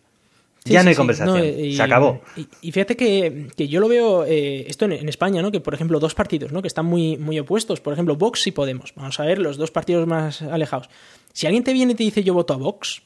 ya 0.65 0.83
no 0.83 0.89
hay 0.89 0.95
conversación, 0.95 1.41
se 1.41 1.81
acabó. 1.81 2.21
Y, 2.61 2.71
fíjate 2.71 2.95
que, 2.95 3.47
yo 3.57 3.79
lo 3.79 3.87
veo, 3.87 4.23
eh, 4.23 4.65
esto 4.67 4.85
en, 4.85 5.09
España, 5.09 5.41
¿no? 5.41 5.51
Que 5.51 5.61
por 5.61 5.73
ejemplo 5.73 5.99
dos 5.99 6.13
partidos, 6.13 6.51
¿no? 6.51 6.61
Que 6.61 6.67
están 6.67 6.85
muy, 6.85 7.17
muy 7.17 7.39
opuestos, 7.39 7.81
por 7.81 7.93
ejemplo 7.93 8.15
Vox 8.15 8.45
y 8.45 8.51
Podemos. 8.51 8.93
Vamos 8.95 9.19
a 9.19 9.25
ver 9.25 9.39
los 9.39 9.57
dos 9.57 9.71
partidos 9.71 10.05
más 10.05 10.43
alejados. 10.43 10.89
Si 11.35 11.45
alguien 11.45 11.65
te 11.65 11.73
viene 11.73 11.91
y 11.91 11.95
te 11.95 12.03
dice 12.03 12.23
yo 12.23 12.33
voto 12.33 12.53
a 12.53 12.57
Vox, 12.57 13.01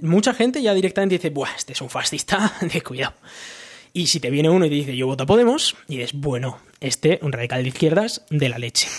mucha 0.00 0.32
gente 0.32 0.62
ya 0.62 0.72
directamente 0.72 1.16
dice, 1.16 1.28
Buah, 1.28 1.54
este 1.54 1.74
es 1.74 1.82
un 1.82 1.90
fascista, 1.90 2.54
de 2.72 2.80
cuidado. 2.80 3.12
Y 3.92 4.06
si 4.06 4.20
te 4.20 4.30
viene 4.30 4.48
uno 4.48 4.64
y 4.64 4.70
te 4.70 4.74
dice 4.74 4.96
yo 4.96 5.06
voto 5.06 5.24
a 5.24 5.26
Podemos, 5.26 5.76
y 5.86 5.98
dices, 5.98 6.14
bueno, 6.14 6.58
este, 6.80 7.18
un 7.20 7.32
radical 7.32 7.62
de 7.62 7.68
izquierdas, 7.68 8.24
de 8.30 8.48
la 8.48 8.58
leche. 8.58 8.88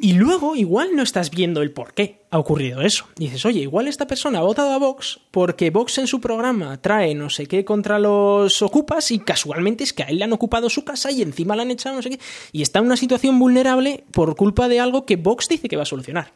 Y 0.00 0.14
luego 0.14 0.56
igual 0.56 0.96
no 0.96 1.02
estás 1.02 1.30
viendo 1.30 1.60
el 1.60 1.70
por 1.70 1.92
qué 1.92 2.22
ha 2.30 2.38
ocurrido 2.38 2.80
eso. 2.80 3.06
Dices, 3.16 3.44
oye, 3.44 3.60
igual 3.60 3.88
esta 3.88 4.06
persona 4.06 4.38
ha 4.38 4.42
votado 4.42 4.72
a 4.72 4.78
Vox 4.78 5.20
porque 5.30 5.70
Vox 5.70 5.98
en 5.98 6.06
su 6.06 6.20
programa 6.20 6.80
trae 6.80 7.14
no 7.14 7.28
sé 7.28 7.46
qué 7.46 7.64
contra 7.64 7.98
los 7.98 8.62
ocupas 8.62 9.10
y 9.10 9.18
casualmente 9.18 9.84
es 9.84 9.92
que 9.92 10.02
a 10.02 10.06
él 10.06 10.18
le 10.18 10.24
han 10.24 10.32
ocupado 10.32 10.70
su 10.70 10.84
casa 10.84 11.10
y 11.10 11.20
encima 11.20 11.56
le 11.56 11.62
han 11.62 11.70
echado 11.70 11.96
no 11.96 12.02
sé 12.02 12.10
qué. 12.10 12.20
Y 12.52 12.62
está 12.62 12.78
en 12.78 12.86
una 12.86 12.96
situación 12.96 13.38
vulnerable 13.38 14.04
por 14.12 14.34
culpa 14.34 14.68
de 14.68 14.80
algo 14.80 15.04
que 15.04 15.16
Vox 15.16 15.48
dice 15.48 15.68
que 15.68 15.76
va 15.76 15.82
a 15.82 15.86
solucionar. 15.86 16.32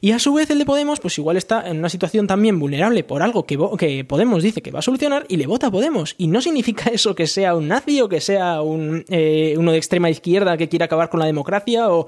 Y 0.00 0.12
a 0.12 0.18
su 0.18 0.34
vez 0.34 0.50
el 0.50 0.58
de 0.58 0.66
Podemos, 0.66 1.00
pues 1.00 1.18
igual 1.18 1.36
está 1.36 1.68
en 1.68 1.78
una 1.78 1.88
situación 1.88 2.26
también 2.26 2.58
vulnerable 2.58 3.04
por 3.04 3.22
algo 3.22 3.46
que, 3.46 3.58
que 3.78 4.04
Podemos 4.04 4.42
dice 4.42 4.62
que 4.62 4.70
va 4.70 4.80
a 4.80 4.82
solucionar 4.82 5.24
y 5.28 5.36
le 5.36 5.46
vota 5.46 5.68
a 5.68 5.70
Podemos. 5.70 6.14
Y 6.18 6.28
no 6.28 6.40
significa 6.40 6.90
eso 6.92 7.14
que 7.14 7.26
sea 7.26 7.54
un 7.54 7.68
nazi 7.68 8.00
o 8.00 8.08
que 8.08 8.20
sea 8.20 8.60
un, 8.62 9.04
eh, 9.08 9.54
uno 9.58 9.72
de 9.72 9.78
extrema 9.78 10.10
izquierda 10.10 10.56
que 10.56 10.68
quiere 10.68 10.84
acabar 10.84 11.08
con 11.08 11.20
la 11.20 11.26
democracia 11.26 11.88
o, 11.90 12.06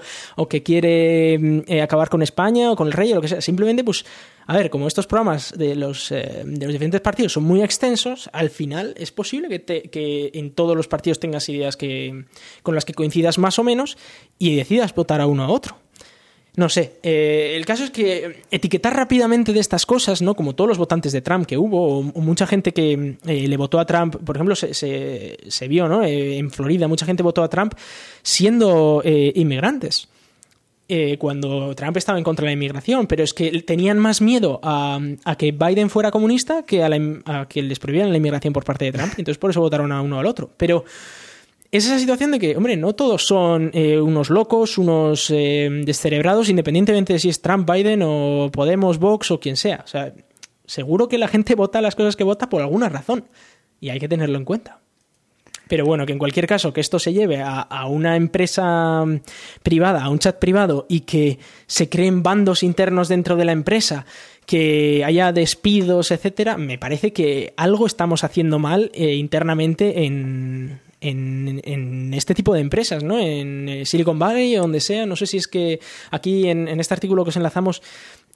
que 0.49 0.63
quiere 0.63 1.39
mm, 1.39 1.61
eh, 1.67 1.83
acabar 1.83 2.09
con 2.09 2.23
España 2.23 2.73
o 2.73 2.77
con 2.77 2.87
el 2.87 2.93
rey 2.93 3.13
o 3.13 3.17
lo 3.17 3.21
que 3.21 3.29
sea. 3.29 3.41
Simplemente, 3.41 3.85
pues, 3.85 4.05
a 4.47 4.57
ver, 4.57 4.71
como 4.71 4.87
estos 4.87 5.07
programas 5.07 5.53
de 5.57 5.75
los, 5.75 6.11
eh, 6.11 6.43
de 6.45 6.67
los 6.67 6.73
diferentes 6.73 7.01
partidos 7.01 7.33
son 7.33 7.45
muy 7.45 7.63
extensos, 7.63 8.31
al 8.33 8.51
final 8.51 8.95
es 8.97 9.13
posible 9.13 9.49
que, 9.49 9.91
que 9.91 10.31
en 10.35 10.53
todos 10.53 10.77
los 10.77 10.89
partidos 10.89 11.21
tengas 11.21 11.49
ideas 11.49 11.77
que, 11.77 12.25
con 12.63 12.75
las 12.75 12.85
que 12.85 12.95
coincidas 12.95 13.39
más 13.39 13.59
o 13.59 13.65
menos 13.65 13.99
y 14.39 14.57
decidas 14.57 14.95
votar 14.95 15.21
a 15.21 15.27
uno 15.27 15.45
a 15.45 15.49
otro. 15.49 15.77
No 16.59 16.69
sé, 16.69 16.95
eh, 17.05 17.55
el 17.55 17.65
caso 17.65 17.85
es 17.85 17.91
que 17.91 18.43
etiquetar 18.51 18.93
rápidamente 18.93 19.53
de 19.53 19.61
estas 19.61 19.87
cosas, 19.87 20.23
¿no? 20.23 20.35
Como 20.35 20.57
todos 20.57 20.67
los 20.67 20.77
votantes 20.77 21.13
de 21.13 21.21
Trump 21.21 21.47
que 21.47 21.57
hubo, 21.57 22.01
o, 22.01 22.03
mucha 22.03 22.49
gente 22.49 22.73
que 22.73 23.17
eh, 23.29 23.47
le 23.47 23.57
votó 23.57 23.79
a 23.79 23.87
Trump, 23.87 24.17
por 24.17 24.35
ejemplo, 24.35 24.57
se, 24.57 24.75
se, 24.75 25.69
vio, 25.69 25.87
¿no? 25.87 26.03
Eh, 26.03 26.37
en 26.37 26.51
Florida, 26.51 26.89
mucha 26.89 27.07
gente 27.07 27.23
votó 27.23 27.45
a 27.45 27.49
Trump 27.49 27.75
siendo 28.25 29.03
inmigrantes. 29.05 30.09
cuando 31.19 31.77
Trump 31.77 31.97
estaba 31.97 32.19
en 32.19 32.25
contra 32.25 32.43
de 32.43 32.49
la 32.49 32.55
inmigración, 32.55 33.07
pero 33.07 33.23
es 33.23 33.35
que 33.35 33.63
tenían 33.63 34.01
más 34.01 34.21
miedo 34.21 34.59
a, 34.65 34.99
que 35.39 35.53
Biden 35.53 35.91
fuera 35.91 36.11
comunista 36.11 36.65
que 36.65 36.83
a, 36.83 36.91
a 37.25 37.47
que 37.47 37.63
les 37.63 37.79
prohibieran 37.79 38.11
la 38.11 38.17
inmigración 38.17 38.53
por 38.53 38.65
parte 38.65 38.85
de 38.87 38.91
Trump. 38.91 39.13
Entonces 39.17 39.39
por 39.39 39.51
eso 39.51 39.61
votaron 39.61 39.93
a 39.93 40.03
uno 40.03 40.19
al 40.19 40.27
otro. 40.27 40.51
Pero 40.57 40.85
es 41.71 41.85
esa 41.85 41.99
situación 41.99 42.31
de 42.31 42.39
que, 42.39 42.57
hombre, 42.57 42.77
no 42.77 42.95
todos 42.95 43.27
son 43.27 43.71
eh, 43.75 44.01
unos 44.01 44.31
locos, 44.31 44.79
unos 44.79 45.31
eh, 45.31 45.69
descerebrados, 45.85 46.49
independientemente 46.49 47.13
de 47.13 47.19
si 47.19 47.29
es 47.29 47.43
Trump, 47.43 47.71
Biden 47.71 48.03
o 48.03 48.51
Podemos, 48.51 48.99
Vox 48.99 49.31
o 49.31 49.39
quien 49.39 49.57
sea. 49.57 49.83
O 49.85 49.87
sea, 49.87 50.15
seguro 50.65 51.09
que 51.09 51.19
la 51.19 51.29
gente 51.29 51.55
vota 51.55 51.83
las 51.83 51.95
cosas 51.95 52.17
que 52.17 52.25
vota 52.25 52.49
por 52.49 52.63
alguna 52.63 52.89
razón 52.89 53.25
y 53.81 53.91
hay 53.91 54.01
que 54.01 54.09
tenerlo 54.09 54.39
en 54.39 54.45
cuenta. 54.45 54.81
Pero 55.69 55.85
bueno, 55.85 56.07
que 56.07 56.13
en 56.13 56.19
cualquier 56.19 56.47
caso, 56.47 56.73
que 56.73 56.81
esto 56.81 56.99
se 56.99 57.13
lleve 57.13 57.43
a, 57.43 57.87
una 57.87 58.17
empresa 58.17 59.05
privada, 59.63 60.03
a 60.03 60.09
un 60.09 60.19
chat 60.19 60.39
privado 60.39 60.87
y 60.89 61.01
que 61.01 61.39
se 61.67 61.91
creen 61.91 62.23
bandos 62.23 62.63
internos 62.63 63.09
dentro 63.09 63.37
de 63.37 63.45
la 63.45 63.53
empresa, 63.53 64.07
que 64.47 65.05
haya 65.05 65.31
despidos, 65.31 66.11
etcétera, 66.11 66.57
me 66.57 66.79
parece 66.79 67.13
que 67.13 67.53
algo 67.59 67.87
estamos 67.87 68.25
haciendo 68.25 68.59
mal 68.59 68.91
eh, 68.95 69.17
internamente 69.17 70.07
en, 70.07 70.81
en, 71.01 72.13
este 72.15 72.35
tipo 72.35 72.55
de 72.55 72.61
empresas, 72.61 73.03
¿no? 73.03 73.19
En 73.19 73.69
eh, 73.69 73.87
Silicon 73.87 74.19
Valley 74.19 74.57
o 74.57 74.63
donde 74.63 74.81
sea. 74.81 75.07
No 75.07 75.17
sé 75.17 75.27
si 75.27 75.37
es 75.37 75.47
que 75.47 75.81
aquí 76.11 76.49
en, 76.49 76.69
este 76.81 76.95
artículo 76.95 77.25
que 77.25 77.31
os 77.31 77.37
enlazamos, 77.37 77.83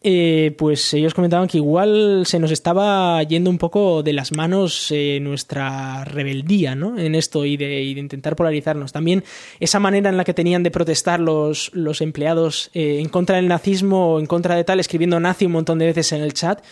eh, 0.05 0.55
pues 0.59 0.93
ellos 0.95 1.15
comentaban 1.15 1.49
que 1.49 1.59
igual 1.59 2.25
se 2.27 2.39
nos 2.39 2.51
estaba 2.51 3.23
yendo 3.23 3.51
un 3.51 3.59
poco 3.59 4.03
de 4.03 4.13
las 4.13 4.33
manos 4.33 4.89
eh, 4.91 5.19
nuestra 5.21 6.05
rebeldía, 6.05 6.75
¿no? 6.75 6.99
En 6.99 7.15
esto 7.15 7.45
y 7.45 7.57
de, 7.57 7.83
intentar 7.85 8.37
polarizarnos. 8.37 8.93
También 8.93 9.25
esa 9.61 9.81
manera 9.81 10.11
en 10.11 10.17
la 10.17 10.25
que 10.25 10.35
tenían 10.35 10.63
de 10.63 10.71
protestar 10.71 11.21
los, 11.21 11.71
los 11.75 12.01
empleados 12.01 12.71
en 12.75 13.09
contra 13.09 13.37
del 13.37 13.49
nazismo 13.49 14.15
o 14.15 14.21
en 14.21 14.27
contra 14.27 14.57
de 14.57 14.65
tal, 14.65 14.81
escribiendo 14.81 15.21
nazi 15.21 15.47
un 15.47 15.53
montón 15.53 15.79
de 15.79 15.87
veces 15.87 16.13
en 16.13 16.23
el 16.23 16.33
chat 16.33 16.63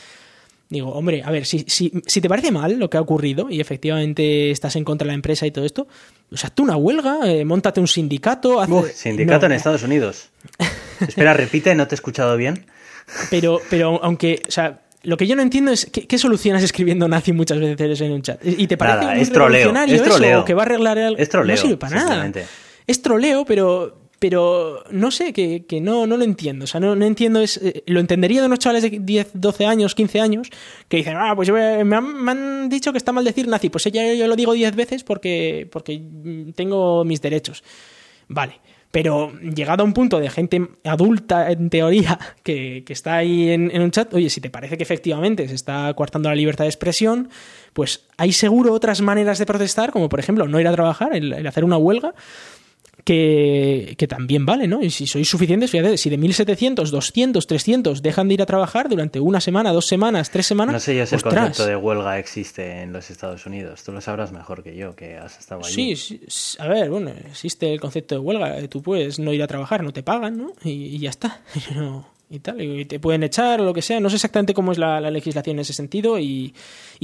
Digo, 0.71 0.91
hombre, 0.91 1.23
a 1.25 1.33
ver, 1.33 1.47
si, 1.47 1.64
si, 1.66 1.93
si, 2.07 2.21
te 2.21 2.29
parece 2.29 2.53
mal 2.53 2.79
lo 2.79 2.89
que 2.89 2.97
ha 2.97 3.01
ocurrido 3.01 3.51
y 3.51 3.61
efectivamente 3.61 4.53
estás 4.53 4.77
en 4.77 4.85
contra 4.85 5.05
de 5.05 5.09
la 5.09 5.14
empresa 5.14 5.45
y 5.45 5.51
todo 5.51 5.64
esto, 5.64 5.89
o 6.31 6.37
sea, 6.37 6.49
tú 6.49 6.62
una 6.62 6.77
huelga, 6.77 7.18
eh, 7.25 7.45
montate 7.45 7.81
un 7.81 7.89
sindicato. 7.89 8.64
sindicato 8.95 9.47
en 9.47 9.53
Estados 9.53 9.83
Unidos. 9.83 10.31
Espera, 11.01 11.35
repite, 11.35 11.75
no 11.75 11.89
te 11.89 11.95
he 11.95 11.97
escuchado 11.97 12.37
bien. 12.37 12.66
Pero, 13.31 13.61
pero 13.68 13.99
aunque, 14.05 14.43
o 14.47 14.51
sea, 14.53 14.83
lo 15.03 15.16
que 15.16 15.27
yo 15.27 15.35
no 15.35 15.43
entiendo 15.43 15.73
es 15.73 15.87
qué, 15.87 16.18
solucionas 16.18 16.62
escribiendo 16.62 17.09
nazi 17.09 17.33
muchas 17.33 17.59
veces 17.59 18.01
en 18.03 18.12
un 18.12 18.23
chat. 18.23 18.39
¿Y 18.45 18.68
te 18.68 18.77
parece 18.77 19.07
nada, 19.07 19.16
es 19.16 19.33
troleo, 19.33 19.75
es 19.87 20.03
troleo. 20.05 20.45
que 20.45 20.55
va 20.55 20.62
a 20.62 20.66
arreglar 20.66 20.99
el... 20.99 21.18
Es 21.18 21.29
troleo, 21.29 21.57
no 21.57 21.62
sirve 21.62 21.77
para 21.79 21.97
nada. 21.97 22.33
Es 22.87 23.03
troleo, 23.03 23.45
pero 23.45 23.99
pero 24.21 24.85
no 24.91 25.11
sé, 25.11 25.33
que, 25.33 25.64
que 25.64 25.81
no, 25.81 26.07
no 26.07 26.18
lo 26.18 26.25
entiendo. 26.25 26.64
O 26.64 26.66
sea, 26.68 26.79
no, 26.79 26.95
no 26.95 27.07
entiendo. 27.07 27.41
Es, 27.41 27.57
eh, 27.57 27.83
lo 27.87 28.01
entendería 28.01 28.43
de 28.43 28.47
unos 28.47 28.59
chavales 28.59 28.83
de 28.83 28.99
10, 29.01 29.31
12 29.33 29.64
años, 29.64 29.95
15 29.95 30.21
años, 30.21 30.51
que 30.89 30.99
dicen, 30.99 31.16
ah, 31.16 31.33
pues 31.35 31.51
me 31.51 31.97
han, 31.97 32.68
dicho 32.68 32.93
que 32.93 32.99
está 32.99 33.12
mal 33.12 33.25
decir 33.25 33.49
nazi. 33.49 33.71
Pues 33.71 33.85
ya 33.85 34.12
yo 34.12 34.29
lo 34.29 34.37
digo 34.37 34.53
10 34.53 34.77
veces 34.77 35.05
porque, 35.05 35.66
porque 35.73 36.03
tengo 36.55 37.03
mis 37.07 37.23
derechos. 37.23 37.64
Vale. 38.29 38.61
Pero 38.91 39.33
llegado 39.39 39.85
a 39.85 39.87
un 39.87 39.95
punto 39.95 40.21
de 40.21 40.29
gente 40.29 40.68
adulta, 40.85 41.51
en 41.51 41.71
teoría, 41.71 42.18
que, 42.43 42.83
que 42.85 42.93
está 42.93 43.16
ahí 43.16 43.49
en, 43.49 43.81
un 43.81 43.91
chat, 43.91 44.12
oye, 44.12 44.29
si 44.29 44.43
te 44.43 44.51
parece 44.51 44.77
que 44.77 44.83
efectivamente 44.83 45.49
se 45.49 45.55
está 45.55 45.95
coartando 45.95 46.29
la 46.29 46.35
libertad 46.35 46.64
de 46.64 46.71
expresión, 46.71 47.31
pues 47.73 48.07
hay 48.18 48.33
seguro 48.33 48.75
otras 48.75 49.01
maneras 49.01 49.39
de 49.39 49.47
protestar, 49.47 49.93
como 49.93 50.11
por 50.11 50.21
ejemplo 50.21 50.47
no 50.47 50.61
ir 50.61 50.68
a 50.68 50.73
trabajar, 50.73 51.14
el 51.14 51.47
hacer 51.47 51.64
una 51.64 51.79
huelga, 51.79 52.14
que, 53.05 54.07
también 54.09 54.46
vale, 54.46 54.66
¿no? 54.66 54.82
Y 54.82 54.90
si 54.90 55.07
sois 55.07 55.28
suficientes, 55.28 55.70
fíjate, 55.70 55.96
si 55.96 56.11
de 56.11 56.18
1700, 56.18 56.90
200, 56.90 57.46
300 57.46 58.03
dejan 58.03 58.28
de 58.28 58.34
ir 58.34 58.42
a 58.42 58.46
trabajar 58.46 58.88
durante 58.88 59.20
una 59.20 59.40
semana, 59.40 59.72
dos 59.72 59.86
semanas, 59.86 60.30
tres 60.30 60.46
semanas. 60.46 60.72
No 60.72 60.80
sé 60.80 60.96
yo 60.96 61.07
si 61.07 61.14
el 61.14 61.22
concepto 61.22 61.66
de 61.66 61.76
huelga 61.76 62.18
existe 62.18 62.82
en 62.82 62.92
los 62.92 63.11
Estados 63.11 63.46
Unidos. 63.46 63.82
Tú 63.84 63.92
lo 63.92 64.01
sabrás 64.01 64.32
mejor 64.32 64.62
que 64.62 64.76
yo, 64.76 64.94
que 64.94 65.16
has 65.16 65.38
estado 65.38 65.64
allí. 65.64 65.96
Sí, 65.96 66.20
a 66.59 66.68
ver, 66.68 66.90
bueno, 66.90 67.11
existe 67.28 67.72
el 67.72 67.80
concepto 67.80 68.14
de 68.14 68.20
huelga. 68.20 68.68
Tú 68.68 68.82
puedes 68.82 69.18
no 69.18 69.32
ir 69.32 69.42
a 69.42 69.46
trabajar, 69.46 69.82
no 69.82 69.92
te 69.92 70.03
pagan, 70.03 70.38
¿no? 70.38 70.53
Y, 70.64 70.70
y 70.70 70.98
ya 70.98 71.11
está. 71.11 71.40
No, 71.74 72.05
y 72.33 72.39
tal, 72.39 72.62
y 72.62 72.85
te 72.85 73.01
pueden 73.01 73.24
echar 73.24 73.61
o 73.61 73.64
lo 73.64 73.74
que 73.74 73.83
sea. 73.83 73.99
No 73.99 74.09
sé 74.09 74.16
exactamente 74.16 74.55
cómo 74.55 74.70
es 74.70 74.78
la, 74.78 75.01
legislación 75.11 75.57
en 75.57 75.61
ese 75.61 75.72
sentido 75.72 76.18
y, 76.18 76.55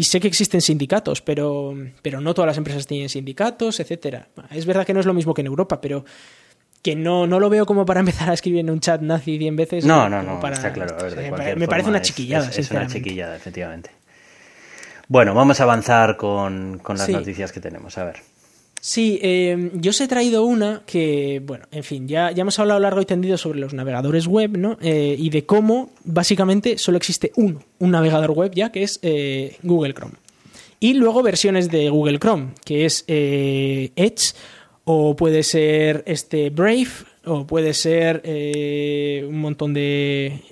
sé 0.01 0.21
que 0.21 0.29
existen 0.29 0.61
sindicatos, 0.61 1.21
pero, 1.21 1.75
pero 2.01 2.21
no 2.21 2.33
todas 2.33 2.47
las 2.47 2.59
empresas 2.59 2.87
tienen 2.87 3.09
sindicatos, 3.09 3.81
etcétera. 3.81 4.29
Es 4.53 4.65
verdad 4.67 4.87
que 4.87 4.95
no 4.95 5.01
es 5.01 5.07
lo 5.07 5.15
mismo 5.15 5.35
que 5.35 5.41
en 5.41 5.49
Europa, 5.49 5.81
pero 5.81 6.05
que 6.81 6.95
no, 6.95 7.27
no 7.27 7.41
lo 7.41 7.51
veo 7.51 7.67
como 7.67 7.85
para 7.85 7.99
empezar 8.07 8.31
a 8.31 8.35
escribir 8.35 8.61
en 8.61 8.71
un 8.71 8.79
chat 8.79 9.01
nazi 9.01 9.37
100 9.37 9.57
veces. 9.57 9.85
No, 9.85 10.09
no, 10.09 10.23
no, 10.23 10.41
está 10.49 10.73
claro. 10.73 10.97
me 11.57 11.67
parece 11.67 11.89
una 11.89 12.01
chiquillada. 12.01 12.49
Es, 12.49 12.71
una 12.71 12.87
chiquillada, 12.87 13.35
efectivamente. 13.35 13.91
Bueno, 15.09 15.35
vamos 15.35 15.59
a 15.61 15.65
avanzar 15.65 16.17
con, 16.17 16.81
las 16.89 17.09
noticias 17.09 17.51
que 17.51 17.59
tenemos. 17.61 17.99
A 17.99 18.05
ver. 18.05 18.23
Sí, 18.87 19.19
eh, 19.21 19.73
yo 19.75 19.91
os 19.91 20.01
he 20.01 20.07
traído 20.07 20.45
una 20.45 20.85
que, 20.87 21.43
bueno, 21.45 21.67
en 21.73 21.83
fin, 21.83 22.07
ya, 22.07 22.31
ya 22.31 22.43
hemos 22.43 22.57
hablado 22.61 22.79
largo 22.79 23.01
y 23.01 23.05
tendido 23.05 23.37
sobre 23.37 23.59
los 23.59 23.75
navegadores 23.75 24.29
web, 24.29 24.57
¿no? 24.57 24.79
Eh, 24.81 25.17
y 25.19 25.29
de 25.31 25.45
cómo 25.45 25.91
básicamente 26.05 26.79
solo 26.79 26.97
existe 26.97 27.33
uno, 27.35 27.65
un 27.81 27.91
navegador 27.91 28.31
web 28.31 28.53
ya, 28.55 28.71
que 28.71 28.85
es 28.85 29.01
eh, 29.03 29.57
Google 29.65 29.93
Chrome. 29.93 30.15
Y 30.79 30.95
luego 30.95 31.25
versiones 31.25 31.69
de 31.69 31.91
Google 31.91 32.21
Chrome, 32.21 32.51
que 32.65 32.85
es 32.85 33.03
Edge, 33.09 34.37
o 34.85 35.17
puede 35.17 35.43
ser 35.43 36.05
este 36.07 36.51
Brave, 36.51 36.87
o 37.25 37.45
puede 37.45 37.75
ser 37.75 38.23
un 39.27 39.41
montón 39.41 39.75
de... 39.75 40.43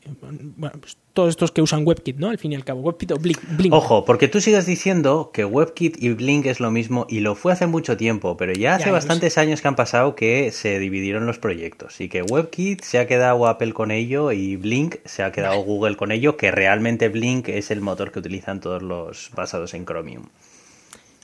Bueno, 0.57 0.81
pues 0.81 0.97
todos 1.15 1.31
estos 1.31 1.53
que 1.53 1.63
usan 1.63 1.87
WebKit, 1.87 2.19
¿no? 2.19 2.29
Al 2.29 2.39
fin 2.39 2.53
y 2.53 2.57
al 2.57 2.65
cabo, 2.65 2.81
WebKit 2.81 3.13
o 3.13 3.17
Blink. 3.17 3.39
Ojo, 3.73 4.05
porque 4.05 4.27
tú 4.29 4.41
sigues 4.41 4.67
diciendo 4.67 5.31
que 5.33 5.45
WebKit 5.45 6.03
y 6.03 6.13
Blink 6.13 6.47
es 6.47 6.59
lo 6.59 6.73
mismo 6.73 7.07
y 7.09 7.21
lo 7.21 7.37
fue 7.37 7.53
hace 7.53 7.67
mucho 7.67 7.97
tiempo, 7.97 8.37
pero 8.37 8.53
ya 8.53 8.75
hace 8.75 8.91
bastantes 8.91 9.39
años 9.39 9.63
que 9.63 9.69
han 9.69 9.77
pasado 9.77 10.17
que 10.17 10.51
se 10.51 10.79
dividieron 10.81 11.25
los 11.27 11.39
proyectos 11.39 12.01
y 12.01 12.09
que 12.09 12.23
WebKit 12.23 12.83
se 12.83 12.99
ha 12.99 13.07
quedado 13.07 13.47
Apple 13.47 13.73
con 13.73 13.93
ello 13.93 14.33
y 14.33 14.57
Blink 14.57 14.97
se 15.05 15.23
ha 15.23 15.31
quedado 15.31 15.61
Google 15.63 15.97
con 15.97 16.11
ello, 16.11 16.37
que 16.37 16.51
realmente 16.51 17.09
Blink 17.09 17.49
es 17.49 17.71
el 17.71 17.81
motor 17.81 18.11
que 18.11 18.19
utilizan 18.19 18.61
todos 18.61 18.83
los 18.83 19.31
basados 19.35 19.73
en 19.75 19.87
Chromium. 19.87 20.25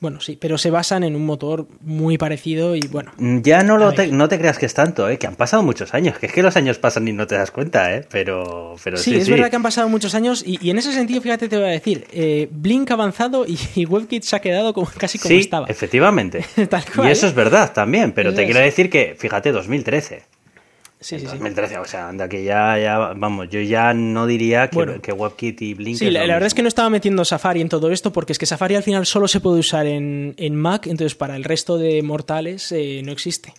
Bueno, 0.01 0.21
sí, 0.21 0.39
pero 0.41 0.57
se 0.57 0.71
basan 0.71 1.05
en 1.05 1.15
un 1.15 1.27
motor 1.27 1.67
muy 1.83 2.17
parecido 2.17 2.75
y 2.75 2.81
bueno. 2.81 3.13
Mm, 3.19 3.41
ya 3.43 3.63
no, 3.63 3.77
lo 3.77 3.93
te, 3.93 4.07
no 4.07 4.29
te 4.29 4.39
creas 4.39 4.59
que 4.59 4.65
es 4.65 4.73
tanto, 4.73 5.09
¿eh? 5.11 5.19
que 5.19 5.27
han 5.27 5.37
pasado 5.37 5.63
muchos 5.63 5.93
años, 5.93 6.19
que 6.19 6.27
es 6.27 6.33
que 6.33 6.43
los 6.43 6.57
años 6.57 6.79
pasan 6.79 7.07
y 7.07 7.13
no 7.13 7.27
te 7.27 7.35
das 7.35 7.51
cuenta, 7.51 7.95
¿eh? 7.95 8.07
pero, 8.11 8.77
pero 8.83 8.97
sí. 8.97 9.11
Sí, 9.11 9.17
es 9.19 9.29
verdad 9.29 9.51
que 9.51 9.57
han 9.57 9.63
pasado 9.63 9.91
muchos 9.91 10.15
años 10.15 10.43
y, 10.47 10.71
en 10.71 10.79
ese 10.79 10.95
sentido, 10.95 11.21
fíjate, 11.21 11.49
te 11.51 11.57
voy 11.57 11.67
a 11.67 11.73
decir, 11.73 12.07
eh, 12.13 12.49
Blink 12.51 12.91
ha 12.91 12.95
avanzado 12.95 13.45
y, 13.47 13.85
WebKit 13.85 14.23
se 14.23 14.37
ha 14.37 14.41
quedado 14.41 14.73
como, 14.73 14.89
casi 14.97 15.19
como 15.19 15.29
sí, 15.29 15.41
estaba. 15.41 15.67
efectivamente. 15.67 16.47
y 16.57 17.07
eso 17.09 17.27
es 17.27 17.35
verdad 17.35 17.73
también, 17.75 18.13
pero 18.13 18.33
te 18.33 18.47
quiero 18.47 18.61
decir 18.61 18.89
que, 18.89 19.17
fíjate, 19.19 19.53
2013. 19.53 20.23
Sí, 21.03 21.19
sí, 21.19 21.25
2013, 21.25 21.79
o 21.79 21.85
sea, 21.87 22.11
anda 22.11 22.29
que 22.29 22.45
ya, 22.45 22.79
ya, 22.79 22.99
vamos, 22.99 23.49
yo 23.49 23.59
ya 23.63 23.95
no 23.95 24.27
diría 24.27 24.69
que, 24.69 25.13
WebKit 25.13 25.63
y 25.63 25.73
Blink. 25.73 25.97
Sí, 25.97 26.11
la, 26.11 26.21
verdad 26.21 26.47
es 26.47 26.53
que 26.53 26.61
no 26.61 26.69
estaba 26.69 26.91
metiendo 26.91 27.25
Safari 27.25 27.63
en 27.63 27.71
todo 27.71 27.91
esto 27.91 28.13
porque 28.13 28.35
es 28.35 28.39
que 28.39 28.45
Safari 28.45 28.75
al 28.75 28.83
final 28.83 29.07
solo 29.07 29.27
se 29.27 29.41
puede 29.41 29.61
usar 29.61 29.87
en, 29.87 30.35
Mac, 30.57 30.87
entonces 30.87 31.15
para 31.15 31.37
el 31.37 31.45
resto 31.45 31.79
de 31.79 32.03
mortales 32.03 32.71
eh, 32.73 33.01
no 33.03 33.13
existe. 33.13 33.55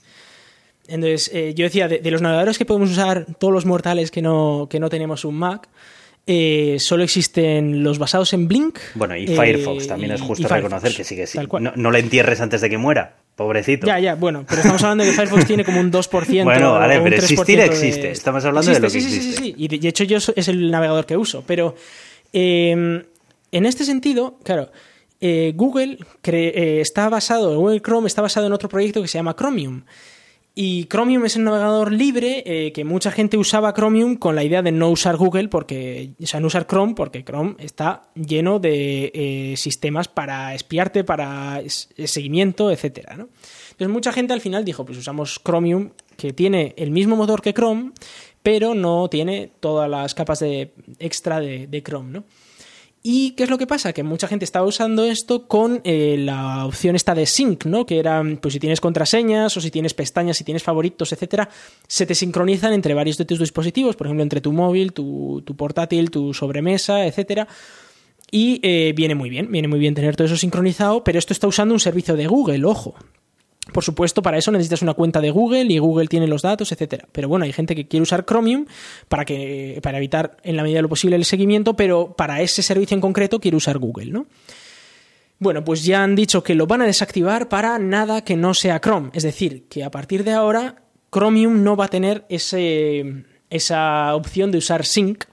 Entonces, 0.88 1.32
eh, 1.34 1.56
yo 1.56 1.64
decía, 1.64 1.88
de, 1.88 2.12
los 2.12 2.22
navegadores 2.22 2.60
que 2.60 2.66
podemos 2.66 2.92
usar 2.92 3.26
todos 3.39 3.54
los 3.54 3.66
mortales 3.66 4.12
que 4.12 4.22
no, 4.22 4.68
que 4.70 4.80
no 4.80 4.89
tenemos 4.89 5.26
un 5.26 5.36
Mac, 5.39 5.68
eh, 6.28 6.78
solo 6.80 7.03
existen 7.03 7.84
los 7.84 7.97
basados 7.97 8.34
en 8.34 8.47
Blink. 8.47 8.80
Bueno, 8.95 9.15
y 9.15 9.28
Firefox 9.28 9.88
también 9.88 10.11
es 10.11 10.22
justo 10.22 10.47
reconocer 10.47 10.93
que 10.93 11.03
sigue 11.03 11.28
sí. 11.28 11.39
No, 11.59 11.74
no 11.76 11.91
le 11.91 11.99
entierres 11.99 12.41
antes 12.41 12.61
de 12.61 12.69
que 12.69 12.78
muera. 12.78 13.15
Pobrecito. 13.36 13.88
Ya, 13.88 13.97
ya, 13.97 14.15
bueno, 14.15 14.45
pero 14.47 14.61
estamos 14.61 14.84
hablando 14.84 15.03
de 15.03 15.09
que 15.09 15.15
Firefox 15.15 15.45
tiene 15.45 15.65
como 15.65 15.80
un 15.80 15.91
2%. 15.91 16.43
Bueno, 16.43 16.74
vale, 16.74 16.99
pero 17.01 17.15
existir 17.15 17.59
existe. 17.59 18.11
Estamos 18.11 18.45
hablando 18.45 18.72
de 18.72 18.80
lo 18.80 18.88
que 18.88 18.91
sí, 18.91 18.97
existe. 18.99 19.22
Sí, 19.22 19.32
sí, 19.32 19.43
sí. 19.43 19.55
Y 19.57 19.67
de 19.80 19.88
hecho 19.88 20.03
yo 20.03 20.17
es 20.17 20.47
el 20.47 20.69
navegador 20.69 21.05
que 21.05 21.17
uso. 21.17 21.43
Pero 21.47 21.76
em, 22.34 23.01
en 23.51 23.65
este 23.65 23.86
sentido, 23.86 24.38
claro, 24.43 24.72
eh, 25.22 25.53
Google 25.55 25.97
eh, 26.24 26.80
está 26.82 27.09
basado, 27.09 27.57
Google 27.57 27.82
Chrome 27.82 28.07
está 28.07 28.22
basado 28.22 28.47
en 28.47 28.53
otro 28.53 28.69
proyecto 28.69 29.01
que 29.01 29.07
se 29.07 29.17
llama 29.17 29.36
Chromium. 29.36 29.84
Y 30.54 30.86
Chromium 30.86 31.24
es 31.24 31.38
un 31.38 31.45
navegador 31.45 31.93
libre 31.93 32.43
eh, 32.45 32.74
que 32.74 32.84
mucha 32.84 33.10
gente 33.10 33.38
usaba 33.38 33.74
Chromium 33.74 34.18
con 34.18 34.36
la 34.36 34.43
idea 34.43 34.62
de 34.62 34.74
no 34.74 34.89
usar 34.89 35.16
Google, 35.16 35.47
porque, 35.47 36.12
o 36.22 36.26
sea, 36.26 36.41
no 36.41 36.47
usar 36.47 36.68
Chrome, 36.68 36.93
porque 36.93 37.24
Chrome 37.24 37.56
está 37.58 38.10
lleno 38.16 38.60
de 38.60 39.12
eh, 39.14 39.54
sistemas 39.56 40.10
para 40.10 40.54
espiarte, 40.54 41.06
para 41.06 41.62
seguimiento, 41.68 42.70
etc. 42.70 43.12
Entonces 43.12 43.89
mucha 43.89 44.12
gente 44.12 44.34
al 44.34 44.41
final 44.41 44.66
dijo, 44.66 44.86
pues 44.86 44.97
usamos 44.97 45.39
Chromium, 45.41 45.91
que 46.18 46.34
tiene 46.34 46.74
el 46.76 46.91
mismo 46.91 47.16
motor 47.16 47.41
que 47.41 47.54
Chrome, 47.54 47.91
pero 48.43 48.76
no 48.76 49.08
tiene 49.10 49.52
todas 49.62 49.89
las 49.89 50.14
capas 50.14 50.39
de 50.39 50.74
extra 50.99 51.39
de, 51.39 51.68
de 51.68 51.82
Chrome, 51.82 52.12
¿no? 52.12 52.24
¿Y 53.04 53.32
qué 53.32 53.43
es 53.43 53.49
lo 53.49 53.58
que 53.58 53.66
pasa? 53.66 53.93
Que 53.93 54.04
mucha 54.04 54.28
gente 54.28 54.45
estaba 54.45 54.66
usando 54.66 55.06
esto 55.06 55.47
con 55.47 55.82
eh, 55.84 56.18
la 56.20 56.66
opción 56.68 56.95
esta 56.95 57.16
de 57.16 57.26
sync, 57.26 57.66
¿no? 57.66 57.88
Que 57.88 57.97
era, 57.97 58.24
pues 58.39 58.54
si 58.54 58.60
tienes 58.60 58.80
contraseñas 58.80 59.58
o 59.58 59.62
si 59.62 59.72
tienes 59.72 59.95
pestañas, 59.95 60.38
si 60.38 60.43
tienes 60.43 60.62
favoritos, 60.62 61.12
etcétera, 61.12 61.49
se 61.88 62.06
te 62.06 62.14
sincronizan 62.14 62.74
entre 62.74 62.93
varios 62.93 63.18
de 63.18 63.26
tus 63.26 63.39
dispositivos, 63.39 63.95
por 63.95 64.06
ejemplo, 64.06 64.22
entre 64.22 64.39
tu 64.39 64.52
móvil, 64.52 64.93
tu, 64.93 65.43
portátil, 65.58 66.12
tu 66.12 66.32
sobremesa, 66.36 67.08
etcétera. 67.08 67.47
Y 68.30 68.60
eh, 68.62 68.93
viene 68.95 69.16
muy 69.16 69.32
bien, 69.32 69.52
viene 69.52 69.68
muy 69.68 69.80
bien 69.80 69.95
tener 69.95 70.16
todo 70.16 70.28
eso 70.28 70.38
sincronizado, 70.38 71.04
pero 71.04 71.18
esto 71.18 71.34
está 71.34 71.47
usando 71.47 71.74
un 71.74 71.80
servicio 71.80 72.16
de 72.16 72.28
Google, 72.28 72.64
ojo. 72.66 72.93
Por 73.72 73.84
supuesto, 73.84 74.22
para 74.22 74.38
eso 74.38 74.51
necesitas 74.51 74.82
una 74.82 74.93
cuenta 74.93 75.22
de 75.22 75.32
Google 75.32 75.65
y 75.69 75.78
Google 75.78 76.07
tiene 76.07 76.28
los 76.28 76.41
datos, 76.41 76.72
etcétera. 76.72 77.07
Pero 77.11 77.28
bueno, 77.30 77.45
hay 77.45 77.53
gente 77.53 77.76
que 77.76 77.88
quiere 77.88 78.03
usar 78.03 78.26
Chromium 78.26 78.65
para 79.07 79.26
que 79.26 79.80
para 79.82 79.97
evitar 79.97 80.38
en 80.43 80.57
la 80.57 80.63
medida 80.63 80.78
de 80.78 80.84
lo 80.84 80.89
posible 80.89 81.15
el 81.15 81.26
seguimiento, 81.26 81.76
pero 81.76 82.13
para 82.13 82.41
ese 82.41 82.61
servicio 82.61 82.95
en 82.95 83.01
concreto 83.01 83.39
quiere 83.39 83.57
usar 83.57 83.78
Google, 83.78 84.11
¿no? 84.11 84.28
Bueno, 85.39 85.63
pues 85.63 85.84
ya 85.84 86.03
han 86.03 86.15
dicho 86.15 86.43
que 86.43 86.53
lo 86.53 86.67
van 86.67 86.82
a 86.82 86.86
desactivar 86.86 87.49
para 87.49 87.80
nada 87.80 88.24
que 88.24 88.36
no 88.36 88.53
sea 88.53 88.80
Chrome, 88.80 89.09
es 89.13 89.24
decir, 89.24 89.65
que 89.69 89.84
a 89.84 89.89
partir 89.89 90.24
de 90.24 90.34
ahora 90.34 90.84
Chromium 91.11 91.63
no 91.63 91.76
va 91.76 91.86
a 91.86 91.88
tener 91.88 92.26
ese, 92.30 93.26
esa 93.49 94.15
opción 94.15 94.51
de 94.51 94.59
usar 94.59 94.86
sync 94.86 95.26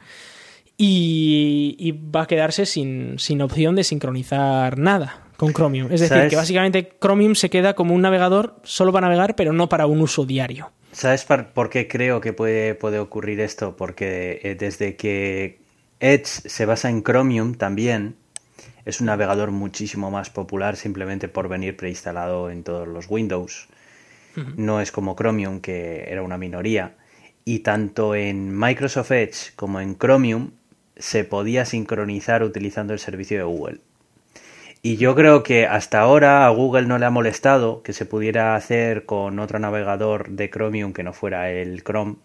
y, 0.78 1.93
va 1.93 2.22
a 2.22 2.26
quedarse 2.26 2.64
sin, 2.64 3.18
sin 3.18 3.43
opción 3.43 3.74
de 3.74 3.84
sincronizar 3.84 4.78
nada 4.78 5.28
con 5.39 5.53
Chromium. 5.53 5.93
Es 5.93 6.01
decir, 6.01 6.26
que 6.28 6.34
básicamente 6.34 6.97
Chromium 7.01 7.36
se 7.36 7.49
queda 7.49 7.74
como 7.74 7.95
un 7.95 8.03
navegador 8.03 8.57
solo 8.64 8.93
para 8.93 9.07
navegar, 9.07 9.36
pero 9.36 9.53
no 9.53 9.68
para 9.68 9.86
un 9.86 10.01
uso 10.01 10.26
diario. 10.26 10.72
¿Sabes 10.91 11.24
por 11.24 11.70
qué 11.70 11.86
creo 11.86 12.20
que 12.20 12.32
puede, 12.32 12.74
puede 12.74 12.99
ocurrir 12.99 13.39
esto? 13.39 13.76
Porque 13.76 14.41
eh, 14.43 14.57
desde 14.57 14.97
que 14.97 15.61
Edge 16.01 16.26
se 16.26 16.66
basa 16.66 16.91
en 16.91 17.05
Chromium 17.05 17.55
también, 17.55 18.16
es 18.84 19.01
un 19.01 19.07
navegador 19.07 19.53
muchísimo 19.53 20.11
más 20.11 20.28
popular 20.28 20.74
simplemente 20.74 21.28
por 21.28 21.49
venir 21.49 21.76
preinstalado 21.76 22.51
en 22.51 22.64
todos 22.64 22.89
los 22.89 23.09
Windows. 23.09 23.68
No 24.57 24.80
es 24.80 24.93
como 24.93 25.16
Chromium, 25.16 25.61
que 25.61 26.05
era 26.09 26.22
una 26.22 26.39
minoría. 26.39 26.97
Y 27.45 27.61
tanto 27.61 28.14
en 28.14 28.57
Microsoft 28.57 29.11
Edge 29.12 29.53
como 29.57 29.80
en 29.80 29.99
Chromium 29.99 30.51
se 30.97 31.22
podía 31.24 31.64
sincronizar 31.64 32.43
utilizando 32.43 32.93
el 32.93 32.99
servicio 32.99 33.39
de 33.39 33.45
Google. 33.45 33.80
Y 34.81 34.97
yo 34.97 35.16
creo 35.16 35.43
que 35.43 35.66
hasta 35.66 36.01
ahora 36.01 36.47
a 36.47 36.51
Google 36.51 36.87
no 36.87 36.99
le 36.99 37.07
ha 37.07 37.11
molestado 37.11 37.83
que 37.83 37.93
se 37.93 38.07
pudiera 38.07 38.55
hacer 38.55 39.07
con 39.07 39.41
otro 39.41 39.59
navegador 39.59 40.29
de 40.31 40.49
Chromium 40.51 40.93
que 40.93 41.03
no 41.03 41.12
fuera 41.12 41.51
el 41.51 41.83
Chrome, 41.83 42.16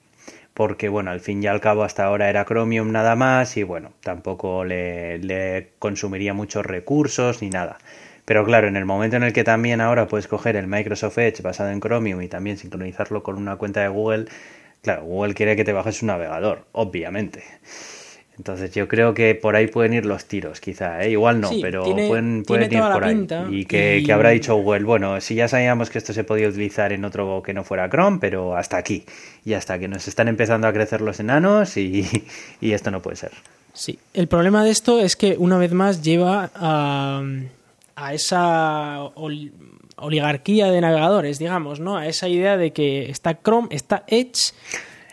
porque 0.54 0.88
bueno, 0.88 1.10
al 1.12 1.20
fin 1.20 1.42
y 1.44 1.48
al 1.48 1.62
cabo 1.62 1.84
hasta 1.84 2.06
ahora 2.06 2.30
era 2.30 2.46
Chromium 2.46 2.92
nada 2.92 3.16
más 3.16 3.58
y 3.58 3.64
bueno, 3.64 3.94
tampoco 4.02 4.66
le, 4.66 5.72
consumiría 5.80 6.34
muchos 6.36 6.64
recursos 6.66 7.42
ni 7.42 7.50
nada. 7.50 7.80
Pero 8.26 8.46
claro, 8.46 8.68
en 8.68 8.78
el 8.78 8.86
momento 8.86 9.18
en 9.18 9.24
el 9.24 9.34
que 9.34 9.44
también 9.44 9.82
ahora 9.82 10.08
puedes 10.08 10.28
coger 10.28 10.56
el 10.56 10.68
Microsoft 10.68 11.18
Edge 11.18 11.42
basado 11.42 11.72
en 11.72 11.82
Chromium 11.82 12.22
y 12.22 12.28
también 12.28 12.58
sincronizarlo 12.58 13.24
con 13.24 13.38
una 13.38 13.56
cuenta 13.58 13.82
de 13.82 13.88
Google, 13.88 14.26
claro, 14.84 15.04
Google 15.06 15.34
quiere 15.34 15.56
que 15.56 15.64
te 15.64 15.74
bajes 15.74 16.04
un 16.04 16.08
navegador, 16.10 16.66
obviamente. 16.72 17.44
Entonces 18.38 18.74
yo 18.74 18.88
creo 18.88 19.14
que 19.14 19.36
por 19.36 19.56
ahí 19.56 19.68
pueden 19.68 19.94
ir 19.94 20.06
los 20.06 20.26
tiros, 20.26 20.60
quizá, 20.60 21.04
¿eh? 21.04 21.12
igual 21.12 21.40
no, 21.40 21.52
pero 21.62 21.84
pueden, 21.84 22.44
ir 22.48 22.80
por 22.80 23.04
ahí. 23.04 23.28
Y 23.52 23.66
que, 23.66 24.04
habrá 24.12 24.32
dicho 24.32 24.56
Google, 24.56 24.86
bueno, 24.86 25.22
si 25.22 25.36
ya 25.36 25.48
sabíamos 25.48 25.92
que 25.92 26.00
esto 26.00 26.14
se 26.14 26.24
podía 26.24 26.48
utilizar 26.48 26.92
en 26.94 27.06
otro 27.06 27.44
que 27.44 27.54
no 27.54 27.64
fuera 27.64 27.88
Chrome, 27.90 28.18
pero 28.20 28.58
hasta 28.58 28.78
aquí. 28.78 29.06
Y 29.46 29.54
hasta 29.54 29.78
que 29.78 29.88
nos 29.88 30.08
están 30.08 30.28
empezando 30.28 30.68
a 30.68 30.74
crecer 30.74 31.02
los 31.02 31.20
enanos 31.20 31.78
y, 31.78 32.08
esto 32.62 32.90
no 32.90 33.04
puede 33.04 33.18
ser. 33.18 33.32
Sí, 33.74 34.00
el 34.16 34.28
problema 34.28 34.64
de 34.64 34.72
esto 34.72 35.00
es 35.00 35.16
que 35.16 35.36
una 35.38 35.58
vez 35.60 35.72
más 35.74 36.02
lleva 36.02 36.50
a, 36.56 37.24
a 37.96 38.14
esa 38.16 39.12
oligarquía 39.98 40.72
de 40.72 40.82
navegadores, 40.82 41.38
digamos, 41.38 41.80
¿no? 41.80 41.98
A 41.98 42.08
esa 42.08 42.28
idea 42.28 42.58
de 42.58 42.74
que 42.74 43.12
está 43.12 43.40
Chrome, 43.40 43.68
está 43.70 44.04
Edge 44.08 44.54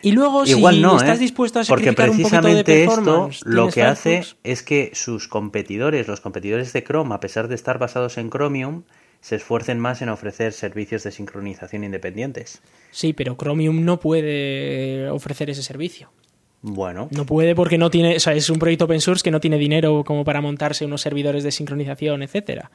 y 0.01 0.11
luego, 0.11 0.45
Igual 0.45 0.75
si 0.75 0.81
no, 0.81 0.97
estás 0.97 1.17
¿eh? 1.17 1.21
dispuesto 1.21 1.59
a 1.59 1.63
Porque 1.63 1.93
precisamente 1.93 2.83
esto 2.83 3.29
lo 3.45 3.69
que 3.69 3.83
hace 3.83 4.23
es 4.43 4.63
que 4.63 4.91
sus 4.93 5.27
competidores, 5.27 6.07
los 6.07 6.21
competidores 6.21 6.73
de 6.73 6.83
Chrome, 6.83 7.13
a 7.15 7.19
pesar 7.19 7.47
de 7.47 7.55
estar 7.55 7.79
basados 7.79 8.17
en 8.17 8.29
Chromium, 8.29 8.83
se 9.21 9.35
esfuercen 9.35 9.79
más 9.79 10.01
en 10.01 10.09
ofrecer 10.09 10.53
servicios 10.53 11.03
de 11.03 11.11
sincronización 11.11 11.83
independientes. 11.83 12.61
Sí, 12.91 13.13
pero 13.13 13.35
Chromium 13.35 13.85
no 13.85 13.99
puede 13.99 15.09
ofrecer 15.09 15.49
ese 15.49 15.63
servicio. 15.63 16.09
Bueno. 16.63 17.07
No 17.11 17.25
puede 17.25 17.55
porque 17.55 17.77
no 17.77 17.89
tiene, 17.89 18.17
o 18.17 18.19
sea, 18.19 18.33
es 18.33 18.49
un 18.49 18.59
proyecto 18.59 18.85
open 18.85 19.01
source 19.01 19.23
que 19.23 19.31
no 19.31 19.39
tiene 19.39 19.57
dinero 19.57 20.03
como 20.05 20.23
para 20.23 20.41
montarse 20.41 20.85
unos 20.85 21.01
servidores 21.01 21.43
de 21.43 21.51
sincronización, 21.51 22.23
etcétera. 22.23 22.71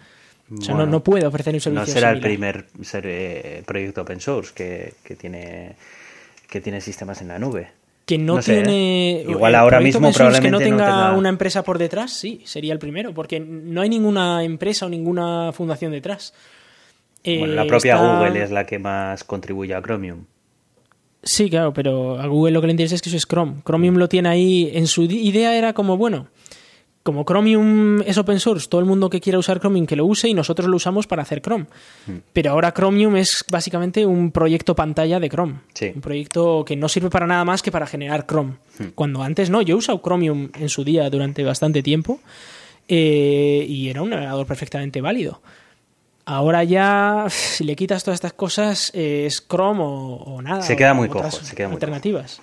O 0.50 0.62
sea, 0.62 0.74
no, 0.74 1.02
puede 1.02 1.26
ofrecer 1.26 1.54
un 1.54 1.60
servicio. 1.60 1.86
No 1.86 1.92
será 1.92 2.12
el 2.12 2.20
primer 2.20 2.66
eh, 3.02 3.62
proyecto 3.66 4.02
open 4.02 4.20
source 4.20 4.52
que, 4.54 4.94
que 5.02 5.16
tiene 5.16 5.74
que 6.48 6.60
tiene 6.60 6.80
sistemas 6.80 7.20
en 7.22 7.28
la 7.28 7.38
nube. 7.38 7.68
Que 8.04 8.18
no, 8.18 8.38
tiene. 8.38 9.20
¿eh? 9.20 9.26
Igual 9.28 9.54
ahora 9.56 9.80
mismo 9.80 10.12
probablemente 10.12 10.46
que 10.46 10.50
no 10.50 10.58
tenga, 10.58 11.12
una 11.12 11.28
empresa 11.28 11.64
por 11.64 11.78
detrás, 11.78 12.12
sí, 12.12 12.40
sería 12.44 12.72
el 12.72 12.78
primero, 12.78 13.12
porque 13.12 13.40
no 13.40 13.80
hay 13.80 13.88
ninguna 13.88 14.44
empresa 14.44 14.86
o 14.86 14.88
ninguna 14.88 15.52
fundación 15.52 15.92
detrás. 15.92 16.32
Bueno, 17.24 17.54
la 17.54 17.66
propia 17.66 17.96
Google 17.96 18.40
es 18.40 18.52
la 18.52 18.64
que 18.64 18.78
más 18.78 19.24
contribuye 19.24 19.74
a 19.74 19.82
Chromium. 19.82 20.26
Sí, 21.24 21.50
claro, 21.50 21.72
pero 21.72 22.20
a 22.20 22.26
Google 22.28 22.52
lo 22.52 22.60
que 22.60 22.68
le 22.68 22.72
interesa 22.72 22.94
es 22.94 23.02
que 23.02 23.08
eso 23.08 23.16
es 23.16 23.26
Chrome. 23.26 23.56
Chromium 23.64 23.96
lo 23.96 24.08
tiene 24.08 24.28
ahí. 24.28 24.70
En 24.72 24.86
su 24.86 25.02
idea 25.02 25.58
era 25.58 25.72
como, 25.72 25.96
bueno, 25.96 26.28
como 27.06 27.24
Chromium 27.24 28.02
es 28.02 28.18
open 28.18 28.40
source, 28.40 28.66
todo 28.68 28.80
el 28.80 28.84
mundo 28.84 29.08
que 29.08 29.20
quiera 29.20 29.38
usar 29.38 29.60
Chromium 29.60 29.86
que 29.86 29.94
lo 29.94 30.04
use 30.04 30.28
y 30.28 30.34
nosotros 30.34 30.68
lo 30.68 30.76
usamos 30.76 31.06
para 31.06 31.22
hacer 31.22 31.40
Chrome. 31.40 31.66
Hmm. 32.06 32.16
Pero 32.32 32.50
ahora 32.50 32.74
Chromium 32.74 33.14
es 33.14 33.44
básicamente 33.48 34.04
un 34.04 34.32
proyecto 34.32 34.74
pantalla 34.74 35.20
de 35.20 35.28
Chrome. 35.30 35.60
Un 35.94 36.00
proyecto 36.00 36.64
que 36.66 36.74
no 36.74 36.88
sirve 36.88 37.08
para 37.08 37.28
nada 37.28 37.44
más 37.44 37.62
que 37.62 37.70
para 37.70 37.86
generar 37.86 38.26
Chrome. 38.26 38.54
Hmm. 38.78 38.86
Cuando 38.96 39.22
antes 39.22 39.50
no, 39.50 39.62
yo 39.62 39.76
he 39.76 39.78
usado 39.78 40.02
Chromium 40.02 40.50
en 40.58 40.68
su 40.68 40.82
día 40.82 41.08
durante 41.08 41.44
bastante 41.44 41.80
tiempo 41.80 42.18
eh, 42.88 43.64
y 43.68 43.88
era 43.88 44.02
un 44.02 44.10
navegador 44.10 44.44
perfectamente 44.44 45.00
válido. 45.00 45.40
Ahora 46.24 46.64
ya, 46.64 47.26
si 47.30 47.62
le 47.62 47.76
quitas 47.76 48.02
todas 48.02 48.16
estas 48.16 48.32
cosas, 48.32 48.90
es 48.94 49.46
Chrome 49.46 49.80
o, 49.80 50.42
nada. 50.42 50.62
Se 50.62 50.74
queda 50.74 50.92
muy 50.92 51.08
cojo. 51.08 51.30
Se 51.30 51.54
queda 51.54 51.68
alternativas. 51.68 52.42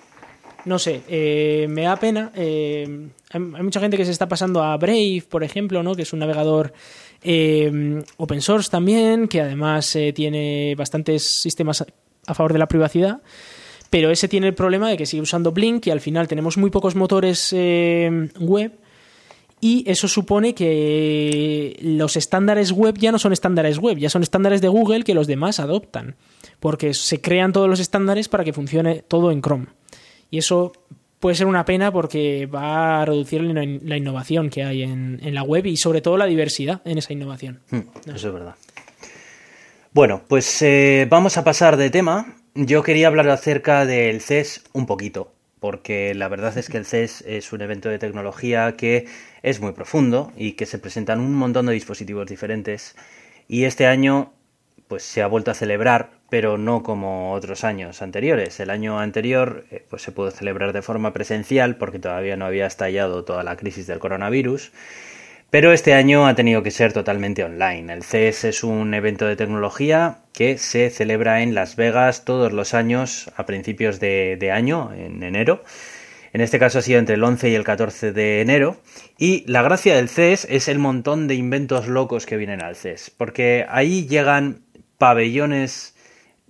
No 0.66 0.80
sé, 0.80 1.02
eh, 1.10 1.68
me 1.70 1.84
da 1.84 1.98
pena. 1.98 2.32
Eh, 2.36 3.10
hay, 3.32 3.40
mucha 3.40 3.80
gente 3.80 3.98
que 3.98 4.06
se 4.06 4.12
está 4.12 4.28
pasando 4.28 4.64
a 4.64 4.78
Brave, 4.78 5.24
por 5.28 5.44
ejemplo, 5.44 5.84
¿no? 5.84 5.96
que 5.96 6.04
es 6.04 6.14
un 6.14 6.20
navegador 6.20 6.74
eh, 7.22 8.02
open 8.18 8.42
source 8.42 8.70
también, 8.70 9.28
que 9.28 9.42
además 9.42 9.98
tiene 10.14 10.76
bastantes 10.78 11.28
sistemas 11.28 11.86
a 12.26 12.34
favor 12.34 12.54
de 12.54 12.60
la 12.60 12.68
privacidad. 12.68 13.22
Pero 13.90 14.10
ese 14.10 14.28
tiene 14.28 14.48
el 14.48 14.56
problema 14.56 14.90
de 14.90 14.98
que 14.98 15.06
sigue 15.06 15.22
usando 15.22 15.52
Blink 15.52 15.86
y 15.88 15.92
al 15.92 16.02
final 16.02 16.28
tenemos 16.28 16.58
muy 16.58 16.72
pocos 16.72 16.96
motores 16.96 17.54
web 18.40 18.72
y 19.64 19.90
eso 19.90 20.10
supone 20.10 20.54
que 20.54 21.78
los 21.82 22.18
estándares 22.18 22.72
web 22.72 22.98
ya 22.98 23.14
no 23.14 23.20
son 23.20 23.32
estándares 23.32 23.78
web, 23.78 23.98
ya 23.98 24.10
son 24.10 24.22
estándares 24.22 24.60
de 24.60 24.68
Google 24.68 25.04
que 25.04 25.14
los 25.14 25.26
demás 25.26 25.62
adoptan, 25.62 26.16
porque 26.60 26.94
se 26.94 27.22
crean 27.22 27.54
todos 27.54 27.70
los 27.70 27.80
estándares 27.80 28.28
para 28.28 28.44
que 28.44 28.52
funcione 28.52 29.04
todo 29.08 29.32
en 29.32 29.42
Chrome. 29.42 29.68
Y 30.34 30.40
eso 30.40 30.74
puede 31.20 31.36
ser 31.36 31.46
una 31.46 31.64
pena 31.64 31.92
porque 31.92 32.48
va 32.48 33.04
a 33.04 33.06
reducir 33.06 33.44
la 33.44 33.98
innovación 33.98 34.50
que 34.50 34.64
hay 34.64 34.82
en, 34.82 35.20
la 35.32 35.44
web 35.44 35.68
y 35.68 35.78
sobre 35.78 36.02
todo 36.02 36.18
la 36.18 36.26
diversidad 36.26 36.82
en 36.86 36.98
esa 36.98 37.14
innovación. 37.14 37.60
Hmm, 37.70 37.82
eso 38.16 38.30
es 38.30 38.34
verdad. 38.34 38.56
Bueno, 39.92 40.24
pues 40.28 40.64
eh, 40.64 41.06
vamos 41.08 41.38
a 41.38 41.44
pasar 41.44 41.78
de 41.78 41.92
tema 41.92 42.36
yo 42.56 42.82
quería 42.82 43.10
hablar 43.10 43.30
acerca 43.30 43.86
del 43.86 44.22
CES 44.22 44.64
un 44.74 44.88
poquito, 44.88 45.32
porque 45.60 46.16
la 46.16 46.30
verdad 46.30 46.58
es 46.58 46.68
que 46.68 46.78
el 46.78 46.86
CES 46.88 47.24
es 47.28 47.54
un 47.54 47.62
evento 47.62 47.90
de 47.90 48.00
tecnología 48.00 48.76
que 48.76 49.06
es 49.44 49.62
muy 49.62 49.74
profundo 49.74 50.32
y 50.36 50.54
que 50.54 50.66
se 50.66 50.80
presentan 50.80 51.20
un 51.20 51.36
montón 51.36 51.68
de 51.68 51.74
dispositivos 51.74 52.26
diferentes 52.26 52.96
y 53.48 53.66
este 53.66 53.86
año 53.86 54.34
pues 54.94 55.02
se 55.02 55.24
ha 55.24 55.28
vuelto 55.28 55.50
a 55.50 55.56
celebrar, 55.56 56.12
pero 56.30 56.60
no 56.60 56.84
como 56.84 57.34
otros 57.34 57.64
años 57.64 58.04
anteriores. 58.04 58.60
El 58.60 58.70
año 58.70 59.00
anterior 59.00 59.66
eh, 59.72 59.84
pues 59.90 60.04
se 60.04 60.12
pudo 60.12 60.30
celebrar 60.30 60.72
de 60.72 60.84
forma 60.84 61.14
presencial 61.14 61.78
porque 61.78 61.98
todavía 61.98 62.38
no 62.38 62.46
había 62.46 62.68
estallado 62.68 63.24
toda 63.26 63.42
la 63.42 63.58
crisis 63.58 63.88
del 63.88 63.98
coronavirus. 63.98 64.72
Pero 65.50 65.74
este 65.74 65.96
año 65.96 66.28
ha 66.28 66.36
tenido 66.36 66.62
que 66.62 66.70
ser 66.70 66.94
totalmente 66.94 67.44
online. 67.44 67.92
El 67.92 68.04
CES 68.04 68.44
es 68.44 68.64
un 68.64 68.94
evento 68.94 69.26
de 69.26 69.36
tecnología 69.36 70.20
que 70.32 70.60
se 70.60 70.92
celebra 70.92 71.42
en 71.42 71.56
Las 71.56 71.76
Vegas 71.76 72.24
todos 72.24 72.54
los 72.54 72.76
años 72.76 73.32
a 73.36 73.48
principios 73.48 74.00
de, 74.00 74.38
de 74.40 74.52
año, 74.52 74.92
en 74.94 75.24
enero. 75.24 75.64
En 76.34 76.42
este 76.42 76.60
caso 76.60 76.78
ha 76.78 76.82
sido 76.84 77.00
entre 77.00 77.16
el 77.16 77.24
11 77.24 77.50
y 77.50 77.56
el 77.56 77.64
14 77.64 78.12
de 78.12 78.42
enero. 78.42 78.78
Y 79.18 79.44
la 79.48 79.64
gracia 79.64 79.96
del 79.96 80.10
CES 80.10 80.46
es 80.52 80.68
el 80.68 80.78
montón 80.78 81.28
de 81.28 81.34
inventos 81.34 81.88
locos 81.88 82.28
que 82.28 82.38
vienen 82.38 82.62
al 82.62 82.76
CES. 82.76 83.12
Porque 83.18 83.66
ahí 83.70 84.08
llegan 84.08 84.62
pabellones, 84.98 85.96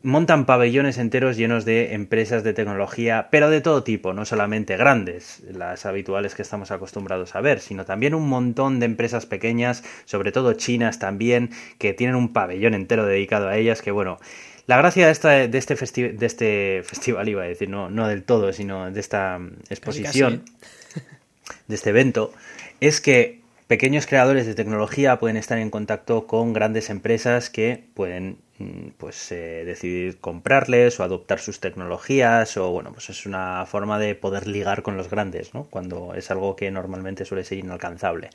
montan 0.03 0.45
pabellones 0.45 0.97
enteros 0.97 1.37
llenos 1.37 1.65
de 1.65 1.93
empresas 1.93 2.43
de 2.43 2.53
tecnología, 2.53 3.29
pero 3.31 3.49
de 3.49 3.61
todo 3.61 3.83
tipo, 3.83 4.13
no 4.13 4.25
solamente 4.25 4.75
grandes, 4.75 5.41
las 5.49 5.85
habituales 5.85 6.35
que 6.35 6.41
estamos 6.41 6.71
acostumbrados 6.71 7.35
a 7.35 7.41
ver, 7.41 7.59
sino 7.59 7.85
también 7.85 8.13
un 8.13 8.27
montón 8.27 8.79
de 8.79 8.85
empresas 8.85 9.25
pequeñas, 9.25 9.83
sobre 10.05 10.31
todo 10.31 10.53
chinas 10.53 10.99
también, 10.99 11.51
que 11.77 11.93
tienen 11.93 12.15
un 12.15 12.33
pabellón 12.33 12.73
entero 12.73 13.05
dedicado 13.05 13.47
a 13.47 13.57
ellas, 13.57 13.81
que 13.81 13.91
bueno, 13.91 14.19
la 14.65 14.77
gracia 14.77 15.05
de, 15.05 15.11
esta, 15.11 15.29
de, 15.29 15.57
este, 15.57 16.13
de 16.13 16.25
este 16.25 16.81
festival, 16.83 17.27
iba 17.27 17.43
a 17.43 17.47
decir, 17.47 17.69
no, 17.69 17.89
no 17.89 18.07
del 18.07 18.23
todo, 18.23 18.53
sino 18.53 18.91
de 18.91 18.99
esta 18.99 19.39
exposición, 19.69 20.43
de 21.67 21.75
este 21.75 21.89
evento, 21.89 22.33
es 22.79 23.01
que 23.01 23.42
pequeños 23.73 24.05
creadores 24.05 24.45
de 24.45 24.53
tecnología 24.53 25.17
pueden 25.17 25.35
estar 25.35 25.57
en 25.57 25.71
contacto 25.71 26.27
con 26.27 26.53
grandes 26.53 26.91
empresas 26.91 27.49
que 27.49 27.89
pueden 27.95 28.37
mm, 28.59 28.89
pues 28.99 29.31
eh, 29.31 29.63
decidir 29.65 30.19
comprarles 30.19 30.99
o 30.99 31.03
adoptar 31.03 31.39
sus 31.39 31.59
tecnologías 31.59 32.55
o 32.57 32.69
bueno 32.69 32.91
pues 32.91 33.09
es 33.09 33.25
una 33.25 33.65
forma 33.65 33.97
de 33.97 34.13
poder 34.13 34.45
ligar 34.45 34.83
con 34.83 34.95
los 34.95 35.09
grandes 35.09 35.55
¿no? 35.55 35.63
cuando 35.63 36.13
es 36.13 36.29
algo 36.29 36.55
que 36.55 36.69
normalmente 36.69 37.25
suele 37.25 37.43
ser 37.43 37.57
inalcanzable 37.57 38.29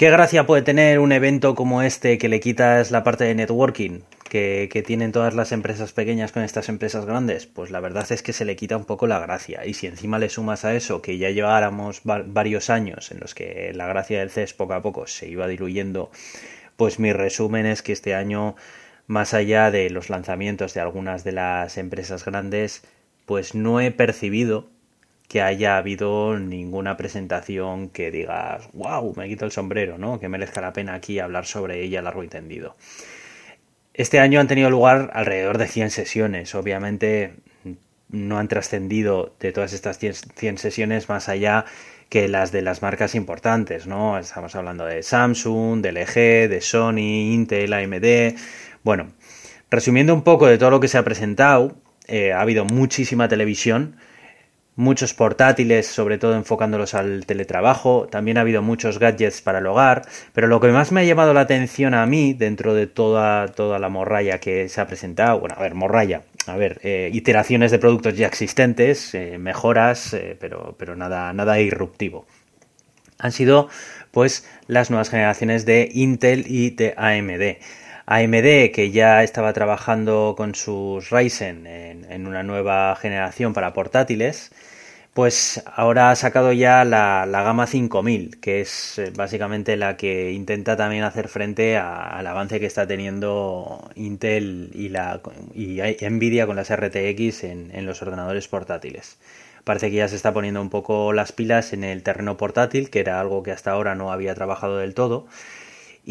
¿Qué 0.00 0.08
gracia 0.08 0.46
puede 0.46 0.62
tener 0.62 0.98
un 0.98 1.12
evento 1.12 1.54
como 1.54 1.82
este 1.82 2.16
que 2.16 2.30
le 2.30 2.40
quitas 2.40 2.90
la 2.90 3.04
parte 3.04 3.24
de 3.24 3.34
networking 3.34 4.00
que, 4.30 4.70
que, 4.72 4.82
tienen 4.82 5.12
todas 5.12 5.34
las 5.34 5.52
empresas 5.52 5.92
pequeñas 5.92 6.32
con 6.32 6.42
estas 6.42 6.70
empresas 6.70 7.04
grandes? 7.04 7.44
Pues 7.44 7.70
la 7.70 7.80
verdad 7.80 8.10
es 8.10 8.22
que 8.22 8.32
se 8.32 8.46
le 8.46 8.56
quita 8.56 8.78
un 8.78 8.86
poco 8.86 9.06
la 9.06 9.18
gracia. 9.18 9.66
Y 9.66 9.74
si 9.74 9.88
encima 9.88 10.18
le 10.18 10.30
sumas 10.30 10.64
a 10.64 10.74
eso 10.74 11.02
que 11.02 11.18
ya 11.18 11.28
lleváramos 11.28 12.00
varios 12.04 12.70
años 12.70 13.10
en 13.10 13.20
los 13.20 13.34
que 13.34 13.72
la 13.74 13.88
gracia 13.88 14.20
del 14.20 14.30
CES 14.30 14.54
poco 14.54 14.72
a 14.72 14.80
poco 14.80 15.06
se 15.06 15.28
iba 15.28 15.46
diluyendo, 15.46 16.10
pues 16.78 16.98
mi 16.98 17.12
resumen 17.12 17.66
es 17.66 17.82
que 17.82 17.92
este 17.92 18.14
año, 18.14 18.56
más 19.06 19.34
allá 19.34 19.70
de 19.70 19.90
los 19.90 20.08
lanzamientos 20.08 20.72
de 20.72 20.80
algunas 20.80 21.24
de 21.24 21.32
las 21.32 21.76
empresas 21.76 22.24
grandes, 22.24 22.84
pues 23.26 23.54
no 23.54 23.82
he 23.82 23.90
percibido 23.90 24.70
que 25.30 25.42
haya 25.42 25.76
habido 25.76 26.36
ninguna 26.40 26.96
presentación 26.96 27.88
que 27.88 28.10
digas, 28.10 28.68
wow, 28.72 29.14
me 29.16 29.28
quito 29.28 29.44
el 29.44 29.52
sombrero, 29.52 29.96
¿no? 29.96 30.18
Que 30.18 30.28
merezca 30.28 30.60
la 30.60 30.72
pena 30.72 30.94
aquí 30.94 31.20
hablar 31.20 31.46
sobre 31.46 31.84
ella 31.84 32.02
largo 32.02 32.24
y 32.24 32.26
tendido. 32.28 32.74
Este 33.94 34.18
año 34.18 34.40
han 34.40 34.48
tenido 34.48 34.70
lugar 34.70 35.12
alrededor 35.14 35.58
de 35.58 35.68
100 35.68 35.90
sesiones. 35.90 36.52
Obviamente 36.56 37.34
no 38.08 38.38
han 38.40 38.48
trascendido 38.48 39.32
de 39.38 39.52
todas 39.52 39.72
estas 39.72 40.00
100 40.00 40.58
sesiones 40.58 41.08
más 41.08 41.28
allá 41.28 41.64
que 42.08 42.26
las 42.26 42.50
de 42.50 42.62
las 42.62 42.82
marcas 42.82 43.14
importantes, 43.14 43.86
¿no? 43.86 44.18
Estamos 44.18 44.56
hablando 44.56 44.84
de 44.84 45.04
Samsung, 45.04 45.80
de 45.80 45.92
LG, 45.92 46.50
de 46.50 46.60
Sony, 46.60 47.32
Intel, 47.34 47.72
AMD. 47.72 48.36
Bueno, 48.82 49.12
resumiendo 49.70 50.12
un 50.12 50.22
poco 50.22 50.48
de 50.48 50.58
todo 50.58 50.70
lo 50.70 50.80
que 50.80 50.88
se 50.88 50.98
ha 50.98 51.04
presentado, 51.04 51.76
eh, 52.08 52.32
ha 52.32 52.40
habido 52.40 52.64
muchísima 52.64 53.28
televisión, 53.28 53.94
muchos 54.80 55.12
portátiles, 55.12 55.86
sobre 55.86 56.16
todo 56.16 56.34
enfocándolos 56.34 56.94
al 56.94 57.26
teletrabajo, 57.26 58.08
también 58.10 58.38
ha 58.38 58.40
habido 58.40 58.62
muchos 58.62 58.98
gadgets 58.98 59.42
para 59.42 59.58
el 59.58 59.66
hogar, 59.66 60.02
pero 60.32 60.46
lo 60.46 60.58
que 60.58 60.68
más 60.68 60.90
me 60.90 61.02
ha 61.02 61.04
llamado 61.04 61.34
la 61.34 61.42
atención 61.42 61.92
a 61.92 62.06
mí, 62.06 62.32
dentro 62.32 62.74
de 62.74 62.86
toda, 62.86 63.48
toda 63.48 63.78
la 63.78 63.90
morralla 63.90 64.40
que 64.40 64.68
se 64.70 64.80
ha 64.80 64.86
presentado, 64.86 65.38
bueno, 65.38 65.54
a 65.58 65.62
ver, 65.62 65.74
morralla, 65.74 66.22
a 66.46 66.56
ver, 66.56 66.80
eh, 66.82 67.10
iteraciones 67.12 67.70
de 67.70 67.78
productos 67.78 68.16
ya 68.16 68.26
existentes, 68.26 69.14
eh, 69.14 69.36
mejoras, 69.38 70.14
eh, 70.14 70.36
pero, 70.40 70.74
pero 70.78 70.96
nada, 70.96 71.32
nada 71.34 71.60
irruptivo. 71.60 72.26
Han 73.18 73.32
sido, 73.32 73.68
pues, 74.12 74.48
las 74.66 74.88
nuevas 74.88 75.10
generaciones 75.10 75.66
de 75.66 75.90
Intel 75.92 76.46
y 76.48 76.70
de 76.70 76.94
AMD. 76.96 77.58
AMD, 78.10 78.72
que 78.72 78.90
ya 78.90 79.22
estaba 79.22 79.52
trabajando 79.52 80.34
con 80.36 80.56
sus 80.56 81.10
Ryzen 81.10 81.64
en, 81.68 82.26
una 82.26 82.42
nueva 82.42 82.96
generación 82.96 83.52
para 83.52 83.72
portátiles, 83.72 84.50
pues 85.14 85.62
ahora 85.76 86.10
ha 86.10 86.16
sacado 86.16 86.52
ya 86.52 86.84
la, 86.84 87.24
gama 87.30 87.68
5000, 87.68 88.40
que 88.40 88.62
es 88.62 88.98
eh, 88.98 89.12
básicamente 89.14 89.76
la 89.76 89.96
que 89.96 90.32
intenta 90.32 90.76
también 90.76 91.04
hacer 91.04 91.28
frente 91.28 91.76
al 91.76 92.26
avance 92.26 92.58
que 92.58 92.66
está 92.66 92.84
teniendo 92.84 93.88
Intel 93.94 94.70
y, 94.74 94.88
la, 94.88 95.20
y 95.54 95.80
Nvidia 96.10 96.48
con 96.48 96.56
las 96.56 96.74
RTX 96.74 97.44
en, 97.44 97.70
en 97.72 97.86
los 97.86 98.02
ordenadores 98.02 98.48
portátiles. 98.48 99.18
Parece 99.62 99.88
que 99.88 99.96
ya 99.98 100.08
se 100.08 100.16
está 100.16 100.32
poniendo 100.32 100.60
un 100.60 100.70
poco 100.70 101.12
las 101.12 101.30
pilas 101.30 101.72
en 101.72 101.84
el 101.84 102.02
terreno 102.02 102.36
portátil, 102.36 102.90
que 102.90 102.98
era 102.98 103.20
algo 103.20 103.44
que 103.44 103.52
hasta 103.52 103.70
ahora 103.70 103.94
no 103.94 104.10
había 104.10 104.34
trabajado 104.34 104.78
del 104.78 104.94
todo 104.94 105.28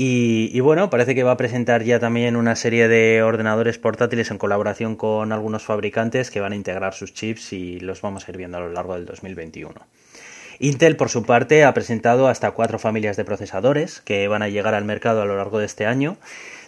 y, 0.02 0.58
bueno, 0.62 0.90
parece 0.90 1.14
que 1.14 1.24
va 1.24 1.32
a 1.32 1.38
presentar 1.38 1.84
ya 1.84 2.00
también 2.00 2.38
una 2.38 2.56
serie 2.56 2.88
de 2.88 3.22
ordenadores 3.22 3.78
portátiles 3.80 4.32
en 4.32 4.38
colaboración 4.38 4.96
con 4.96 5.34
algunos 5.34 5.66
fabricantes 5.66 6.32
que 6.32 6.40
van 6.40 6.54
a 6.54 6.56
integrar 6.56 6.94
sus 6.94 7.14
chips 7.14 7.52
y 7.52 7.82
los 7.82 8.02
vamos 8.02 8.26
a 8.26 8.32
ir 8.32 8.38
viendo 8.38 8.56
a 8.56 8.62
lo 8.62 8.70
largo 8.70 8.94
del 8.94 9.06
2021. 9.06 9.74
Intel, 10.60 10.96
por 10.96 11.10
su 11.10 11.24
parte, 11.26 11.66
ha 11.66 11.74
presentado 11.74 12.30
hasta 12.30 12.52
cuatro 12.52 12.80
familias 12.80 13.18
de 13.18 13.26
procesadores 13.26 14.00
que 14.00 14.30
van 14.30 14.42
a 14.42 14.48
llegar 14.48 14.74
al 14.74 14.86
mercado 14.86 15.22
a 15.22 15.26
lo 15.26 15.36
largo 15.36 15.60
de 15.60 15.66
este 15.66 15.86
año. 15.86 16.16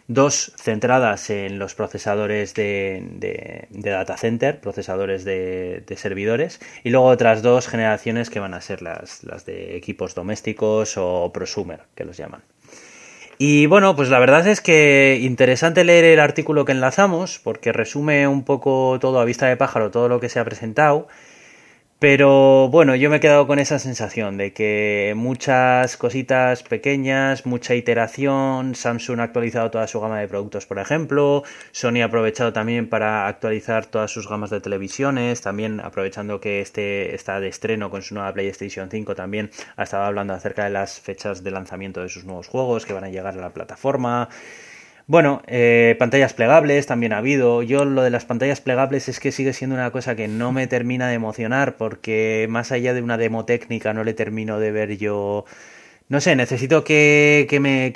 Dos 0.10 0.52
centradas 0.58 1.30
en 1.30 1.58
los 1.58 1.74
procesadores 1.74 2.54
de, 2.54 3.68
data 3.72 4.18
center, 4.18 4.60
procesadores 4.60 5.24
de, 5.24 5.86
servidores, 5.96 6.60
y 6.84 6.90
luego 6.90 7.06
otras 7.08 7.42
dos 7.42 7.70
generaciones 7.70 8.30
que 8.30 8.42
van 8.42 8.54
a 8.54 8.60
ser 8.60 8.82
las, 8.82 9.24
las 9.24 9.46
de 9.46 9.78
equipos 9.78 10.16
domésticos 10.16 10.98
o 10.98 11.32
prosumer, 11.34 11.84
que 11.96 12.04
los 12.04 12.18
llaman. 12.18 12.42
Y 13.44 13.66
bueno, 13.66 13.96
pues 13.96 14.10
la 14.10 14.20
verdad 14.20 14.46
es 14.46 14.62
que 14.62 15.18
interesante 15.20 15.84
leer 15.84 16.06
el 16.06 16.20
artículo 16.20 16.64
que 16.64 16.74
enlazamos, 16.74 17.40
porque 17.44 17.72
resume 17.72 18.28
un 18.28 18.46
poco 18.46 19.00
todo 19.02 19.20
a 19.20 19.26
vista 19.26 19.48
de 19.48 19.58
pájaro, 19.58 19.90
todo 19.90 20.08
lo 20.08 20.20
que 20.20 20.30
se 20.30 20.40
ha 20.40 20.46
presentado. 20.46 21.08
Pero 22.02 22.68
bueno, 22.70 22.96
yo 22.96 23.12
me 23.12 23.18
he 23.18 23.20
quedado 23.20 23.46
con 23.46 23.60
esa 23.60 23.78
sensación 23.78 24.36
de 24.36 24.54
que 24.54 25.14
muchas 25.16 25.98
cositas 25.98 26.64
pequeñas, 26.64 27.46
mucha 27.46 27.76
iteración, 27.76 28.74
Samsung 28.74 29.20
ha 29.20 29.26
actualizado 29.26 29.70
toda 29.70 29.86
su 29.86 30.00
gama 30.02 30.20
de 30.20 30.28
productos, 30.28 30.66
por 30.66 30.80
ejemplo, 30.80 31.44
Sony 31.72 32.02
ha 32.02 32.06
aprovechado 32.06 32.54
también 32.54 32.90
para 32.90 33.28
actualizar 33.28 33.86
todas 33.86 34.10
sus 34.10 34.28
gamas 34.28 34.50
de 34.50 34.62
televisiones, 34.62 35.42
también 35.42 35.80
aprovechando 35.80 36.42
que 36.42 36.62
este 36.62 37.14
está 37.14 37.40
de 37.40 37.50
estreno 37.50 37.92
con 37.92 38.02
su 38.02 38.16
nueva 38.16 38.34
PlayStation 38.34 38.90
5, 38.90 39.14
también 39.14 39.52
ha 39.76 39.84
estado 39.84 40.06
hablando 40.06 40.34
acerca 40.34 40.64
de 40.64 40.72
las 40.72 41.00
fechas 41.00 41.44
de 41.44 41.52
lanzamiento 41.52 42.02
de 42.02 42.10
sus 42.10 42.26
nuevos 42.26 42.48
juegos 42.48 42.88
que 42.88 42.94
van 42.94 43.04
a 43.04 43.10
llegar 43.10 43.38
a 43.38 43.42
la 43.42 43.54
plataforma. 43.54 44.28
Bueno, 45.08 45.42
eh, 45.48 45.96
pantallas 46.00 46.34
plegables 46.34 46.86
también 46.88 47.14
ha 47.14 47.18
habido. 47.18 47.64
Yo 47.64 47.86
lo 47.86 48.02
de 48.04 48.10
las 48.10 48.26
pantallas 48.26 48.62
plegables 48.62 49.10
es 49.10 49.20
que 49.20 49.32
sigue 49.32 49.54
siendo 49.54 49.76
una 49.76 49.92
cosa 49.92 50.16
que 50.16 50.28
no 50.28 50.52
me 50.52 50.68
termina 50.68 51.08
de 51.08 51.16
emocionar 51.16 51.76
porque 51.78 52.48
más 52.50 52.72
allá 52.72 52.94
de 52.94 53.02
una 53.02 53.18
demo 53.18 53.46
técnica 53.46 53.94
no 53.94 54.04
le 54.04 54.14
termino 54.14 54.60
de 54.60 54.72
ver 54.72 54.98
yo... 54.98 55.46
No 56.10 56.22
sé, 56.22 56.36
necesito 56.36 56.84
que, 56.84 57.48
que 57.50 57.60
me... 57.60 57.94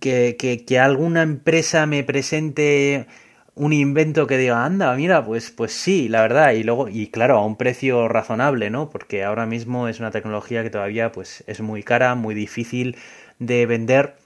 Que, 0.00 0.36
que, 0.38 0.64
que, 0.64 0.78
alguna 0.78 1.22
empresa 1.22 1.84
me 1.86 2.02
presente 2.02 3.06
un 3.54 3.72
invento 3.74 4.26
que 4.26 4.38
diga, 4.38 4.64
anda, 4.64 4.94
mira, 4.96 5.24
pues, 5.24 5.50
pues 5.50 5.72
sí, 5.72 6.08
la 6.08 6.22
verdad, 6.22 6.52
y 6.52 6.62
luego, 6.62 6.88
y 6.88 7.08
claro, 7.08 7.36
a 7.38 7.44
un 7.44 7.56
precio 7.56 8.08
razonable, 8.08 8.70
¿no? 8.70 8.88
Porque 8.90 9.24
ahora 9.24 9.46
mismo 9.46 9.88
es 9.88 10.00
una 10.00 10.10
tecnología 10.10 10.62
que 10.62 10.70
todavía 10.70 11.12
pues 11.12 11.44
es 11.46 11.60
muy 11.60 11.82
cara, 11.82 12.14
muy 12.14 12.34
difícil 12.34 12.96
de 13.38 13.66
vender 13.66 14.16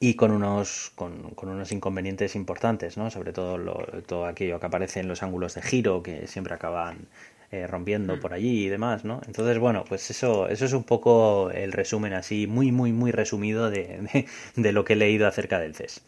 y 0.00 0.14
con 0.14 0.30
unos, 0.30 0.92
con, 0.94 1.34
unos 1.42 1.72
inconvenientes 1.72 2.36
importantes, 2.36 2.96
¿no? 2.96 3.10
Sobre 3.10 3.32
todo 3.32 3.58
todo 4.06 4.26
aquello 4.26 4.60
que 4.60 4.66
aparece 4.66 5.00
en 5.00 5.08
los 5.08 5.22
ángulos 5.22 5.54
de 5.54 5.62
giro 5.62 6.02
que 6.02 6.26
siempre 6.26 6.54
acaban 6.54 7.08
eh, 7.50 7.66
rompiendo 7.66 8.16
mm. 8.16 8.20
por 8.20 8.34
allí 8.34 8.66
y 8.66 8.68
demás, 8.68 9.04
¿no? 9.04 9.20
Entonces, 9.26 9.58
bueno, 9.58 9.84
pues 9.88 10.10
eso, 10.10 10.48
eso 10.48 10.66
es 10.66 10.72
un 10.72 10.84
poco 10.84 11.50
el 11.50 11.72
resumen 11.72 12.12
así, 12.12 12.46
muy, 12.46 12.70
muy, 12.70 12.92
muy 12.92 13.10
resumido 13.10 13.70
de, 13.70 14.26
de, 14.56 14.72
lo 14.72 14.84
que 14.84 14.92
he 14.92 14.96
leído 14.96 15.26
acerca 15.26 15.58
del 15.58 15.74
CES. 15.74 16.02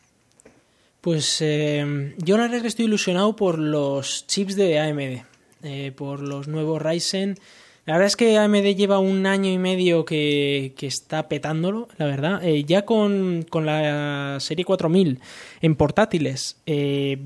Pues 1.00 1.38
eh, 1.40 2.14
yo 2.18 2.36
la 2.36 2.42
verdad 2.44 2.60
que 2.60 2.68
estoy 2.68 2.84
ilusionado 2.84 3.34
por 3.34 3.58
los 3.58 4.26
chips 4.26 4.54
de 4.54 4.78
AMD, 4.78 5.24
eh, 5.62 5.92
por 5.96 6.20
los 6.20 6.46
nuevos 6.46 6.80
Ryzen. 6.82 7.38
La 7.86 7.94
verdad 7.94 8.06
es 8.06 8.16
que 8.16 8.38
AMD 8.38 8.76
lleva 8.76 8.98
un 8.98 9.26
año 9.26 9.50
y 9.50 9.58
medio 9.58 10.04
que, 10.04 10.74
está 10.80 11.28
petándolo, 11.28 11.88
la 11.96 12.06
verdad. 12.06 12.44
Eh, 12.44 12.64
ya 12.64 12.84
con, 12.84 13.44
con, 13.48 13.66
la 13.66 14.36
serie 14.40 14.64
4000 14.64 15.18
en 15.60 15.74
portátiles, 15.74 16.56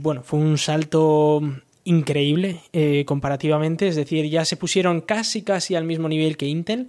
bueno, 0.01 0.23
fue 0.23 0.39
un 0.39 0.57
salto 0.57 1.43
increíble 1.85 2.61
comparativamente. 3.05 3.89
Es 3.89 3.97
decir, 3.97 4.29
ya 4.31 4.45
se 4.45 4.57
pusieron 4.57 5.01
casi, 5.01 5.43
casi 5.43 5.75
al 5.75 5.85
mismo 5.85 6.09
nivel 6.09 6.37
que 6.37 6.47
Intel. 6.47 6.89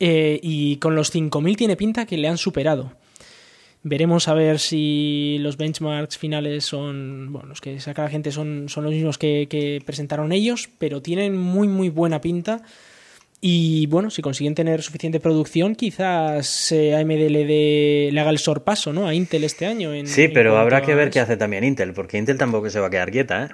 y 0.00 0.76
con 0.76 0.94
los 0.96 1.10
5000 1.10 1.56
tiene 1.56 1.76
pinta 1.76 2.06
que 2.06 2.16
le 2.16 2.28
han 2.28 2.38
superado. 2.38 2.92
Veremos 3.82 4.26
a 4.26 4.34
ver 4.34 4.58
si 4.58 5.38
los 5.40 5.56
benchmarks 5.56 6.18
finales 6.18 6.64
son, 6.64 7.32
bueno, 7.32 7.48
los 7.48 7.60
que 7.60 7.78
saca 7.78 8.02
la 8.02 8.10
gente 8.10 8.32
son, 8.32 8.68
son 8.68 8.84
los 8.84 8.92
mismos 8.92 9.18
que, 9.18 9.82
presentaron 9.86 10.32
ellos, 10.32 10.68
pero 10.78 11.00
tienen 11.00 11.36
muy, 11.36 11.68
muy 11.68 11.88
buena 11.88 12.20
pinta. 12.20 12.62
Y 13.40 13.86
bueno, 13.86 14.10
si 14.10 14.20
consiguen 14.20 14.54
tener 14.54 14.82
suficiente 14.82 15.20
producción, 15.20 15.76
quizás 15.76 16.72
eh, 16.72 16.96
AMD 16.96 17.30
le, 17.30 18.10
le 18.10 18.20
haga 18.20 18.30
el 18.30 18.38
sorpaso 18.38 18.92
¿no? 18.92 19.06
a 19.06 19.14
Intel 19.14 19.44
este 19.44 19.66
año. 19.66 19.92
sí, 20.06 20.26
pero 20.28 20.58
habrá 20.58 20.82
que 20.82 20.94
ver 20.94 21.10
qué 21.10 21.20
hace 21.20 21.36
también 21.36 21.62
Intel, 21.62 21.92
porque 21.92 22.18
Intel 22.18 22.36
tampoco 22.36 22.68
se 22.68 22.80
va 22.80 22.88
a 22.88 22.90
quedar 22.90 23.12
quieta. 23.12 23.44
¿eh? 23.44 23.48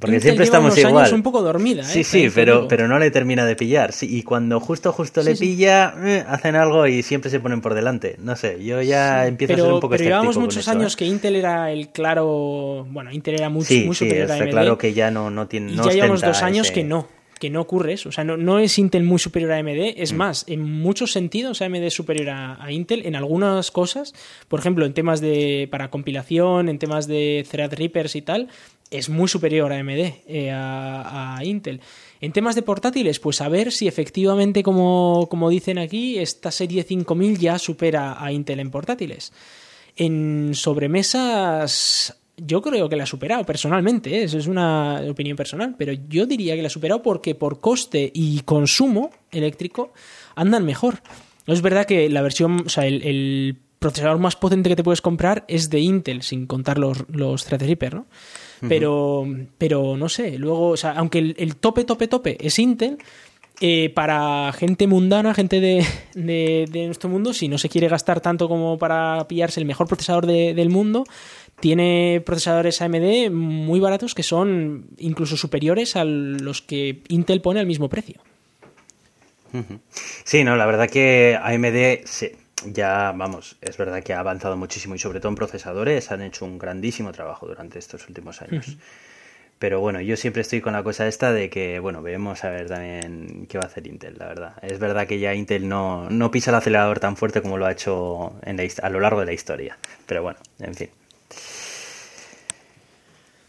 Porque 0.00 0.18
siempre 0.18 0.44
estamos 0.44 0.76
igual. 0.76 1.14
un 1.14 1.22
poco 1.22 1.42
dormida, 1.42 1.82
¿eh? 1.82 1.84
Sí, 1.84 2.02
sí, 2.02 2.28
pero, 2.34 2.66
pero 2.66 2.88
no 2.88 2.98
le 2.98 3.10
termina 3.12 3.46
de 3.46 3.54
pillar. 3.54 3.92
Sí, 3.92 4.08
y 4.10 4.22
cuando 4.22 4.58
justo, 4.58 4.92
justo 4.92 5.22
le 5.22 5.36
pilla, 5.36 5.94
eh, 6.04 6.24
hacen 6.26 6.56
algo 6.56 6.86
y 6.86 7.02
siempre 7.02 7.30
se 7.30 7.38
ponen 7.38 7.60
por 7.60 7.74
delante. 7.74 8.16
No 8.18 8.34
sé, 8.34 8.64
yo 8.64 8.82
ya 8.82 9.26
empiezo 9.26 9.52
a 9.52 9.56
ser 9.56 9.66
un 9.66 9.80
poco 9.80 9.90
Pero 9.90 10.04
llevamos 10.04 10.38
muchos 10.38 10.66
años 10.66 10.94
¿eh? 10.94 10.96
que 10.98 11.04
Intel 11.04 11.36
era 11.36 11.70
el 11.70 11.90
claro. 11.90 12.84
Bueno, 12.90 13.12
Intel 13.12 13.34
era 13.34 13.48
muy, 13.48 13.64
muy 13.86 13.94
superior 13.94 14.32
a 14.32 14.34
AMD. 14.34 14.50
claro 14.50 14.78
que 14.78 14.92
ya 14.92 15.12
no, 15.12 15.30
no 15.30 15.46
tiene. 15.46 15.72
Y 15.72 15.76
ya 15.76 15.92
llevamos 15.92 16.22
dos 16.22 16.42
años 16.42 16.72
que 16.72 16.82
no 16.82 17.06
que 17.44 17.50
no 17.50 17.60
ocurre 17.60 17.92
eso. 17.92 18.08
O 18.08 18.12
sea, 18.12 18.24
no, 18.24 18.38
no, 18.38 18.58
es 18.58 18.78
Intel 18.78 19.02
muy 19.02 19.18
superior 19.18 19.52
a 19.52 19.58
AMD. 19.58 19.92
Es 19.98 20.14
mm. 20.14 20.16
más, 20.16 20.44
en 20.48 20.62
muchos 20.62 21.12
sentidos 21.12 21.60
AMD 21.60 21.82
es 21.82 21.92
superior 21.92 22.30
a, 22.30 22.72
Intel 22.72 23.04
en 23.04 23.16
algunas 23.16 23.70
cosas. 23.70 24.14
Por 24.48 24.60
ejemplo, 24.60 24.86
en 24.86 24.94
temas 24.94 25.20
de 25.20 25.68
para 25.70 25.90
compilación, 25.90 26.70
en 26.70 26.78
temas 26.78 27.06
de 27.06 27.46
Threadrippers 27.50 28.16
y 28.16 28.22
tal, 28.22 28.48
es 28.90 29.10
muy 29.10 29.28
superior 29.28 29.74
a 29.74 29.78
AMD, 29.78 29.90
eh, 30.26 30.50
a, 30.54 31.38
Intel. 31.44 31.82
En 32.22 32.32
temas 32.32 32.54
de 32.54 32.62
portátiles, 32.62 33.20
pues 33.20 33.42
a 33.42 33.50
ver 33.50 33.72
si 33.72 33.88
efectivamente, 33.88 34.62
como, 34.62 35.26
como 35.28 35.50
dicen 35.50 35.76
aquí, 35.76 36.18
esta 36.18 36.50
serie 36.50 36.82
5000 36.82 37.38
ya 37.38 37.58
supera 37.58 38.24
a 38.24 38.32
Intel 38.32 38.60
en 38.60 38.70
portátiles. 38.70 39.34
En 39.96 40.52
sobremesas, 40.54 42.16
yo 42.36 42.62
creo 42.62 42.88
que 42.88 42.96
la 42.96 43.04
ha 43.04 43.06
superado 43.06 43.44
personalmente, 43.44 44.16
¿eh? 44.16 44.24
eso 44.24 44.38
es 44.38 44.46
una 44.46 45.02
opinión 45.08 45.36
personal, 45.36 45.74
pero 45.78 45.92
yo 45.92 46.26
diría 46.26 46.56
que 46.56 46.62
la 46.62 46.66
ha 46.66 46.70
superado 46.70 47.02
porque 47.02 47.34
por 47.34 47.60
coste 47.60 48.10
y 48.12 48.40
consumo 48.40 49.10
eléctrico 49.30 49.92
andan 50.34 50.64
mejor. 50.64 51.00
Es 51.46 51.62
verdad 51.62 51.86
que 51.86 52.08
la 52.08 52.22
versión, 52.22 52.62
o 52.66 52.68
sea, 52.68 52.86
el, 52.86 53.58
procesador 53.78 54.18
más 54.18 54.34
potente 54.34 54.70
que 54.70 54.76
te 54.76 54.82
puedes 54.82 55.02
comprar 55.02 55.44
es 55.46 55.68
de 55.68 55.78
Intel, 55.78 56.22
sin 56.22 56.46
contar 56.46 56.78
los, 56.78 57.04
los 57.10 57.44
Threadripper, 57.44 57.94
¿no? 57.94 58.06
Pero, 58.66 59.26
pero 59.58 59.98
no 59.98 60.08
sé, 60.08 60.38
luego, 60.38 60.68
o 60.70 60.76
sea, 60.78 60.92
aunque 60.92 61.18
el, 61.18 61.56
tope, 61.56 61.84
tope, 61.84 62.08
tope 62.08 62.38
es 62.40 62.58
Intel, 62.58 62.96
eh, 63.60 63.90
para 63.90 64.52
gente 64.52 64.86
mundana, 64.86 65.34
gente 65.34 65.60
de, 65.60 65.86
de, 66.14 66.86
nuestro 66.86 67.10
mundo, 67.10 67.32
si 67.34 67.46
no 67.46 67.56
se 67.58 67.68
quiere 67.68 67.88
gastar 67.88 68.20
tanto 68.20 68.48
como 68.48 68.78
para 68.78 69.28
pillarse 69.28 69.60
el 69.60 69.66
mejor 69.66 69.86
procesador 69.86 70.26
del 70.26 70.70
mundo, 70.70 71.04
tiene 71.60 72.22
procesadores 72.24 72.82
AMD 72.82 73.30
muy 73.30 73.80
baratos 73.80 74.14
que 74.14 74.22
son 74.22 74.86
incluso 74.98 75.36
superiores 75.36 75.96
a 75.96 76.04
los 76.04 76.62
que 76.62 77.02
Intel 77.08 77.40
pone 77.40 77.60
al 77.60 77.66
mismo 77.66 77.88
precio. 77.88 78.20
Sí, 80.24 80.42
no, 80.42 80.56
la 80.56 80.66
verdad 80.66 80.90
que 80.90 81.38
AMD 81.40 82.04
ya, 82.72 83.12
vamos, 83.14 83.56
es 83.60 83.76
verdad 83.76 84.02
que 84.02 84.14
ha 84.14 84.20
avanzado 84.20 84.56
muchísimo 84.56 84.94
y 84.94 84.98
sobre 84.98 85.20
todo 85.20 85.28
en 85.30 85.36
procesadores 85.36 86.10
han 86.10 86.22
hecho 86.22 86.44
un 86.44 86.58
grandísimo 86.58 87.12
trabajo 87.12 87.46
durante 87.46 87.78
estos 87.78 88.08
últimos 88.08 88.42
años. 88.42 88.76
Pero 89.58 89.80
bueno, 89.80 90.00
yo 90.00 90.16
siempre 90.16 90.42
estoy 90.42 90.60
con 90.60 90.72
la 90.72 90.82
cosa 90.82 91.06
esta 91.06 91.32
de 91.32 91.48
que, 91.48 91.78
bueno, 91.78 92.02
veremos 92.02 92.44
a 92.44 92.50
ver 92.50 92.68
también 92.68 93.46
qué 93.48 93.56
va 93.56 93.64
a 93.64 93.66
hacer 93.68 93.86
Intel, 93.86 94.16
la 94.18 94.26
verdad. 94.26 94.54
Es 94.62 94.78
verdad 94.78 95.06
que 95.06 95.18
ya 95.18 95.32
Intel 95.34 95.68
no, 95.68 96.10
no 96.10 96.30
pisa 96.30 96.50
el 96.50 96.56
acelerador 96.56 97.00
tan 97.00 97.16
fuerte 97.16 97.40
como 97.40 97.56
lo 97.56 97.66
ha 97.66 97.72
hecho 97.72 98.34
en 98.42 98.60
a 98.60 98.90
lo 98.90 99.00
largo 99.00 99.20
de 99.20 99.26
la 99.26 99.32
historia. 99.32 99.78
Pero 100.06 100.22
bueno, 100.22 100.38
en 100.58 100.74
fin. 100.74 100.90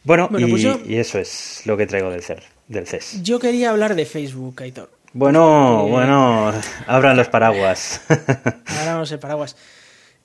Bueno, 0.05 0.29
y, 0.37 0.45
pues 0.45 0.63
y, 0.63 0.95
eso 0.97 1.19
es 1.19 1.63
lo 1.65 1.75
que 1.75 1.87
traigo 1.87 2.11
del, 2.11 2.21
CER, 2.21 2.43
del 2.67 2.87
CES. 2.87 3.23
Yo 3.23 3.39
quería 3.39 3.71
hablar 3.71 3.95
de 3.95 4.05
Facebook, 4.05 4.61
Aitor. 4.61 4.91
Bueno, 5.13 5.87
bueno, 5.87 6.53
abran 6.87 7.17
los 7.17 7.27
paraguas. 7.29 8.01
Abramos 8.65 9.11
el 9.11 9.19
paraguas. 9.19 9.55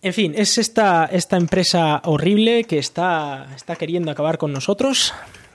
En 0.03 0.13
fin, 0.13 0.35
es 0.37 0.59
esta, 0.59 1.07
esta 1.07 1.37
empresa 1.37 2.03
horrible 2.05 2.65
que 2.65 2.79
está, 2.79 3.49
está 3.55 3.77
queriendo 3.77 4.11
acabar 4.11 4.37
con 4.37 4.53
nosotros 4.53 5.15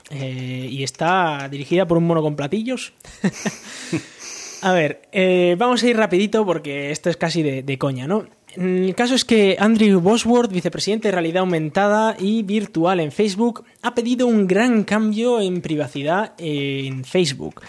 eh, 0.10 0.68
y 0.72 0.84
está 0.84 1.48
dirigida 1.50 1.86
por 1.86 1.98
un 1.98 2.08
mono 2.08 2.22
con 2.22 2.36
platillos. 2.36 2.94
a 4.62 4.72
ver, 4.72 5.02
eh, 5.12 5.56
vamos 5.58 5.84
a 5.84 5.88
ir 5.88 5.98
rapidito 5.98 6.46
porque 6.46 6.92
esto 6.92 7.10
es 7.10 7.18
casi 7.18 7.44
de, 7.44 7.62
de 7.62 7.78
coña, 7.78 8.08
¿no? 8.08 8.26
El 8.56 8.96
caso 8.96 9.16
es 9.16 9.26
que 9.26 9.58
Andrew 9.60 10.00
Bosworth, 10.00 10.52
vicepresidente 10.52 11.10
de 11.10 11.12
realidad 11.12 11.42
aumentada 11.42 12.16
y 12.20 12.44
virtual 12.44 13.00
en 13.00 13.12
Facebook, 13.12 13.66
ha 13.82 13.94
pedido 13.94 14.28
un 14.28 14.48
gran 14.48 14.84
cambio 14.84 15.42
en 15.42 15.62
privacidad 15.62 16.34
en 16.38 17.04
Facebook. 17.04 17.62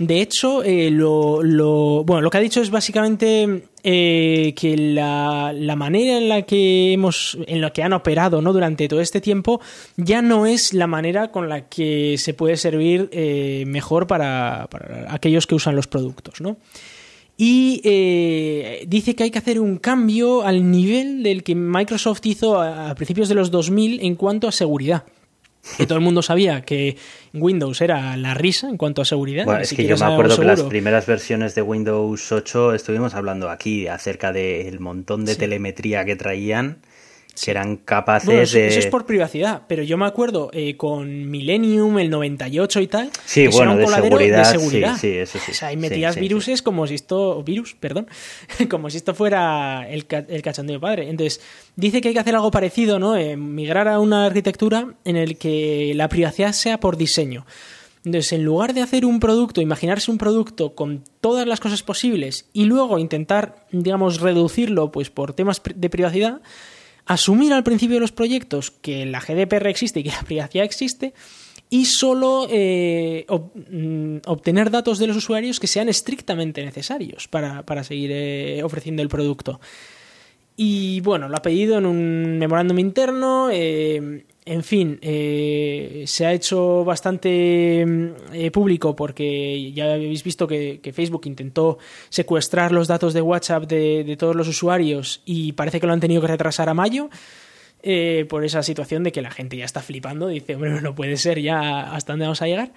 De 0.00 0.22
hecho, 0.22 0.62
eh, 0.62 0.90
lo, 0.90 1.42
bueno, 2.04 2.22
lo 2.22 2.30
que 2.30 2.38
ha 2.38 2.40
dicho 2.40 2.62
es 2.62 2.70
básicamente 2.70 3.64
eh, 3.82 4.54
que 4.56 4.74
la, 4.74 5.52
la, 5.54 5.76
manera 5.76 6.16
en 6.16 6.26
la 6.30 6.40
que 6.40 6.94
hemos, 6.94 7.36
en 7.46 7.60
la 7.60 7.70
que 7.70 7.82
han 7.82 7.92
operado 7.92 8.40
¿no? 8.40 8.54
durante 8.54 8.88
todo 8.88 9.02
este 9.02 9.20
tiempo, 9.20 9.60
ya 9.98 10.22
no 10.22 10.46
es 10.46 10.72
la 10.72 10.86
manera 10.86 11.30
con 11.30 11.50
la 11.50 11.68
que 11.68 12.16
se 12.16 12.32
puede 12.32 12.56
servir 12.56 13.10
eh, 13.12 13.64
mejor 13.66 14.06
para, 14.06 14.68
para, 14.70 15.12
aquellos 15.12 15.46
que 15.46 15.54
usan 15.54 15.76
los 15.76 15.86
productos, 15.86 16.40
¿no? 16.40 16.56
Y 17.42 18.84
dice 18.86 19.14
que 19.14 19.22
hay 19.22 19.30
que 19.30 19.38
hacer 19.38 19.60
un 19.60 19.78
cambio 19.78 20.42
al 20.42 20.70
nivel 20.70 21.22
del 21.22 21.42
que 21.42 21.54
Microsoft 21.54 22.20
hizo 22.24 22.60
a, 22.60 22.90
a 22.90 22.94
principios 22.94 23.30
de 23.30 23.34
los 23.34 23.50
2000 23.50 24.00
en 24.02 24.14
cuanto 24.14 24.46
a 24.46 24.52
seguridad. 24.52 25.04
Que 25.76 25.86
todo 25.86 25.98
el 25.98 26.04
mundo 26.04 26.22
sabía 26.22 26.62
que 26.62 26.96
Windows 27.34 27.80
era 27.80 28.16
la 28.16 28.34
risa 28.34 28.68
en 28.68 28.76
cuanto 28.76 29.02
a 29.02 29.04
seguridad. 29.04 29.60
es 29.60 29.72
que 29.74 29.86
yo 29.86 29.96
me 29.96 30.06
acuerdo 30.06 30.36
que 30.38 30.44
las 30.44 30.62
primeras 30.62 31.06
versiones 31.06 31.54
de 31.54 31.62
Windows 31.62 32.32
8 32.32 32.74
estuvimos 32.74 33.14
hablando 33.14 33.50
aquí 33.50 33.86
acerca 33.86 34.32
del 34.32 34.80
montón 34.80 35.24
de 35.24 35.36
telemetría 35.36 36.04
que 36.04 36.16
traían 36.16 36.78
que 37.42 37.50
eran 37.50 37.76
capaces 37.76 38.52
de... 38.52 38.68
Eso 38.68 38.78
es 38.78 38.86
por 38.86 39.06
privacidad, 39.06 39.62
pero 39.66 39.82
yo 39.82 39.96
me 39.96 40.06
acuerdo 40.06 40.50
eh, 40.52 40.76
con 40.76 41.30
Millennium, 41.30 41.98
el 41.98 42.10
98 42.10 42.80
y 42.80 42.86
tal, 42.86 43.10
sí, 43.24 43.46
bueno, 43.48 43.76
de 43.76 43.86
seguridad, 43.86 44.92
de 44.92 44.98
Sí, 44.98 45.08
eso 45.08 45.38
sí. 45.38 45.52
O 45.52 45.54
sea, 45.54 45.68
ahí 45.68 45.76
metías 45.76 46.16
viruses 46.16 46.62
como 46.62 46.86
si 46.86 46.94
esto... 46.94 47.42
Virus, 47.42 47.74
perdón. 47.74 48.08
como 48.70 48.90
si 48.90 48.98
esto 48.98 49.14
fuera 49.14 49.88
el, 49.88 50.06
el 50.28 50.42
cachondeo 50.42 50.80
padre. 50.80 51.08
Entonces, 51.08 51.40
dice 51.76 52.00
que 52.00 52.08
hay 52.08 52.14
que 52.14 52.20
hacer 52.20 52.34
algo 52.34 52.50
parecido, 52.50 52.98
¿no? 52.98 53.16
Eh, 53.16 53.36
migrar 53.36 53.88
a 53.88 53.98
una 53.98 54.26
arquitectura 54.26 54.94
en 55.04 55.16
el 55.16 55.38
que 55.38 55.92
la 55.94 56.08
privacidad 56.08 56.52
sea 56.52 56.80
por 56.80 56.96
diseño. 56.96 57.46
Entonces, 58.04 58.32
en 58.32 58.44
lugar 58.44 58.72
de 58.72 58.80
hacer 58.80 59.04
un 59.04 59.20
producto, 59.20 59.60
imaginarse 59.60 60.10
un 60.10 60.16
producto 60.16 60.74
con 60.74 61.04
todas 61.20 61.46
las 61.46 61.60
cosas 61.60 61.82
posibles 61.82 62.46
y 62.54 62.64
luego 62.64 62.98
intentar, 62.98 63.66
digamos, 63.72 64.20
reducirlo 64.20 64.90
pues 64.90 65.10
por 65.10 65.34
temas 65.34 65.60
de 65.74 65.90
privacidad, 65.90 66.40
asumir 67.10 67.52
al 67.52 67.64
principio 67.64 67.96
de 67.96 68.00
los 68.00 68.12
proyectos 68.12 68.70
que 68.70 69.04
la 69.04 69.18
GDPR 69.18 69.66
existe 69.66 69.98
y 69.98 70.04
que 70.04 70.10
la 70.10 70.22
privacidad 70.22 70.64
existe 70.64 71.12
y 71.68 71.86
solo 71.86 72.46
eh, 72.48 73.26
mm, 73.28 74.18
obtener 74.26 74.70
datos 74.70 75.00
de 75.00 75.08
los 75.08 75.16
usuarios 75.16 75.58
que 75.58 75.66
sean 75.66 75.88
estrictamente 75.88 76.64
necesarios 76.64 77.26
para, 77.26 77.84
seguir 77.84 78.12
eh, 78.12 78.62
ofreciendo 78.62 79.02
el 79.02 79.08
producto. 79.08 79.60
Y 80.56 81.00
bueno, 81.00 81.28
lo 81.28 81.36
ha 81.36 81.42
pedido 81.42 81.78
en 81.78 81.86
un 81.86 82.38
memorándum 82.38 82.78
interno. 82.78 83.48
Eh, 83.50 84.24
en 84.46 84.62
fin, 84.64 84.98
eh, 85.02 86.04
se 86.06 86.26
ha 86.26 86.32
hecho 86.32 86.84
bastante 86.84 87.84
mm, 87.86 88.34
eh, 88.34 88.50
público 88.50 88.96
porque 88.96 89.72
ya 89.72 89.94
habéis 89.94 90.24
visto 90.24 90.46
que, 90.46 90.80
Facebook 90.94 91.22
intentó 91.26 91.78
secuestrar 92.08 92.72
los 92.72 92.88
datos 92.88 93.14
de 93.14 93.22
WhatsApp 93.22 93.64
de, 93.64 94.16
todos 94.18 94.34
los 94.34 94.48
usuarios 94.48 95.22
y 95.24 95.52
parece 95.52 95.80
que 95.80 95.86
lo 95.86 95.92
han 95.92 96.00
tenido 96.00 96.20
que 96.20 96.28
retrasar 96.28 96.68
a 96.68 96.74
mayo. 96.74 97.10
por 98.28 98.44
esa 98.44 98.62
situación 98.62 99.04
de 99.04 99.12
que 99.12 99.22
la 99.22 99.30
gente 99.30 99.56
ya 99.56 99.64
está 99.64 99.80
flipando, 99.80 100.28
dice, 100.28 100.56
bueno, 100.56 100.80
no 100.80 100.94
puede 100.94 101.16
ser 101.16 101.40
ya 101.40 101.94
hasta 101.94 102.12
dónde 102.12 102.26
vamos 102.26 102.42
a 102.42 102.46
llegar. 102.46 102.72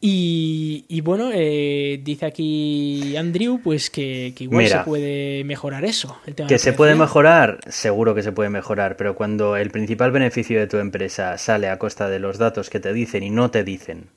Y, 0.00 1.00
bueno, 1.02 1.30
eh, 1.32 2.00
dice 2.02 2.26
aquí 2.26 3.16
Andrew, 3.16 3.60
pues 3.62 3.90
que, 3.90 4.32
igual 4.38 4.68
se 4.68 4.78
puede 4.78 5.44
mejorar 5.44 5.84
eso. 5.84 6.18
que 6.46 6.58
se 6.58 6.72
puede 6.72 6.94
mejorar, 6.94 7.58
seguro 7.68 8.14
que 8.14 8.22
se 8.22 8.30
puede 8.30 8.48
mejorar, 8.48 8.96
pero 8.96 9.16
cuando 9.16 9.56
el 9.56 9.70
principal 9.70 10.12
beneficio 10.12 10.60
de 10.60 10.68
tu 10.68 10.78
empresa 10.78 11.36
sale 11.36 11.68
a 11.68 11.78
costa 11.78 12.08
de 12.08 12.20
los 12.20 12.38
datos 12.38 12.70
que 12.70 12.78
te 12.78 12.92
dicen 12.92 13.24
y 13.24 13.30
no 13.30 13.50
te 13.50 13.64
dicen 13.64 14.10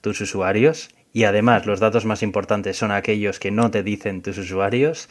tus 0.00 0.20
usuarios, 0.20 0.90
y 1.12 1.24
además 1.24 1.66
los 1.66 1.78
datos 1.78 2.04
más 2.04 2.22
importantes 2.22 2.76
son 2.76 2.90
aquellos 2.90 3.38
que 3.38 3.50
no 3.50 3.70
te 3.70 3.82
dicen 3.84 4.22
tus 4.22 4.38
usuarios, 4.38 5.08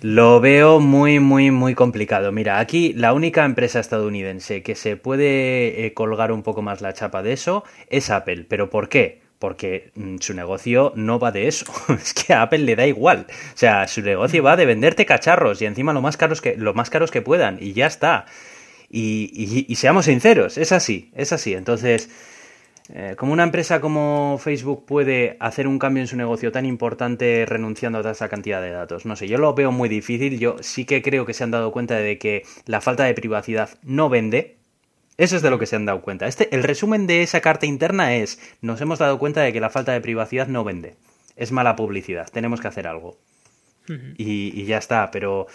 lo 0.00 0.40
veo 0.40 0.80
muy, 0.80 1.20
muy, 1.20 1.50
muy 1.50 1.74
complicado. 1.74 2.32
Mira, 2.32 2.58
aquí 2.58 2.92
la 2.92 3.12
única 3.12 3.44
empresa 3.44 3.80
estadounidense 3.80 4.62
que 4.62 4.74
se 4.74 4.96
puede 4.96 5.86
eh, 5.86 5.94
colgar 5.94 6.32
un 6.32 6.42
poco 6.42 6.62
más 6.62 6.80
la 6.80 6.92
chapa 6.92 7.22
de 7.22 7.32
eso 7.32 7.64
es 7.88 8.10
Apple. 8.10 8.46
¿Pero 8.48 8.70
por 8.70 8.88
qué? 8.88 9.22
Porque 9.38 9.92
mm, 9.94 10.16
su 10.18 10.34
negocio 10.34 10.92
no 10.96 11.18
va 11.18 11.30
de 11.32 11.48
eso. 11.48 11.66
es 11.88 12.12
que 12.12 12.32
a 12.32 12.42
Apple 12.42 12.60
le 12.60 12.76
da 12.76 12.86
igual. 12.86 13.26
O 13.28 13.56
sea, 13.56 13.86
su 13.86 14.02
negocio 14.02 14.42
va 14.42 14.56
de 14.56 14.66
venderte 14.66 15.06
cacharros 15.06 15.62
y 15.62 15.66
encima 15.66 15.92
lo 15.92 16.02
más 16.02 16.16
caros 16.16 16.40
que, 16.40 16.56
lo 16.56 16.74
más 16.74 16.90
caros 16.90 17.10
que 17.10 17.22
puedan. 17.22 17.58
Y 17.60 17.72
ya 17.72 17.86
está. 17.86 18.26
y, 18.90 19.64
y 19.68 19.74
seamos 19.76 20.06
sinceros, 20.06 20.58
es 20.58 20.72
así, 20.72 21.10
es 21.14 21.32
así. 21.32 21.54
Entonces, 21.54 22.10
eh, 22.92 23.14
como 23.16 23.32
una 23.32 23.44
empresa 23.44 23.80
como 23.80 24.38
Facebook 24.38 24.84
puede 24.84 25.36
hacer 25.40 25.66
un 25.66 25.78
cambio 25.78 26.02
en 26.02 26.06
su 26.06 26.16
negocio 26.16 26.52
tan 26.52 26.66
importante 26.66 27.46
renunciando 27.46 27.98
a 27.98 28.02
toda 28.02 28.12
esa 28.12 28.28
cantidad 28.28 28.60
de 28.60 28.70
datos? 28.70 29.06
No 29.06 29.16
sé, 29.16 29.26
yo 29.26 29.38
lo 29.38 29.54
veo 29.54 29.72
muy 29.72 29.88
difícil. 29.88 30.38
Yo 30.38 30.56
sí 30.60 30.84
que 30.84 31.02
creo 31.02 31.24
que 31.24 31.32
se 31.32 31.44
han 31.44 31.50
dado 31.50 31.72
cuenta 31.72 31.96
de 31.96 32.18
que 32.18 32.44
la 32.66 32.80
falta 32.80 33.04
de 33.04 33.14
privacidad 33.14 33.70
no 33.82 34.08
vende. 34.08 34.56
Eso 35.16 35.36
es 35.36 35.42
de 35.42 35.50
lo 35.50 35.58
que 35.58 35.66
se 35.66 35.76
han 35.76 35.86
dado 35.86 36.02
cuenta. 36.02 36.26
Este, 36.26 36.54
el 36.54 36.62
resumen 36.62 37.06
de 37.06 37.22
esa 37.22 37.40
carta 37.40 37.66
interna 37.66 38.16
es, 38.16 38.38
nos 38.60 38.80
hemos 38.80 38.98
dado 38.98 39.18
cuenta 39.18 39.40
de 39.42 39.52
que 39.52 39.60
la 39.60 39.70
falta 39.70 39.92
de 39.92 40.00
privacidad 40.00 40.48
no 40.48 40.64
vende. 40.64 40.96
Es 41.36 41.52
mala 41.52 41.76
publicidad, 41.76 42.28
tenemos 42.30 42.60
que 42.60 42.68
hacer 42.68 42.86
algo. 42.86 43.16
y 44.16 44.64
ya 44.64 44.78
está, 44.78 45.10
pero 45.10 45.46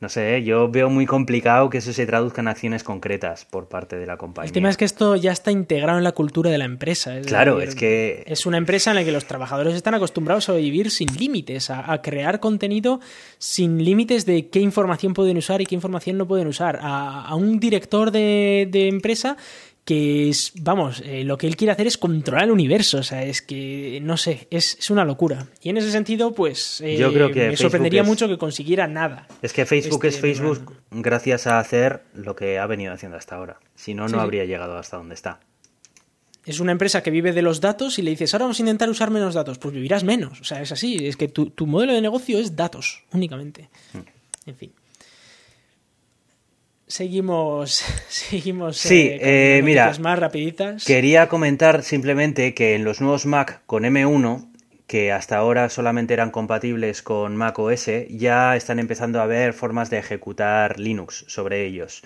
no 0.00 0.08
sé, 0.08 0.44
yo 0.44 0.68
veo 0.68 0.88
muy 0.90 1.06
complicado 1.06 1.70
que 1.70 1.78
eso 1.78 1.92
se 1.92 2.06
traduzca 2.06 2.40
en 2.40 2.46
acciones 2.46 2.84
concretas 2.84 3.44
por 3.44 3.68
parte 3.68 3.96
de 3.96 4.06
la 4.06 4.16
compañía. 4.16 4.46
El 4.46 4.52
tema 4.52 4.70
es 4.70 4.76
que 4.76 4.84
esto 4.84 5.16
ya 5.16 5.32
está 5.32 5.50
integrado 5.50 5.98
en 5.98 6.04
la 6.04 6.12
cultura 6.12 6.50
de 6.50 6.58
la 6.58 6.66
empresa. 6.66 7.20
claro, 7.26 7.60
es 7.60 7.74
que... 7.74 8.22
Es 8.26 8.46
una 8.46 8.58
empresa 8.58 8.90
en 8.90 8.96
la 8.96 9.04
que 9.04 9.10
los 9.10 9.24
trabajadores 9.24 9.74
están 9.74 9.94
acostumbrados 9.94 10.48
a 10.48 10.52
vivir 10.52 10.92
sin 10.92 11.08
límites, 11.16 11.70
a, 11.70 12.00
crear 12.00 12.38
contenido 12.38 13.00
sin 13.38 13.84
límites 13.84 14.24
de 14.24 14.48
qué 14.48 14.60
información 14.60 15.14
pueden 15.14 15.36
usar 15.36 15.60
y 15.60 15.66
qué 15.66 15.74
información 15.74 16.16
no 16.16 16.28
pueden 16.28 16.46
usar. 16.46 16.78
A, 16.80 17.34
un 17.34 17.58
director 17.58 18.12
de, 18.12 18.68
de 18.70 18.86
empresa 18.86 19.36
que 19.88 20.28
es, 20.28 20.52
vamos, 20.60 21.02
eh, 21.02 21.24
lo 21.24 21.38
que 21.38 21.46
él 21.46 21.56
quiere 21.56 21.72
hacer 21.72 21.86
es 21.86 21.96
controlar 21.96 22.44
el 22.44 22.50
universo, 22.50 22.98
o 22.98 23.02
sea, 23.02 23.24
es 23.24 23.40
que, 23.40 24.00
no 24.02 24.18
sé, 24.18 24.46
es, 24.50 24.90
una 24.90 25.02
locura. 25.02 25.46
Y 25.62 25.70
en 25.70 25.78
ese 25.78 25.90
sentido, 25.90 26.34
pues, 26.34 26.82
eh, 26.82 26.98
Yo 26.98 27.10
creo 27.10 27.32
que 27.32 27.48
me 27.48 27.56
sorprendería 27.56 28.02
mucho 28.02 28.28
que 28.28 28.36
consiguiera 28.36 28.86
nada. 28.86 29.26
Es 29.40 29.54
que 29.54 29.64
Facebook 29.64 30.04
es 30.04 30.16
este 30.16 30.20
Facebook 30.20 30.74
gracias 30.90 31.46
a 31.46 31.58
hacer 31.58 32.02
lo 32.12 32.36
que 32.36 32.58
ha 32.58 32.66
venido 32.66 32.92
haciendo 32.92 33.16
hasta 33.16 33.36
ahora. 33.36 33.60
Si 33.76 33.94
no, 33.94 34.08
no 34.08 34.20
habría 34.20 34.44
llegado 34.44 34.76
hasta 34.76 34.98
donde 34.98 35.14
está. 35.14 35.40
Es 36.44 36.60
una 36.60 36.72
empresa 36.72 37.02
que 37.02 37.10
vive 37.10 37.32
de 37.32 37.40
los 37.40 37.62
datos 37.62 37.98
y 37.98 38.02
le 38.02 38.10
dices, 38.10 38.34
ahora 38.34 38.44
vamos 38.44 38.58
a 38.58 38.62
intentar 38.64 38.90
usar 38.90 39.10
menos 39.10 39.32
datos. 39.32 39.56
Pues 39.56 39.72
vivirás 39.72 40.04
menos. 40.04 40.38
O 40.42 40.44
sea, 40.44 40.60
es 40.60 40.70
así. 40.70 41.06
Es 41.06 41.16
que 41.16 41.28
tu, 41.28 41.66
modelo 41.66 41.94
de 41.94 42.02
negocio 42.02 42.38
es 42.38 42.56
datos, 42.56 43.04
únicamente. 43.14 43.70
Mm. 43.94 44.50
En 44.50 44.54
fin 44.54 44.72
seguimos, 46.88 47.84
seguimos 48.08 48.76
sí, 48.76 49.10
eh, 49.12 49.60
mira, 49.64 49.92
más 50.00 50.18
rapiditas. 50.18 50.84
Quería 50.84 51.28
comentar 51.28 51.82
simplemente 51.82 52.54
que 52.54 52.74
en 52.74 52.84
los 52.84 53.00
nuevos 53.00 53.26
Mac 53.26 53.62
con 53.66 53.84
M1 53.84 54.47
que 54.88 55.12
hasta 55.12 55.36
ahora 55.36 55.68
solamente 55.68 56.14
eran 56.14 56.30
compatibles 56.30 57.02
con 57.02 57.36
Mac 57.36 57.58
OS, 57.58 57.90
ya 58.08 58.56
están 58.56 58.78
empezando 58.78 59.20
a 59.20 59.24
haber 59.24 59.52
formas 59.52 59.90
de 59.90 59.98
ejecutar 59.98 60.80
Linux 60.80 61.26
sobre 61.28 61.66
ellos. 61.66 62.02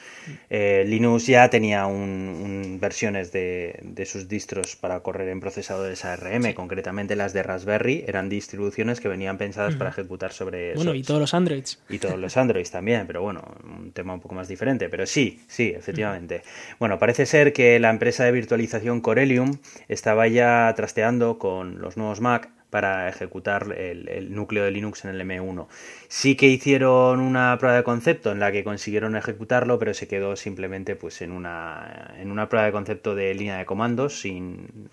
Eh, 0.50 0.84
Linux 0.88 1.28
ya 1.28 1.48
tenía 1.48 1.86
un, 1.86 2.78
versiones 2.80 3.30
de, 3.30 4.04
sus 4.04 4.26
distros 4.26 4.74
para 4.74 4.98
correr 4.98 5.28
en 5.28 5.38
procesadores 5.38 6.04
ARM, 6.04 6.54
concretamente 6.54 7.14
las 7.14 7.32
de 7.32 7.44
Raspberry, 7.44 8.04
eran 8.08 8.28
distribuciones 8.28 9.00
que 9.00 9.06
venían 9.06 9.38
pensadas 9.38 9.76
para 9.76 9.90
ejecutar 9.90 10.32
sobre... 10.32 10.74
Bueno, 10.74 10.92
y 10.92 11.04
todos 11.04 11.20
los 11.20 11.34
Androids. 11.34 11.78
Y 11.88 11.98
todos 11.98 12.18
los 12.18 12.36
Androids 12.36 12.72
también, 12.72 13.06
pero 13.06 13.22
bueno, 13.22 13.44
un 13.62 13.92
tema 13.92 14.12
un 14.14 14.20
poco 14.20 14.34
más 14.34 14.48
diferente. 14.48 14.88
Pero 14.88 15.06
sí, 15.06 15.40
sí, 15.46 15.72
efectivamente. 15.76 16.42
Bueno, 16.80 16.98
parece 16.98 17.26
ser 17.26 17.52
que 17.52 17.78
la 17.78 17.90
empresa 17.90 18.24
de 18.24 18.32
virtualización 18.32 19.00
Corellium 19.00 19.58
estaba 19.86 20.26
ya 20.26 20.72
trasteando 20.74 21.38
con 21.38 21.80
los 21.80 21.96
nuevos 21.96 22.20
Mac 22.20 22.50
para 22.72 23.06
ejecutar 23.06 23.70
el, 23.76 24.34
núcleo 24.34 24.64
de 24.64 24.70
Linux 24.70 25.04
en 25.04 25.10
el 25.10 25.20
M1. 25.20 25.66
Sí 26.08 26.36
que 26.36 26.48
hicieron 26.48 27.20
una 27.20 27.54
prueba 27.58 27.76
de 27.76 27.84
concepto 27.84 28.32
en 28.32 28.40
la 28.40 28.50
que 28.50 28.64
consiguieron 28.64 29.14
ejecutarlo, 29.14 29.78
pero 29.78 29.92
se 29.92 30.08
quedó 30.08 30.36
simplemente 30.36 30.96
pues 30.96 31.20
en 31.20 31.32
una, 31.32 32.14
en 32.18 32.30
una 32.30 32.48
prueba 32.48 32.64
de 32.64 32.72
concepto 32.72 33.14
de 33.14 33.34
línea 33.34 33.58
de 33.58 33.66
comandos 33.66 34.22
sin 34.22 34.88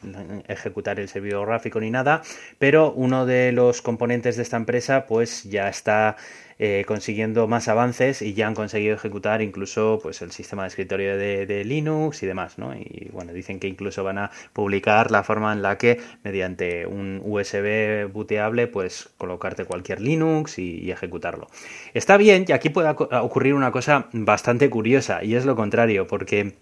ejecutar 0.49 0.99
el 0.99 1.07
servidor 1.07 1.47
gráfico 1.47 1.79
ni 1.79 1.89
nada, 1.89 2.21
pero 2.57 2.91
uno 2.91 3.25
de 3.25 3.53
los 3.53 3.81
componentes 3.81 4.35
de 4.35 4.43
esta 4.43 4.57
empresa 4.57 5.05
pues 5.07 5.45
ya 5.45 5.69
está 5.69 6.17
eh, 6.61 6.83
consiguiendo 6.85 7.47
más 7.47 7.69
avances 7.69 8.21
y 8.21 8.33
ya 8.33 8.45
han 8.45 8.53
conseguido 8.53 8.93
ejecutar 8.93 9.41
incluso 9.41 9.97
pues 10.03 10.21
el 10.21 10.31
sistema 10.31 10.63
de 10.63 10.67
escritorio 10.67 11.15
de, 11.15 11.63
Linux 11.63 12.21
y 12.21 12.25
demás, 12.25 12.57
¿no? 12.57 12.75
Y 12.75 13.09
bueno, 13.13 13.31
dicen 13.31 13.61
que 13.61 13.69
incluso 13.69 14.03
van 14.03 14.17
a 14.17 14.31
publicar 14.51 15.09
la 15.09 15.23
forma 15.23 15.53
en 15.53 15.61
la 15.61 15.77
que 15.77 16.01
mediante 16.21 16.85
un 16.85 17.21
USB 17.23 18.11
booteable 18.11 18.67
pues 18.67 19.09
colocarte 19.17 19.63
cualquier 19.63 20.01
Linux 20.01 20.59
y, 20.59 20.91
ejecutarlo. 20.91 21.47
Está 21.93 22.17
bien 22.17 22.43
y 22.45 22.51
aquí 22.51 22.69
puede 22.69 22.89
ocurrir 22.89 23.53
una 23.53 23.71
cosa 23.71 24.09
bastante 24.11 24.69
curiosa 24.69 25.23
y 25.23 25.35
es 25.35 25.45
lo 25.45 25.55
contrario 25.55 26.07
porque 26.07 26.55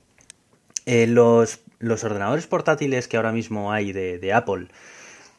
eh, 0.85 1.07
los, 1.07 1.61
los, 1.79 2.03
ordenadores 2.03 2.45
portátiles 2.45 3.07
que 3.07 3.17
ahora 3.17 3.31
mismo 3.31 3.71
hay 3.71 3.93
de, 3.93 4.19
de 4.19 4.31
Apple 4.31 4.67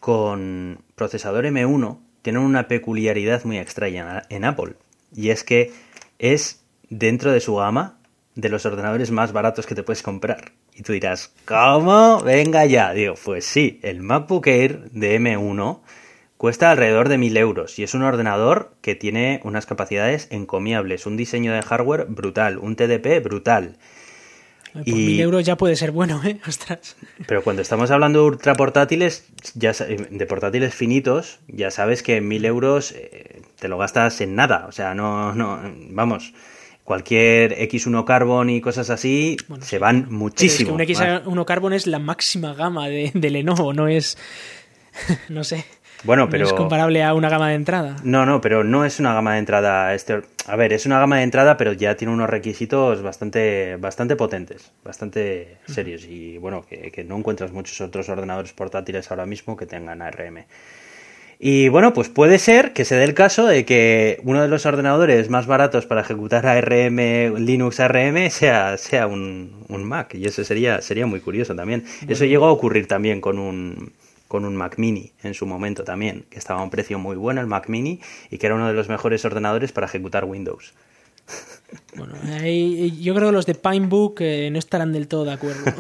con 0.00 0.80
procesador 0.96 1.44
M1 1.44 2.07
tienen 2.28 2.42
una 2.42 2.68
peculiaridad 2.68 3.42
muy 3.44 3.56
extraña 3.56 4.24
en 4.28 4.44
Apple. 4.44 4.74
Y 5.16 5.30
es 5.30 5.44
que 5.44 5.72
es 6.18 6.62
dentro 6.90 7.32
de 7.32 7.40
su 7.40 7.54
gama 7.54 8.00
de 8.34 8.50
los 8.50 8.66
ordenadores 8.66 9.10
más 9.10 9.32
baratos 9.32 9.66
que 9.66 9.74
te 9.74 9.82
puedes 9.82 10.02
comprar. 10.02 10.52
Y 10.74 10.82
tú 10.82 10.92
dirás, 10.92 11.32
¿cómo? 11.46 12.20
Venga 12.20 12.66
ya. 12.66 12.92
Digo, 12.92 13.14
pues 13.24 13.46
sí, 13.46 13.80
el 13.82 14.02
MacBook 14.02 14.46
Air 14.46 14.90
de 14.90 15.18
M1 15.18 15.80
cuesta 16.36 16.70
alrededor 16.70 17.08
de 17.08 17.16
1000 17.16 17.36
euros 17.38 17.78
y 17.78 17.82
es 17.82 17.94
un 17.94 18.02
ordenador 18.02 18.74
que 18.82 18.94
tiene 18.94 19.40
unas 19.42 19.64
capacidades 19.64 20.28
encomiables, 20.30 21.06
un 21.06 21.16
diseño 21.16 21.54
de 21.54 21.62
hardware 21.62 22.04
brutal, 22.10 22.58
un 22.58 22.76
TDP 22.76 23.24
brutal. 23.24 23.78
Por 24.78 24.88
y... 24.88 25.20
euros 25.20 25.44
ya 25.44 25.56
puede 25.56 25.76
ser 25.76 25.90
bueno, 25.90 26.20
¿eh? 26.24 26.38
Pero 27.26 27.42
cuando 27.42 27.62
estamos 27.62 27.90
hablando 27.90 28.20
de 28.20 28.26
ultra 28.26 28.54
portátiles, 28.54 29.26
ya, 29.54 29.72
de 29.72 30.26
portátiles 30.26 30.74
finitos, 30.74 31.38
ya 31.48 31.70
sabes 31.70 32.02
que 32.02 32.20
mil 32.20 32.44
euros 32.44 32.92
eh, 32.92 33.42
te 33.58 33.68
lo 33.68 33.78
gastas 33.78 34.20
en 34.20 34.34
nada. 34.34 34.66
O 34.68 34.72
sea, 34.72 34.94
no, 34.94 35.34
no, 35.34 35.60
vamos, 35.90 36.32
cualquier 36.84 37.58
X1 37.58 38.04
Carbon 38.04 38.50
y 38.50 38.60
cosas 38.60 38.90
así 38.90 39.36
se 39.60 39.78
van 39.78 40.06
muchísimo. 40.10 40.72
un 40.74 40.80
X1 40.80 41.44
Carbon 41.44 41.72
es 41.72 41.86
la 41.86 41.98
máxima 41.98 42.54
gama 42.54 42.88
de, 42.88 43.10
de 43.14 43.30
Lenovo, 43.30 43.72
no 43.72 43.88
es, 43.88 44.16
no 45.28 45.44
sé. 45.44 45.64
Bueno, 46.04 46.28
pero... 46.28 46.44
es 46.44 46.52
comparable 46.52 47.02
a 47.02 47.14
una 47.14 47.28
gama 47.28 47.48
de 47.48 47.54
entrada. 47.54 47.96
No, 48.02 48.24
no, 48.24 48.40
pero 48.40 48.64
no 48.64 48.84
es 48.84 49.00
una 49.00 49.14
gama 49.14 49.34
de 49.34 49.38
entrada. 49.40 49.94
Este... 49.94 50.22
A 50.46 50.56
ver, 50.56 50.72
es 50.72 50.86
una 50.86 50.98
gama 50.98 51.18
de 51.18 51.24
entrada, 51.24 51.56
pero 51.56 51.72
ya 51.72 51.96
tiene 51.96 52.14
unos 52.14 52.30
requisitos 52.30 53.02
bastante, 53.02 53.76
bastante 53.76 54.16
potentes, 54.16 54.72
bastante 54.82 55.58
serios. 55.66 56.06
Y 56.06 56.38
bueno, 56.38 56.64
que, 56.66 57.04
no 57.04 57.18
encuentras 57.18 57.52
muchos 57.52 57.80
otros 57.82 58.08
ordenadores 58.08 58.52
portátiles 58.54 59.10
ahora 59.10 59.26
mismo 59.26 59.56
que 59.56 59.66
tengan 59.66 60.00
ARM. 60.00 60.44
Y 61.40 61.68
bueno, 61.68 61.92
pues 61.92 62.08
puede 62.08 62.38
ser 62.38 62.72
que 62.72 62.84
se 62.84 62.96
dé 62.96 63.04
el 63.04 63.14
caso 63.14 63.46
de 63.46 63.64
que 63.64 64.20
uno 64.24 64.42
de 64.42 64.48
los 64.48 64.66
ordenadores 64.66 65.28
más 65.28 65.46
baratos 65.46 65.86
para 65.86 66.00
ejecutar 66.00 66.46
ARM, 66.46 67.36
Linux 67.36 67.78
ARM, 67.78 68.30
sea, 68.30 68.76
sea 68.78 69.06
un, 69.06 69.64
un 69.68 69.84
Mac. 69.84 70.14
Y 70.14 70.24
eso 70.24 70.42
sería, 70.44 70.80
sería 70.80 71.06
muy 71.06 71.20
curioso 71.20 71.54
también. 71.54 71.84
Eso 72.08 72.24
llegó 72.24 72.46
a 72.46 72.52
ocurrir 72.52 72.88
también 72.88 73.20
con 73.20 73.38
un, 73.38 73.92
con 74.28 74.44
un 74.44 74.54
Mac 74.54 74.74
Mini 74.76 75.12
en 75.22 75.34
su 75.34 75.46
momento 75.46 75.84
también, 75.84 76.26
que 76.30 76.38
estaba 76.38 76.60
a 76.60 76.62
un 76.62 76.70
precio 76.70 76.98
muy 76.98 77.16
bueno 77.16 77.40
el 77.40 77.46
Mac 77.46 77.68
Mini 77.68 78.00
y 78.30 78.38
que 78.38 78.46
era 78.46 78.54
uno 78.54 78.68
de 78.68 78.74
los 78.74 78.88
mejores 78.88 79.24
ordenadores 79.24 79.72
para 79.72 79.86
ejecutar 79.86 80.24
Windows. 80.24 80.74
Bueno, 81.94 82.14
yo 82.14 83.14
creo 83.14 83.28
que 83.28 83.32
los 83.32 83.44
de 83.44 83.54
Pinebook 83.54 84.20
eh, 84.20 84.48
no 84.50 84.58
estarán 84.58 84.90
del 84.90 85.06
todo 85.06 85.26
de 85.26 85.32
acuerdo. 85.32 85.64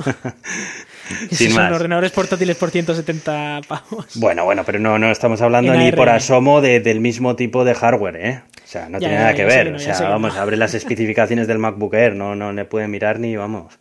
Sin 1.30 1.52
son 1.52 1.72
ordenadores 1.72 2.12
portátiles 2.12 2.56
por 2.56 2.70
170 2.70 3.62
pavos. 3.66 4.06
Bueno, 4.16 4.44
bueno, 4.44 4.64
pero 4.64 4.78
no, 4.78 4.98
no 4.98 5.10
estamos 5.10 5.40
hablando 5.40 5.72
ni 5.74 5.90
por 5.92 6.08
asomo 6.10 6.60
del 6.60 7.00
mismo 7.00 7.36
tipo 7.36 7.64
de 7.64 7.74
hardware, 7.74 8.16
¿eh? 8.16 8.42
O 8.62 8.66
sea, 8.66 8.90
no 8.90 8.98
tiene 8.98 9.14
nada 9.14 9.34
que 9.34 9.44
ver. 9.44 9.74
o 9.74 9.78
sea, 9.78 9.98
vamos, 10.10 10.36
abre 10.36 10.58
las 10.58 10.74
especificaciones 10.74 11.46
del 11.46 11.58
MacBook 11.58 11.94
Air, 11.94 12.14
no, 12.14 12.34
no 12.34 12.52
le 12.52 12.66
puede 12.66 12.86
mirar 12.86 13.18
ni, 13.18 13.34
vamos. 13.36 13.78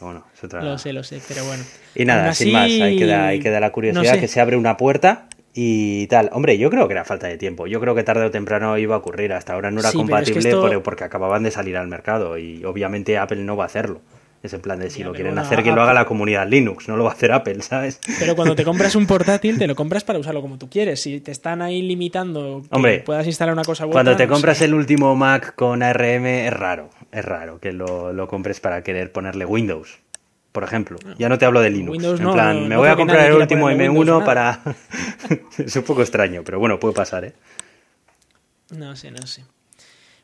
Bueno, 0.00 0.24
es 0.34 0.44
otra... 0.44 0.62
Lo 0.62 0.78
sé, 0.78 0.92
lo 0.92 1.02
sé, 1.02 1.20
pero 1.26 1.44
bueno. 1.44 1.62
Y 1.94 2.04
nada, 2.04 2.34
sin 2.34 2.52
más, 2.52 2.64
ahí 2.64 2.98
queda, 2.98 3.26
ahí 3.28 3.40
queda 3.40 3.60
la 3.60 3.72
curiosidad 3.72 4.18
que 4.18 4.28
se 4.28 4.40
abre 4.40 4.56
una 4.56 4.76
puerta 4.76 5.28
y 5.54 6.08
tal. 6.08 6.30
Hombre, 6.32 6.58
yo 6.58 6.68
creo 6.68 6.88
que 6.88 6.94
era 6.94 7.04
falta 7.04 7.28
de 7.28 7.38
tiempo. 7.38 7.66
Yo 7.66 7.80
creo 7.80 7.94
que 7.94 8.02
tarde 8.02 8.24
o 8.24 8.30
temprano 8.30 8.76
iba 8.76 8.96
a 8.96 8.98
ocurrir. 8.98 9.32
Hasta 9.32 9.54
ahora 9.54 9.70
no 9.70 9.80
era 9.80 9.92
compatible 9.92 10.80
porque 10.80 11.04
acababan 11.04 11.44
de 11.44 11.50
salir 11.50 11.76
al 11.76 11.86
mercado 11.86 12.36
y 12.38 12.64
obviamente 12.64 13.16
Apple 13.18 13.42
no 13.42 13.56
va 13.56 13.64
a 13.64 13.66
hacerlo. 13.66 14.00
Es 14.44 14.52
en 14.52 14.60
plan 14.60 14.78
de 14.78 14.90
si 14.90 15.02
lo 15.02 15.14
quieren 15.14 15.38
hacer, 15.38 15.62
que 15.62 15.72
lo 15.72 15.80
haga 15.80 15.94
la 15.94 16.04
comunidad 16.04 16.46
Linux, 16.46 16.86
no 16.86 16.98
lo 16.98 17.04
va 17.04 17.12
a 17.12 17.14
hacer 17.14 17.32
Apple, 17.32 17.62
¿sabes? 17.62 17.98
Pero 18.18 18.36
cuando 18.36 18.54
te 18.54 18.62
compras 18.62 18.94
un 18.94 19.06
portátil, 19.06 19.56
te 19.58 19.66
lo 19.66 19.74
compras 19.74 20.04
para 20.04 20.18
usarlo 20.18 20.42
como 20.42 20.58
tú 20.58 20.68
quieres. 20.68 21.00
Si 21.00 21.20
te 21.20 21.30
están 21.30 21.62
ahí 21.62 21.80
limitando 21.80 22.62
que 22.70 22.98
puedas 22.98 23.26
instalar 23.26 23.54
una 23.54 23.64
cosa 23.64 23.86
buena. 23.86 24.02
Cuando 24.02 24.16
te 24.18 24.28
compras 24.28 24.60
el 24.60 24.74
último 24.74 25.16
Mac 25.16 25.54
con 25.54 25.82
ARM, 25.82 26.26
es 26.26 26.52
raro. 26.52 26.90
Es 27.14 27.24
raro 27.24 27.60
que 27.60 27.72
lo, 27.72 28.12
lo 28.12 28.28
compres 28.28 28.60
para 28.60 28.82
querer 28.82 29.12
ponerle 29.12 29.46
Windows 29.46 30.00
por 30.54 30.62
ejemplo. 30.62 30.98
Ya 31.18 31.28
no 31.28 31.36
te 31.36 31.46
hablo 31.46 31.60
de 31.60 31.68
Linux. 31.68 32.04
en 32.04 32.32
plan, 32.32 32.68
me 32.68 32.76
voy 32.76 32.86
a 32.86 32.94
comprar 32.94 33.26
el 33.26 33.32
último 33.32 33.68
M1 33.68 34.24
para... 34.24 34.62
es 35.58 35.74
un 35.74 35.82
poco 35.82 36.02
extraño, 36.02 36.42
pero 36.44 36.60
bueno, 36.60 36.78
puede 36.78 36.94
pasar, 36.94 37.24
¿eh? 37.24 37.32
No 38.70 38.94
sé, 38.94 39.10
no 39.10 39.26
sé. 39.26 39.42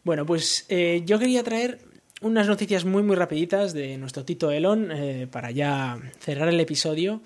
Bueno, 0.05 0.25
pues 0.25 0.67
eh, 0.69 1.03
yo 1.05 1.19
quería 1.19 1.43
traer 1.43 1.81
unas 2.21 2.47
noticias 2.47 2.85
muy, 2.85 3.03
muy 3.03 3.17
rapiditas 3.17 3.73
de 3.73 3.99
nuestro 3.99 4.25
Tito 4.25 4.53
Elon 4.53 4.93
eh, 4.93 5.27
para 5.29 5.51
ya 5.51 5.99
cerrar 6.21 6.49
el 6.49 6.61
episodio. 6.61 7.23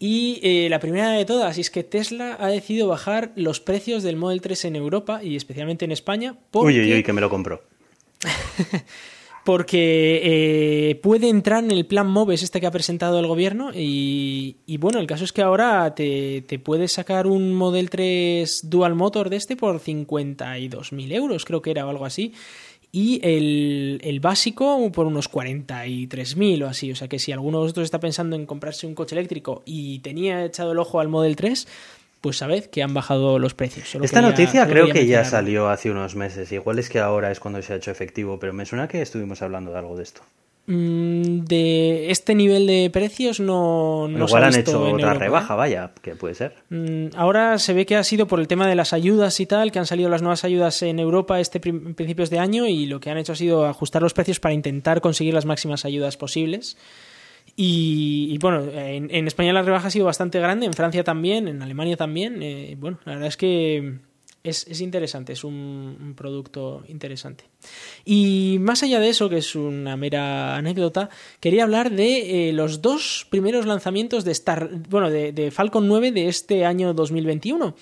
Y 0.00 0.40
eh, 0.42 0.68
la 0.68 0.80
primera 0.80 1.12
de 1.12 1.24
todas 1.24 1.56
es 1.56 1.70
que 1.70 1.84
Tesla 1.84 2.36
ha 2.40 2.48
decidido 2.48 2.88
bajar 2.88 3.30
los 3.36 3.60
precios 3.60 4.02
del 4.02 4.16
Model 4.16 4.40
3 4.40 4.64
en 4.64 4.74
Europa 4.74 5.22
y 5.22 5.36
especialmente 5.36 5.84
en 5.84 5.92
España. 5.92 6.34
Uy, 6.50 6.80
uy, 6.80 6.94
uy, 6.94 7.02
que 7.04 7.12
me 7.12 7.20
lo 7.20 7.30
compro. 7.30 7.62
porque 9.44 10.20
eh, 10.22 10.94
puede 10.96 11.28
entrar 11.28 11.64
en 11.64 11.70
el 11.70 11.86
plan 11.86 12.06
MOVES 12.06 12.42
este 12.42 12.60
que 12.60 12.66
ha 12.66 12.70
presentado 12.70 13.18
el 13.18 13.26
gobierno 13.26 13.70
y, 13.74 14.56
bueno, 14.78 15.00
el 15.00 15.06
caso 15.06 15.24
es 15.24 15.32
que 15.32 15.42
ahora 15.42 15.94
te, 15.94 16.42
te 16.42 16.58
puedes 16.58 16.92
sacar 16.92 17.26
un 17.26 17.54
Model 17.54 17.90
3 17.90 18.70
Dual 18.70 18.94
Motor 18.94 19.30
de 19.30 19.36
este 19.36 19.56
por 19.56 19.80
52.000 19.80 21.12
euros, 21.12 21.44
creo 21.44 21.62
que 21.62 21.70
era 21.70 21.86
o 21.86 21.90
algo 21.90 22.04
así, 22.04 22.34
y 22.92 23.20
el, 23.22 24.00
el 24.02 24.20
básico 24.20 24.90
por 24.92 25.06
unos 25.06 25.30
43.000 25.30 26.64
o 26.64 26.68
así, 26.68 26.90
o 26.90 26.96
sea 26.96 27.08
que 27.08 27.18
si 27.18 27.32
alguno 27.32 27.58
de 27.58 27.62
vosotros 27.64 27.84
está 27.84 28.00
pensando 28.00 28.36
en 28.36 28.46
comprarse 28.46 28.86
un 28.86 28.94
coche 28.94 29.14
eléctrico 29.14 29.62
y 29.64 30.00
tenía 30.00 30.44
echado 30.44 30.72
el 30.72 30.78
ojo 30.78 31.00
al 31.00 31.08
Model 31.08 31.36
3, 31.36 31.68
pues 32.20 32.38
sabed 32.38 32.66
que 32.66 32.82
han 32.82 32.94
bajado 32.94 33.38
los 33.38 33.54
precios. 33.54 33.94
Esta 34.02 34.20
noticia 34.20 34.66
creo 34.66 34.88
que 34.88 35.06
ya 35.06 35.24
salió 35.24 35.68
hace 35.68 35.90
unos 35.90 36.16
meses. 36.16 36.52
Igual 36.52 36.78
es 36.78 36.88
que 36.88 36.98
ahora 36.98 37.30
es 37.30 37.40
cuando 37.40 37.62
se 37.62 37.72
ha 37.72 37.76
hecho 37.76 37.90
efectivo, 37.90 38.38
pero 38.38 38.52
me 38.52 38.66
suena 38.66 38.88
que 38.88 39.00
estuvimos 39.00 39.42
hablando 39.42 39.72
de 39.72 39.78
algo 39.78 39.96
de 39.96 40.02
esto. 40.02 40.22
Mm, 40.66 41.44
de 41.46 42.10
este 42.10 42.34
nivel 42.34 42.66
de 42.66 42.90
precios 42.92 43.40
no, 43.40 44.06
no 44.06 44.26
Igual 44.26 44.44
han 44.44 44.54
hecho 44.54 44.80
otra 44.82 45.14
rebaja, 45.14 45.56
vaya, 45.56 45.90
que 46.02 46.14
puede 46.14 46.34
ser. 46.34 46.54
Mm, 46.68 47.06
ahora 47.16 47.58
se 47.58 47.72
ve 47.72 47.86
que 47.86 47.96
ha 47.96 48.04
sido 48.04 48.26
por 48.26 48.38
el 48.38 48.46
tema 48.46 48.68
de 48.68 48.74
las 48.74 48.92
ayudas 48.92 49.40
y 49.40 49.46
tal, 49.46 49.72
que 49.72 49.78
han 49.78 49.86
salido 49.86 50.10
las 50.10 50.22
nuevas 50.22 50.44
ayudas 50.44 50.82
en 50.82 51.00
Europa 51.00 51.40
este 51.40 51.58
principios 51.58 52.30
de 52.30 52.38
año 52.38 52.66
y 52.66 52.86
lo 52.86 53.00
que 53.00 53.10
han 53.10 53.18
hecho 53.18 53.32
ha 53.32 53.36
sido 53.36 53.66
ajustar 53.66 54.02
los 54.02 54.14
precios 54.14 54.38
para 54.38 54.54
intentar 54.54 55.00
conseguir 55.00 55.34
las 55.34 55.46
máximas 55.46 55.84
ayudas 55.84 56.16
posibles. 56.16 56.76
Y, 57.56 58.38
bueno, 58.38 58.64
en, 58.72 59.26
España 59.26 59.52
la 59.52 59.62
rebaja 59.62 59.88
ha 59.88 59.90
sido 59.90 60.06
bastante 60.06 60.40
grande, 60.40 60.66
en 60.66 60.72
Francia 60.72 61.04
también, 61.04 61.48
en 61.48 61.62
Alemania 61.62 61.96
también. 61.96 62.42
Eh, 62.42 62.76
bueno, 62.78 62.98
la 63.04 63.12
verdad 63.12 63.28
es 63.28 63.36
que 63.36 63.98
es, 64.42 64.80
interesante, 64.80 65.34
es 65.34 65.44
un, 65.44 66.14
producto 66.16 66.82
interesante. 66.88 67.44
Y 68.04 68.56
más 68.60 68.82
allá 68.82 68.98
de 69.00 69.10
eso, 69.10 69.28
que 69.28 69.38
es 69.38 69.54
una 69.54 69.96
mera 69.96 70.56
anécdota, 70.56 71.10
quería 71.40 71.64
hablar 71.64 71.90
de 71.90 72.48
eh, 72.48 72.52
los 72.52 72.80
dos 72.80 73.26
primeros 73.28 73.66
lanzamientos 73.66 74.24
de 74.24 74.32
Star, 74.32 74.70
bueno, 74.88 75.10
de, 75.10 75.32
de 75.32 75.50
Falcon 75.50 75.86
9 75.86 76.12
de 76.12 76.28
este 76.28 76.64
año 76.64 76.94
2021. 76.94 77.74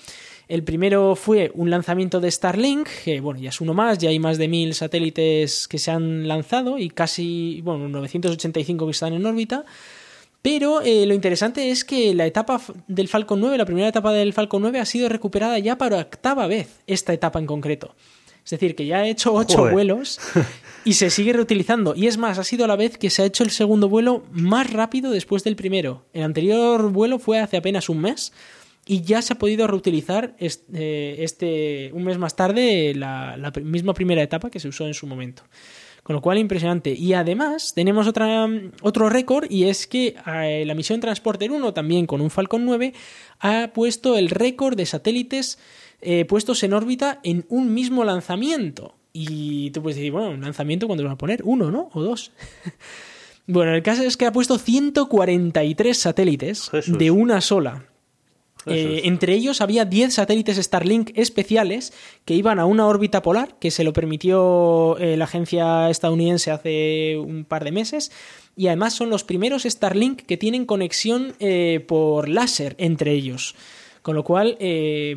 El 0.49 0.63
primero 0.63 1.15
fue 1.15 1.51
un 1.53 1.69
lanzamiento 1.69 2.19
de 2.19 2.31
Starlink, 2.31 2.89
que 3.05 3.21
bueno, 3.21 3.39
ya 3.39 3.49
es 3.49 3.61
uno 3.61 3.75
más, 3.75 3.99
ya 3.99 4.09
hay 4.09 4.17
más 4.17 4.39
de 4.39 4.47
mil 4.47 4.73
satélites 4.73 5.67
que 5.67 5.77
se 5.77 5.91
han 5.91 6.27
lanzado 6.27 6.79
y 6.79 6.89
casi, 6.89 7.61
bueno, 7.63 7.87
985 7.87 8.85
que 8.85 8.91
están 8.91 9.13
en 9.13 9.27
órbita. 9.27 9.63
Pero 10.41 10.81
eh, 10.81 11.05
lo 11.05 11.13
interesante 11.13 11.69
es 11.69 11.83
que 11.85 12.15
la 12.15 12.25
etapa 12.25 12.59
del 12.87 13.07
Falcon 13.07 13.39
9, 13.41 13.59
la 13.59 13.65
primera 13.65 13.89
etapa 13.89 14.11
del 14.11 14.33
Falcon 14.33 14.63
9, 14.63 14.79
ha 14.79 14.85
sido 14.85 15.07
recuperada 15.07 15.59
ya 15.59 15.77
para 15.77 15.99
octava 15.99 16.47
vez, 16.47 16.79
esta 16.87 17.13
etapa 17.13 17.37
en 17.37 17.45
concreto. 17.45 17.93
Es 18.43 18.49
decir, 18.49 18.75
que 18.75 18.87
ya 18.87 18.97
ha 18.97 19.07
hecho 19.07 19.31
ocho 19.35 19.69
vuelos 19.69 20.19
y 20.83 20.93
se 20.93 21.11
sigue 21.11 21.33
reutilizando. 21.33 21.93
Y 21.95 22.07
es 22.07 22.17
más, 22.17 22.39
ha 22.39 22.43
sido 22.43 22.65
la 22.65 22.75
vez 22.75 22.97
que 22.97 23.11
se 23.11 23.21
ha 23.21 23.25
hecho 23.25 23.43
el 23.43 23.51
segundo 23.51 23.87
vuelo 23.87 24.23
más 24.31 24.73
rápido 24.73 25.11
después 25.11 25.43
del 25.43 25.55
primero. 25.55 26.05
El 26.11 26.23
anterior 26.23 26.91
vuelo 26.91 27.19
fue 27.19 27.37
hace 27.37 27.57
apenas 27.57 27.87
un 27.87 28.01
mes 28.01 28.33
y 28.89 29.01
ya 29.01 29.21
se 29.21 29.33
ha 29.33 29.37
podido 29.37 29.67
reutilizar 29.67 30.35
eh, 30.39 31.15
este, 31.19 31.91
un 31.93 32.03
mes 32.05 32.17
más 32.17 32.35
tarde 32.35 32.95
la, 32.95 33.53
misma 33.61 33.93
primera 33.93 34.23
etapa 34.23 34.49
que 34.49 34.59
se 34.59 34.67
usó 34.67 34.87
en 34.87 34.95
su 34.95 35.05
momento. 35.05 35.43
Con 36.01 36.15
lo 36.15 36.23
cual, 36.23 36.39
impresionante. 36.39 36.91
Y 36.93 37.13
además, 37.13 37.73
tenemos 37.75 38.07
otra, 38.07 38.49
otro 38.81 39.09
récord 39.09 39.45
y 39.47 39.65
es 39.65 39.85
que 39.85 40.15
eh, 40.25 40.63
la 40.65 40.73
misión 40.73 40.99
Transporter 41.01 41.51
1, 41.51 41.71
también 41.71 42.07
con 42.07 42.19
un 42.19 42.31
Falcon 42.31 42.65
9, 42.65 42.93
ha 43.41 43.69
puesto 43.75 44.17
el 44.17 44.31
récord 44.31 44.75
de 44.75 44.87
satélites 44.87 45.59
eh, 46.01 46.25
puestos 46.25 46.63
en 46.63 46.73
órbita 46.73 47.19
en 47.21 47.45
un 47.47 47.71
mismo 47.71 48.03
lanzamiento. 48.03 48.95
Y 49.13 49.69
tú 49.69 49.83
puedes 49.83 49.97
decir, 49.97 50.11
bueno, 50.11 50.31
un 50.31 50.41
lanzamiento 50.41 50.87
cuando 50.87 51.03
van 51.03 51.13
a 51.13 51.17
poner 51.17 51.41
uno, 51.43 51.69
¿no? 51.69 51.91
O 51.93 52.01
dos. 52.01 52.31
bueno, 53.45 53.75
el 53.75 53.83
caso 53.83 54.01
es 54.01 54.17
que 54.17 54.25
ha 54.25 54.31
puesto 54.31 54.57
143 54.57 55.95
satélites 55.95 56.71
de 56.87 57.11
una 57.11 57.39
sola. 57.41 57.88
Eh, 58.69 59.01
entre 59.05 59.33
ellos 59.33 59.61
había 59.61 59.85
10 59.85 60.13
satélites 60.13 60.57
Starlink 60.57 61.11
especiales 61.15 61.93
que 62.25 62.33
iban 62.33 62.59
a 62.59 62.65
una 62.65 62.87
órbita 62.87 63.21
polar, 63.21 63.55
que 63.59 63.71
se 63.71 63.83
lo 63.83 63.93
permitió 63.93 64.97
eh, 64.97 65.17
la 65.17 65.25
agencia 65.25 65.89
estadounidense 65.89 66.51
hace 66.51 67.17
un 67.17 67.45
par 67.45 67.63
de 67.63 67.71
meses. 67.71 68.11
Y 68.55 68.67
además 68.67 68.93
son 68.93 69.09
los 69.09 69.23
primeros 69.23 69.63
Starlink 69.63 70.21
que 70.21 70.37
tienen 70.37 70.65
conexión 70.65 71.33
eh, 71.39 71.83
por 71.87 72.29
láser 72.29 72.75
entre 72.77 73.11
ellos. 73.11 73.55
Con 74.01 74.15
lo 74.15 74.23
cual, 74.23 74.57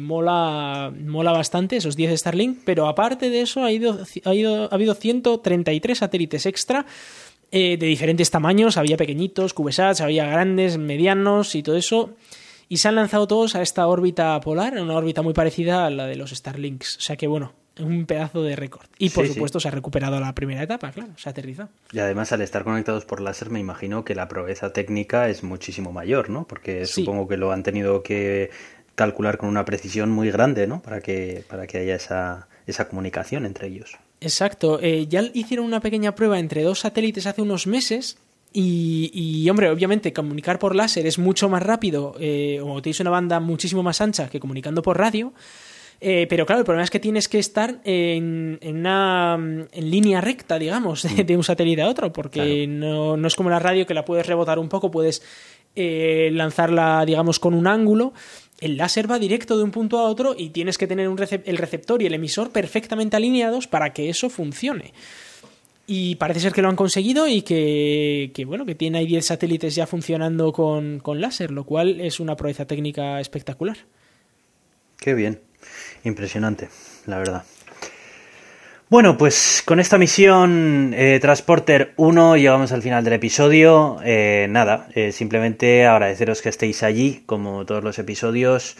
mola, 0.00 0.92
mola 1.07 1.32
bastante 1.32 1.76
esos 1.76 1.96
10 1.96 2.18
Starlink. 2.18 2.59
Pero 2.64 2.88
aparte 2.88 3.30
de 3.30 3.40
eso, 3.40 3.62
ha, 3.62 3.70
ido, 3.70 3.98
ha, 4.24 4.34
ido, 4.34 4.64
ha 4.64 4.74
habido 4.74 4.94
133 4.94 5.98
satélites 5.98 6.46
extra 6.46 6.84
de 7.53 7.76
diferentes 7.76 8.30
tamaños. 8.30 8.76
Había 8.76 8.96
pequeñitos, 8.96 9.55
CubeSats, 9.55 10.00
había 10.00 10.26
grandes, 10.26 10.78
medianos 10.78 11.55
y 11.55 11.62
todo 11.62 11.76
eso 11.76 12.11
y 12.72 12.78
se 12.78 12.88
han 12.88 12.94
lanzado 12.94 13.26
todos 13.26 13.54
a 13.54 13.60
esta 13.60 13.86
órbita 13.86 14.40
polar, 14.40 14.80
una 14.80 14.94
órbita 14.94 15.20
muy 15.20 15.34
parecida 15.34 15.84
a 15.84 15.90
la 15.90 16.06
de 16.06 16.16
los 16.16 16.30
Starlinks. 16.30 16.96
O 16.96 17.00
sea 17.02 17.18
que 17.18 17.26
bueno, 17.26 17.52
un 17.78 18.06
pedazo 18.06 18.42
de 18.42 18.56
récord. 18.56 18.86
Y 18.96 19.10
por 19.10 19.28
supuesto 19.28 19.60
se 19.60 19.68
ha 19.68 19.70
recuperado 19.70 20.18
la 20.18 20.34
primera 20.34 20.62
etapa, 20.62 20.90
claro, 20.90 21.10
se 21.18 21.28
ha 21.28 21.32
aterrizado. 21.32 21.68
Y 21.92 21.98
además 21.98 22.32
al 22.32 22.40
estar 22.40 22.64
conectados 22.64 23.04
por 23.04 23.20
láser 23.20 23.50
me 23.50 23.60
imagino 23.60 24.06
que 24.06 24.14
la 24.14 24.26
proeza 24.26 24.72
técnica 24.72 25.28
es 25.28 25.42
muchísimo 25.42 25.92
mayor, 25.92 26.30
¿no? 26.30 26.46
Porque 26.46 26.86
supongo 26.86 27.28
que 27.28 27.36
lo 27.36 27.52
han 27.52 27.62
tenido 27.62 28.02
que 28.02 28.48
calcular 28.94 29.36
con 29.36 29.50
una 29.50 29.66
precisión 29.66 30.10
muy 30.10 30.30
grande, 30.30 30.66
¿no? 30.66 30.80
Para 30.80 31.02
que, 31.02 31.44
para 31.50 31.66
que 31.66 31.76
haya 31.76 31.96
esa, 31.96 32.48
esa 32.66 32.88
comunicación 32.88 33.44
entre 33.44 33.68
ellos. 33.68 33.98
Exacto. 34.22 34.80
Eh, 34.80 35.08
ya 35.08 35.20
hicieron 35.34 35.66
una 35.66 35.80
pequeña 35.80 36.14
prueba 36.14 36.38
entre 36.38 36.62
dos 36.62 36.80
satélites 36.80 37.26
hace 37.26 37.42
unos 37.42 37.66
meses 37.66 38.16
y, 38.53 39.48
hombre, 39.48 39.70
obviamente 39.70 40.12
comunicar 40.12 40.59
por 40.59 40.74
láser 40.74 41.07
es 41.07 41.18
mucho 41.18 41.48
más 41.48 41.62
rápido 41.62 42.14
eh, 42.20 42.61
o 42.62 42.82
tienes 42.82 43.00
una 43.00 43.11
banda 43.11 43.40
muchísimo 43.40 43.82
más 43.82 44.00
ancha 44.00 44.28
que 44.28 44.40
comunicando 44.40 44.82
por 44.82 44.98
radio. 44.98 45.32
Eh, 46.05 46.26
pero 46.28 46.44
claro, 46.44 46.59
el 46.59 46.64
problema 46.64 46.82
es 46.82 46.90
que 46.90 46.98
tienes 46.98 47.28
que 47.28 47.38
estar 47.38 47.80
en, 47.84 48.59
una 48.61 49.34
en 49.36 49.90
línea 49.90 50.20
recta, 50.20 50.59
digamos, 50.59 51.07
de, 51.26 51.36
un 51.36 51.44
satélite 51.44 51.82
a 51.82 51.88
otro, 51.88 52.12
porque 52.12 52.66
no, 52.66 53.16
no, 53.16 53.28
es 53.28 53.36
como 53.36 53.50
la 53.50 53.61
radio 53.61 53.86
que 53.86 53.94
la 53.94 54.05
puedes 54.05 54.26
rebotar 54.26 54.59
un 54.59 54.68
poco, 54.68 54.90
puedes 54.90 55.22
eh, 55.74 56.30
lanzarla, 56.32 57.05
digamos, 57.07 57.38
con 57.38 57.55
un 57.55 57.66
ángulo. 57.66 58.12
El 58.61 58.76
láser 58.76 59.11
va 59.11 59.18
directo 59.18 59.57
de 59.57 59.64
un 59.64 59.70
punto 59.70 59.98
a 59.98 60.05
otro 60.05 60.34
y 60.36 60.50
tienes 60.50 60.76
que 60.76 60.86
tener 60.86 61.09
un 61.09 61.18
el 61.18 61.57
receptor 61.57 62.03
y 62.03 62.07
el 62.07 62.14
emisor 62.14 62.50
perfectamente 62.50 63.16
alineados 63.16 63.66
para 63.66 63.92
que 63.92 64.11
eso 64.11 64.28
funcione. 64.28 64.92
Y 65.95 66.14
parece 66.16 66.40
ser 66.40 66.55
que 66.55 66.62
lo 66.62 66.70
han 66.70 66.74
conseguido 66.74 67.28
y 67.28 67.43
que, 67.43 68.45
bueno, 68.47 68.64
que 68.64 68.74
tiene 68.74 68.97
ahí 68.97 69.07
10 69.07 69.26
satélites 69.26 69.74
ya 69.74 69.86
funcionando 69.86 70.51
con, 70.51 71.01
con 71.01 71.20
láser, 71.20 71.51
lo 71.51 71.64
cual 71.64 72.01
es 72.01 72.18
una 72.18 72.34
proeza 72.34 72.64
técnica 72.64 73.20
espectacular. 73.20 73.76
Qué 74.99 75.12
bien, 75.12 75.40
impresionante, 76.05 76.70
la 77.05 77.18
verdad. 77.18 77.45
Bueno, 78.88 79.18
pues 79.18 79.62
con 79.66 79.80
esta 79.80 79.99
misión 79.99 80.95
eh, 80.97 81.18
Transporter 81.20 81.93
1 81.99 82.36
llegamos 82.38 82.72
al 82.72 82.80
final 82.80 83.05
del 83.05 83.12
episodio. 83.12 83.99
Eh, 84.03 84.47
nada, 84.49 84.88
eh, 84.95 85.12
simplemente 85.12 85.84
agradeceros 85.84 86.40
que 86.40 86.49
estéis 86.49 86.82
allí, 86.82 87.22
como 87.26 87.66
todos 87.66 87.84
los 87.84 87.99
episodios 87.99 88.78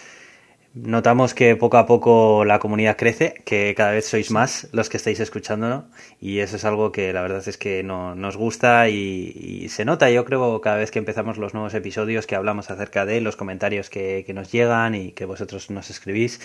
notamos 0.75 1.35
que 1.35 1.55
poco 1.57 1.77
a 1.77 1.87
poco 1.87 2.45
la 2.45 2.59
comunidad 2.59 2.97
crece, 2.97 3.35
que 3.45 3.75
cada 3.77 3.93
vez 3.93 4.07
sois 4.07 4.31
más 4.31 4.69
los 4.73 4.89
que 4.89 4.97
estáis 4.97 5.21
escuchándonos 5.21 5.85
y 6.21 6.39
eso 6.39 6.57
es 6.57 6.65
algo 6.65 6.93
que 6.93 7.13
la 7.13 7.23
verdad 7.23 7.47
es 7.47 7.59
que 7.59 7.83
no, 7.83 8.15
nos 8.15 8.37
gusta 8.37 8.89
y, 8.89 9.69
se 9.69 9.85
nota, 9.85 10.11
yo 10.11 10.25
creo, 10.25 10.61
cada 10.61 10.77
vez 10.77 10.91
que 10.91 10.99
empezamos 10.99 11.39
los 11.39 11.55
nuevos 11.55 11.75
episodios 11.75 12.27
que 12.27 12.37
hablamos 12.37 12.71
acerca 12.71 13.05
de 13.05 13.21
los 13.21 13.37
comentarios 13.37 13.91
que, 13.91 14.25
que 14.27 14.35
nos 14.35 14.51
llegan 14.51 14.95
y 14.95 15.13
que 15.13 15.25
vosotros 15.25 15.71
nos 15.71 15.91
escribís 15.91 16.41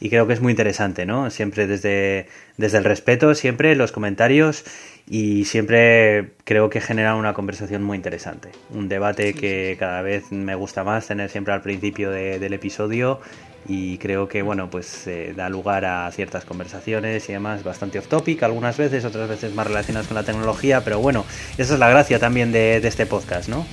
y 0.00 0.10
creo 0.10 0.26
que 0.26 0.32
es 0.32 0.40
muy 0.40 0.52
interesante, 0.52 1.06
¿no? 1.06 1.30
Siempre 1.30 1.66
desde, 1.66 2.28
desde 2.56 2.78
el 2.78 2.84
respeto, 2.84 3.34
siempre 3.34 3.74
los 3.74 3.90
comentarios 3.90 4.64
y 5.10 5.44
siempre 5.44 6.30
creo 6.44 6.70
que 6.70 6.80
genera 6.80 7.16
una 7.16 7.34
conversación 7.34 7.82
muy 7.82 7.96
interesante. 7.96 8.50
Un 8.70 8.88
debate 8.88 9.34
que 9.34 9.76
cada 9.78 10.02
vez 10.02 10.30
me 10.30 10.54
gusta 10.54 10.84
más 10.84 11.06
tener 11.08 11.30
siempre 11.30 11.52
al 11.52 11.62
principio 11.62 12.10
del 12.10 12.52
episodio 12.52 13.20
y 13.68 13.98
creo 13.98 14.28
que 14.28 14.40
bueno 14.40 14.70
pues 14.70 15.06
eh, 15.06 15.34
da 15.36 15.50
lugar 15.50 15.84
a 15.84 16.10
ciertas 16.10 16.46
conversaciones 16.46 17.28
y 17.28 17.32
demás 17.32 17.62
bastante 17.62 17.98
off 17.98 18.08
topic 18.08 18.42
algunas 18.42 18.78
veces 18.78 19.04
otras 19.04 19.28
veces 19.28 19.54
más 19.54 19.66
relacionadas 19.66 20.08
con 20.08 20.14
la 20.14 20.22
tecnología 20.22 20.82
pero 20.82 21.00
bueno 21.00 21.26
esa 21.58 21.74
es 21.74 21.78
la 21.78 21.90
gracia 21.90 22.18
también 22.18 22.50
de, 22.50 22.78
este 22.78 23.04
podcast 23.04 23.50
no 23.50 23.66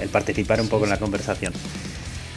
el, 0.00 0.08
participar 0.08 0.60
un 0.60 0.68
poco 0.68 0.84
en 0.84 0.90
la 0.90 0.98
conversación. 0.98 1.52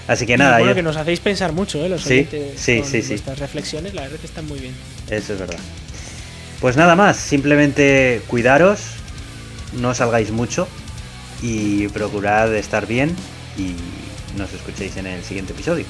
Así 0.08 0.26
que 0.26 0.36
nada 0.38 0.58
bueno, 0.58 0.76
que 0.76 0.84
nos 0.84 0.98
hacéis 0.98 1.22
pensar 1.22 1.54
mucho 1.54 1.84
¿eh? 1.86 1.88
los 1.88 2.02
sí, 2.02 2.28
sí, 2.58 2.82
sí, 2.84 3.02
sí. 3.02 3.14
estas 3.14 3.40
reflexiones 3.40 3.94
la 3.94 4.02
verdad 4.02 4.18
que 4.18 4.28
están 4.28 4.48
muy 4.48 4.60
bien. 4.60 4.74
Eso 5.10 5.34
es 5.34 5.40
verdad. 5.40 5.60
Pues 6.60 6.76
nada 6.76 6.96
más 6.96 7.16
simplemente 7.18 8.22
cuidaros 8.28 8.82
no 9.80 9.94
salgáis 9.94 10.32
mucho 10.32 10.68
y 11.42 11.88
procurad 11.90 12.54
estar 12.56 12.86
bien 12.86 13.16
y 13.58 13.76
nos 14.38 14.52
escuchéis 14.54 14.98
en 14.98 15.08
el 15.08 15.24
siguiente 15.24 15.54
episodio 15.54 15.86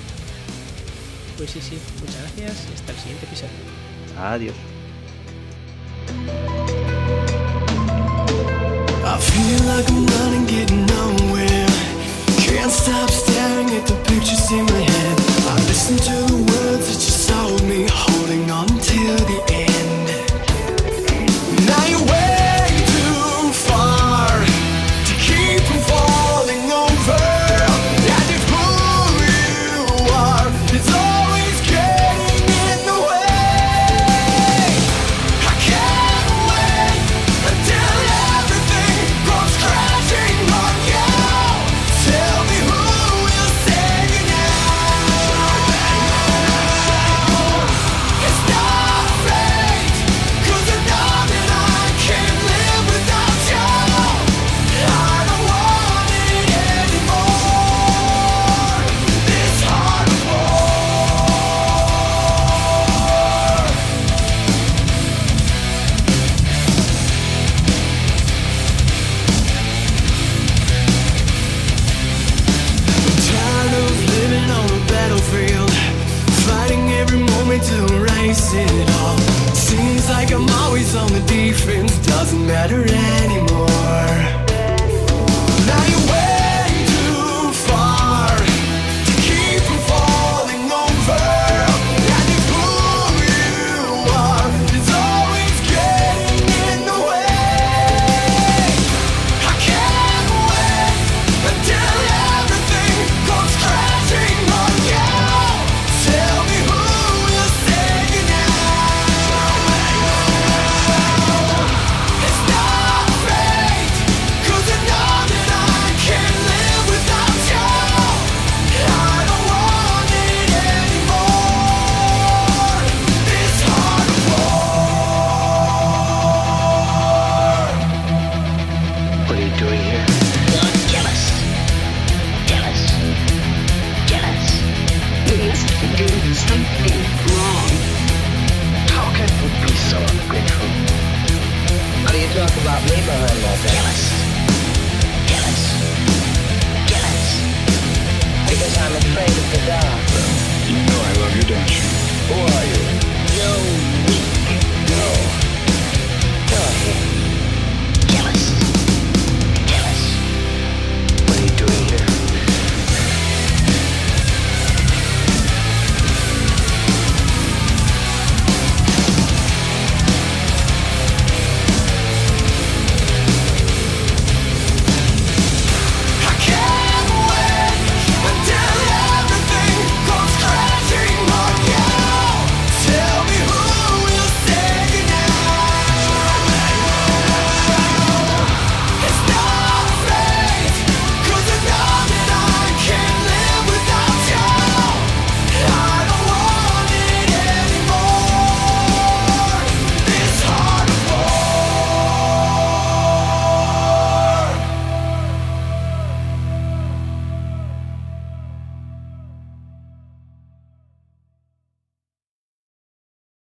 Pues 1.38 1.52
sí, 1.52 1.62
sí. 1.62 1.78
Muchas 2.00 2.22
gracias 2.22 2.68
y 2.70 2.74
hasta 2.76 2.92
el 2.92 2.98
siguiente 3.00 3.26
episodio. 3.26 3.50
Adiós. 4.18 4.56
I 9.06 9.18
feel 9.20 9.60
like 9.68 9.90
I'm 9.90 10.06
running, 10.06 10.46
getting 10.48 10.86
nowhere. 10.86 11.68
Can't 12.40 12.72
stop 12.72 13.10
staring 13.10 13.70
at 13.70 13.86
the 13.86 13.96
pictures 14.06 14.52
in 14.52 14.66
my 14.66 14.80
head. 14.80 15.20
I 15.50 15.56
listen 15.68 15.98
to 15.98 16.34
the 16.34 16.40
words 16.52 16.88
that 16.88 17.02
you 17.04 17.14
told 17.28 17.64
me, 17.64 17.88
holding 17.90 18.50
on 18.50 18.68
till 18.68 19.18
the 19.18 19.54
end. 19.54 19.73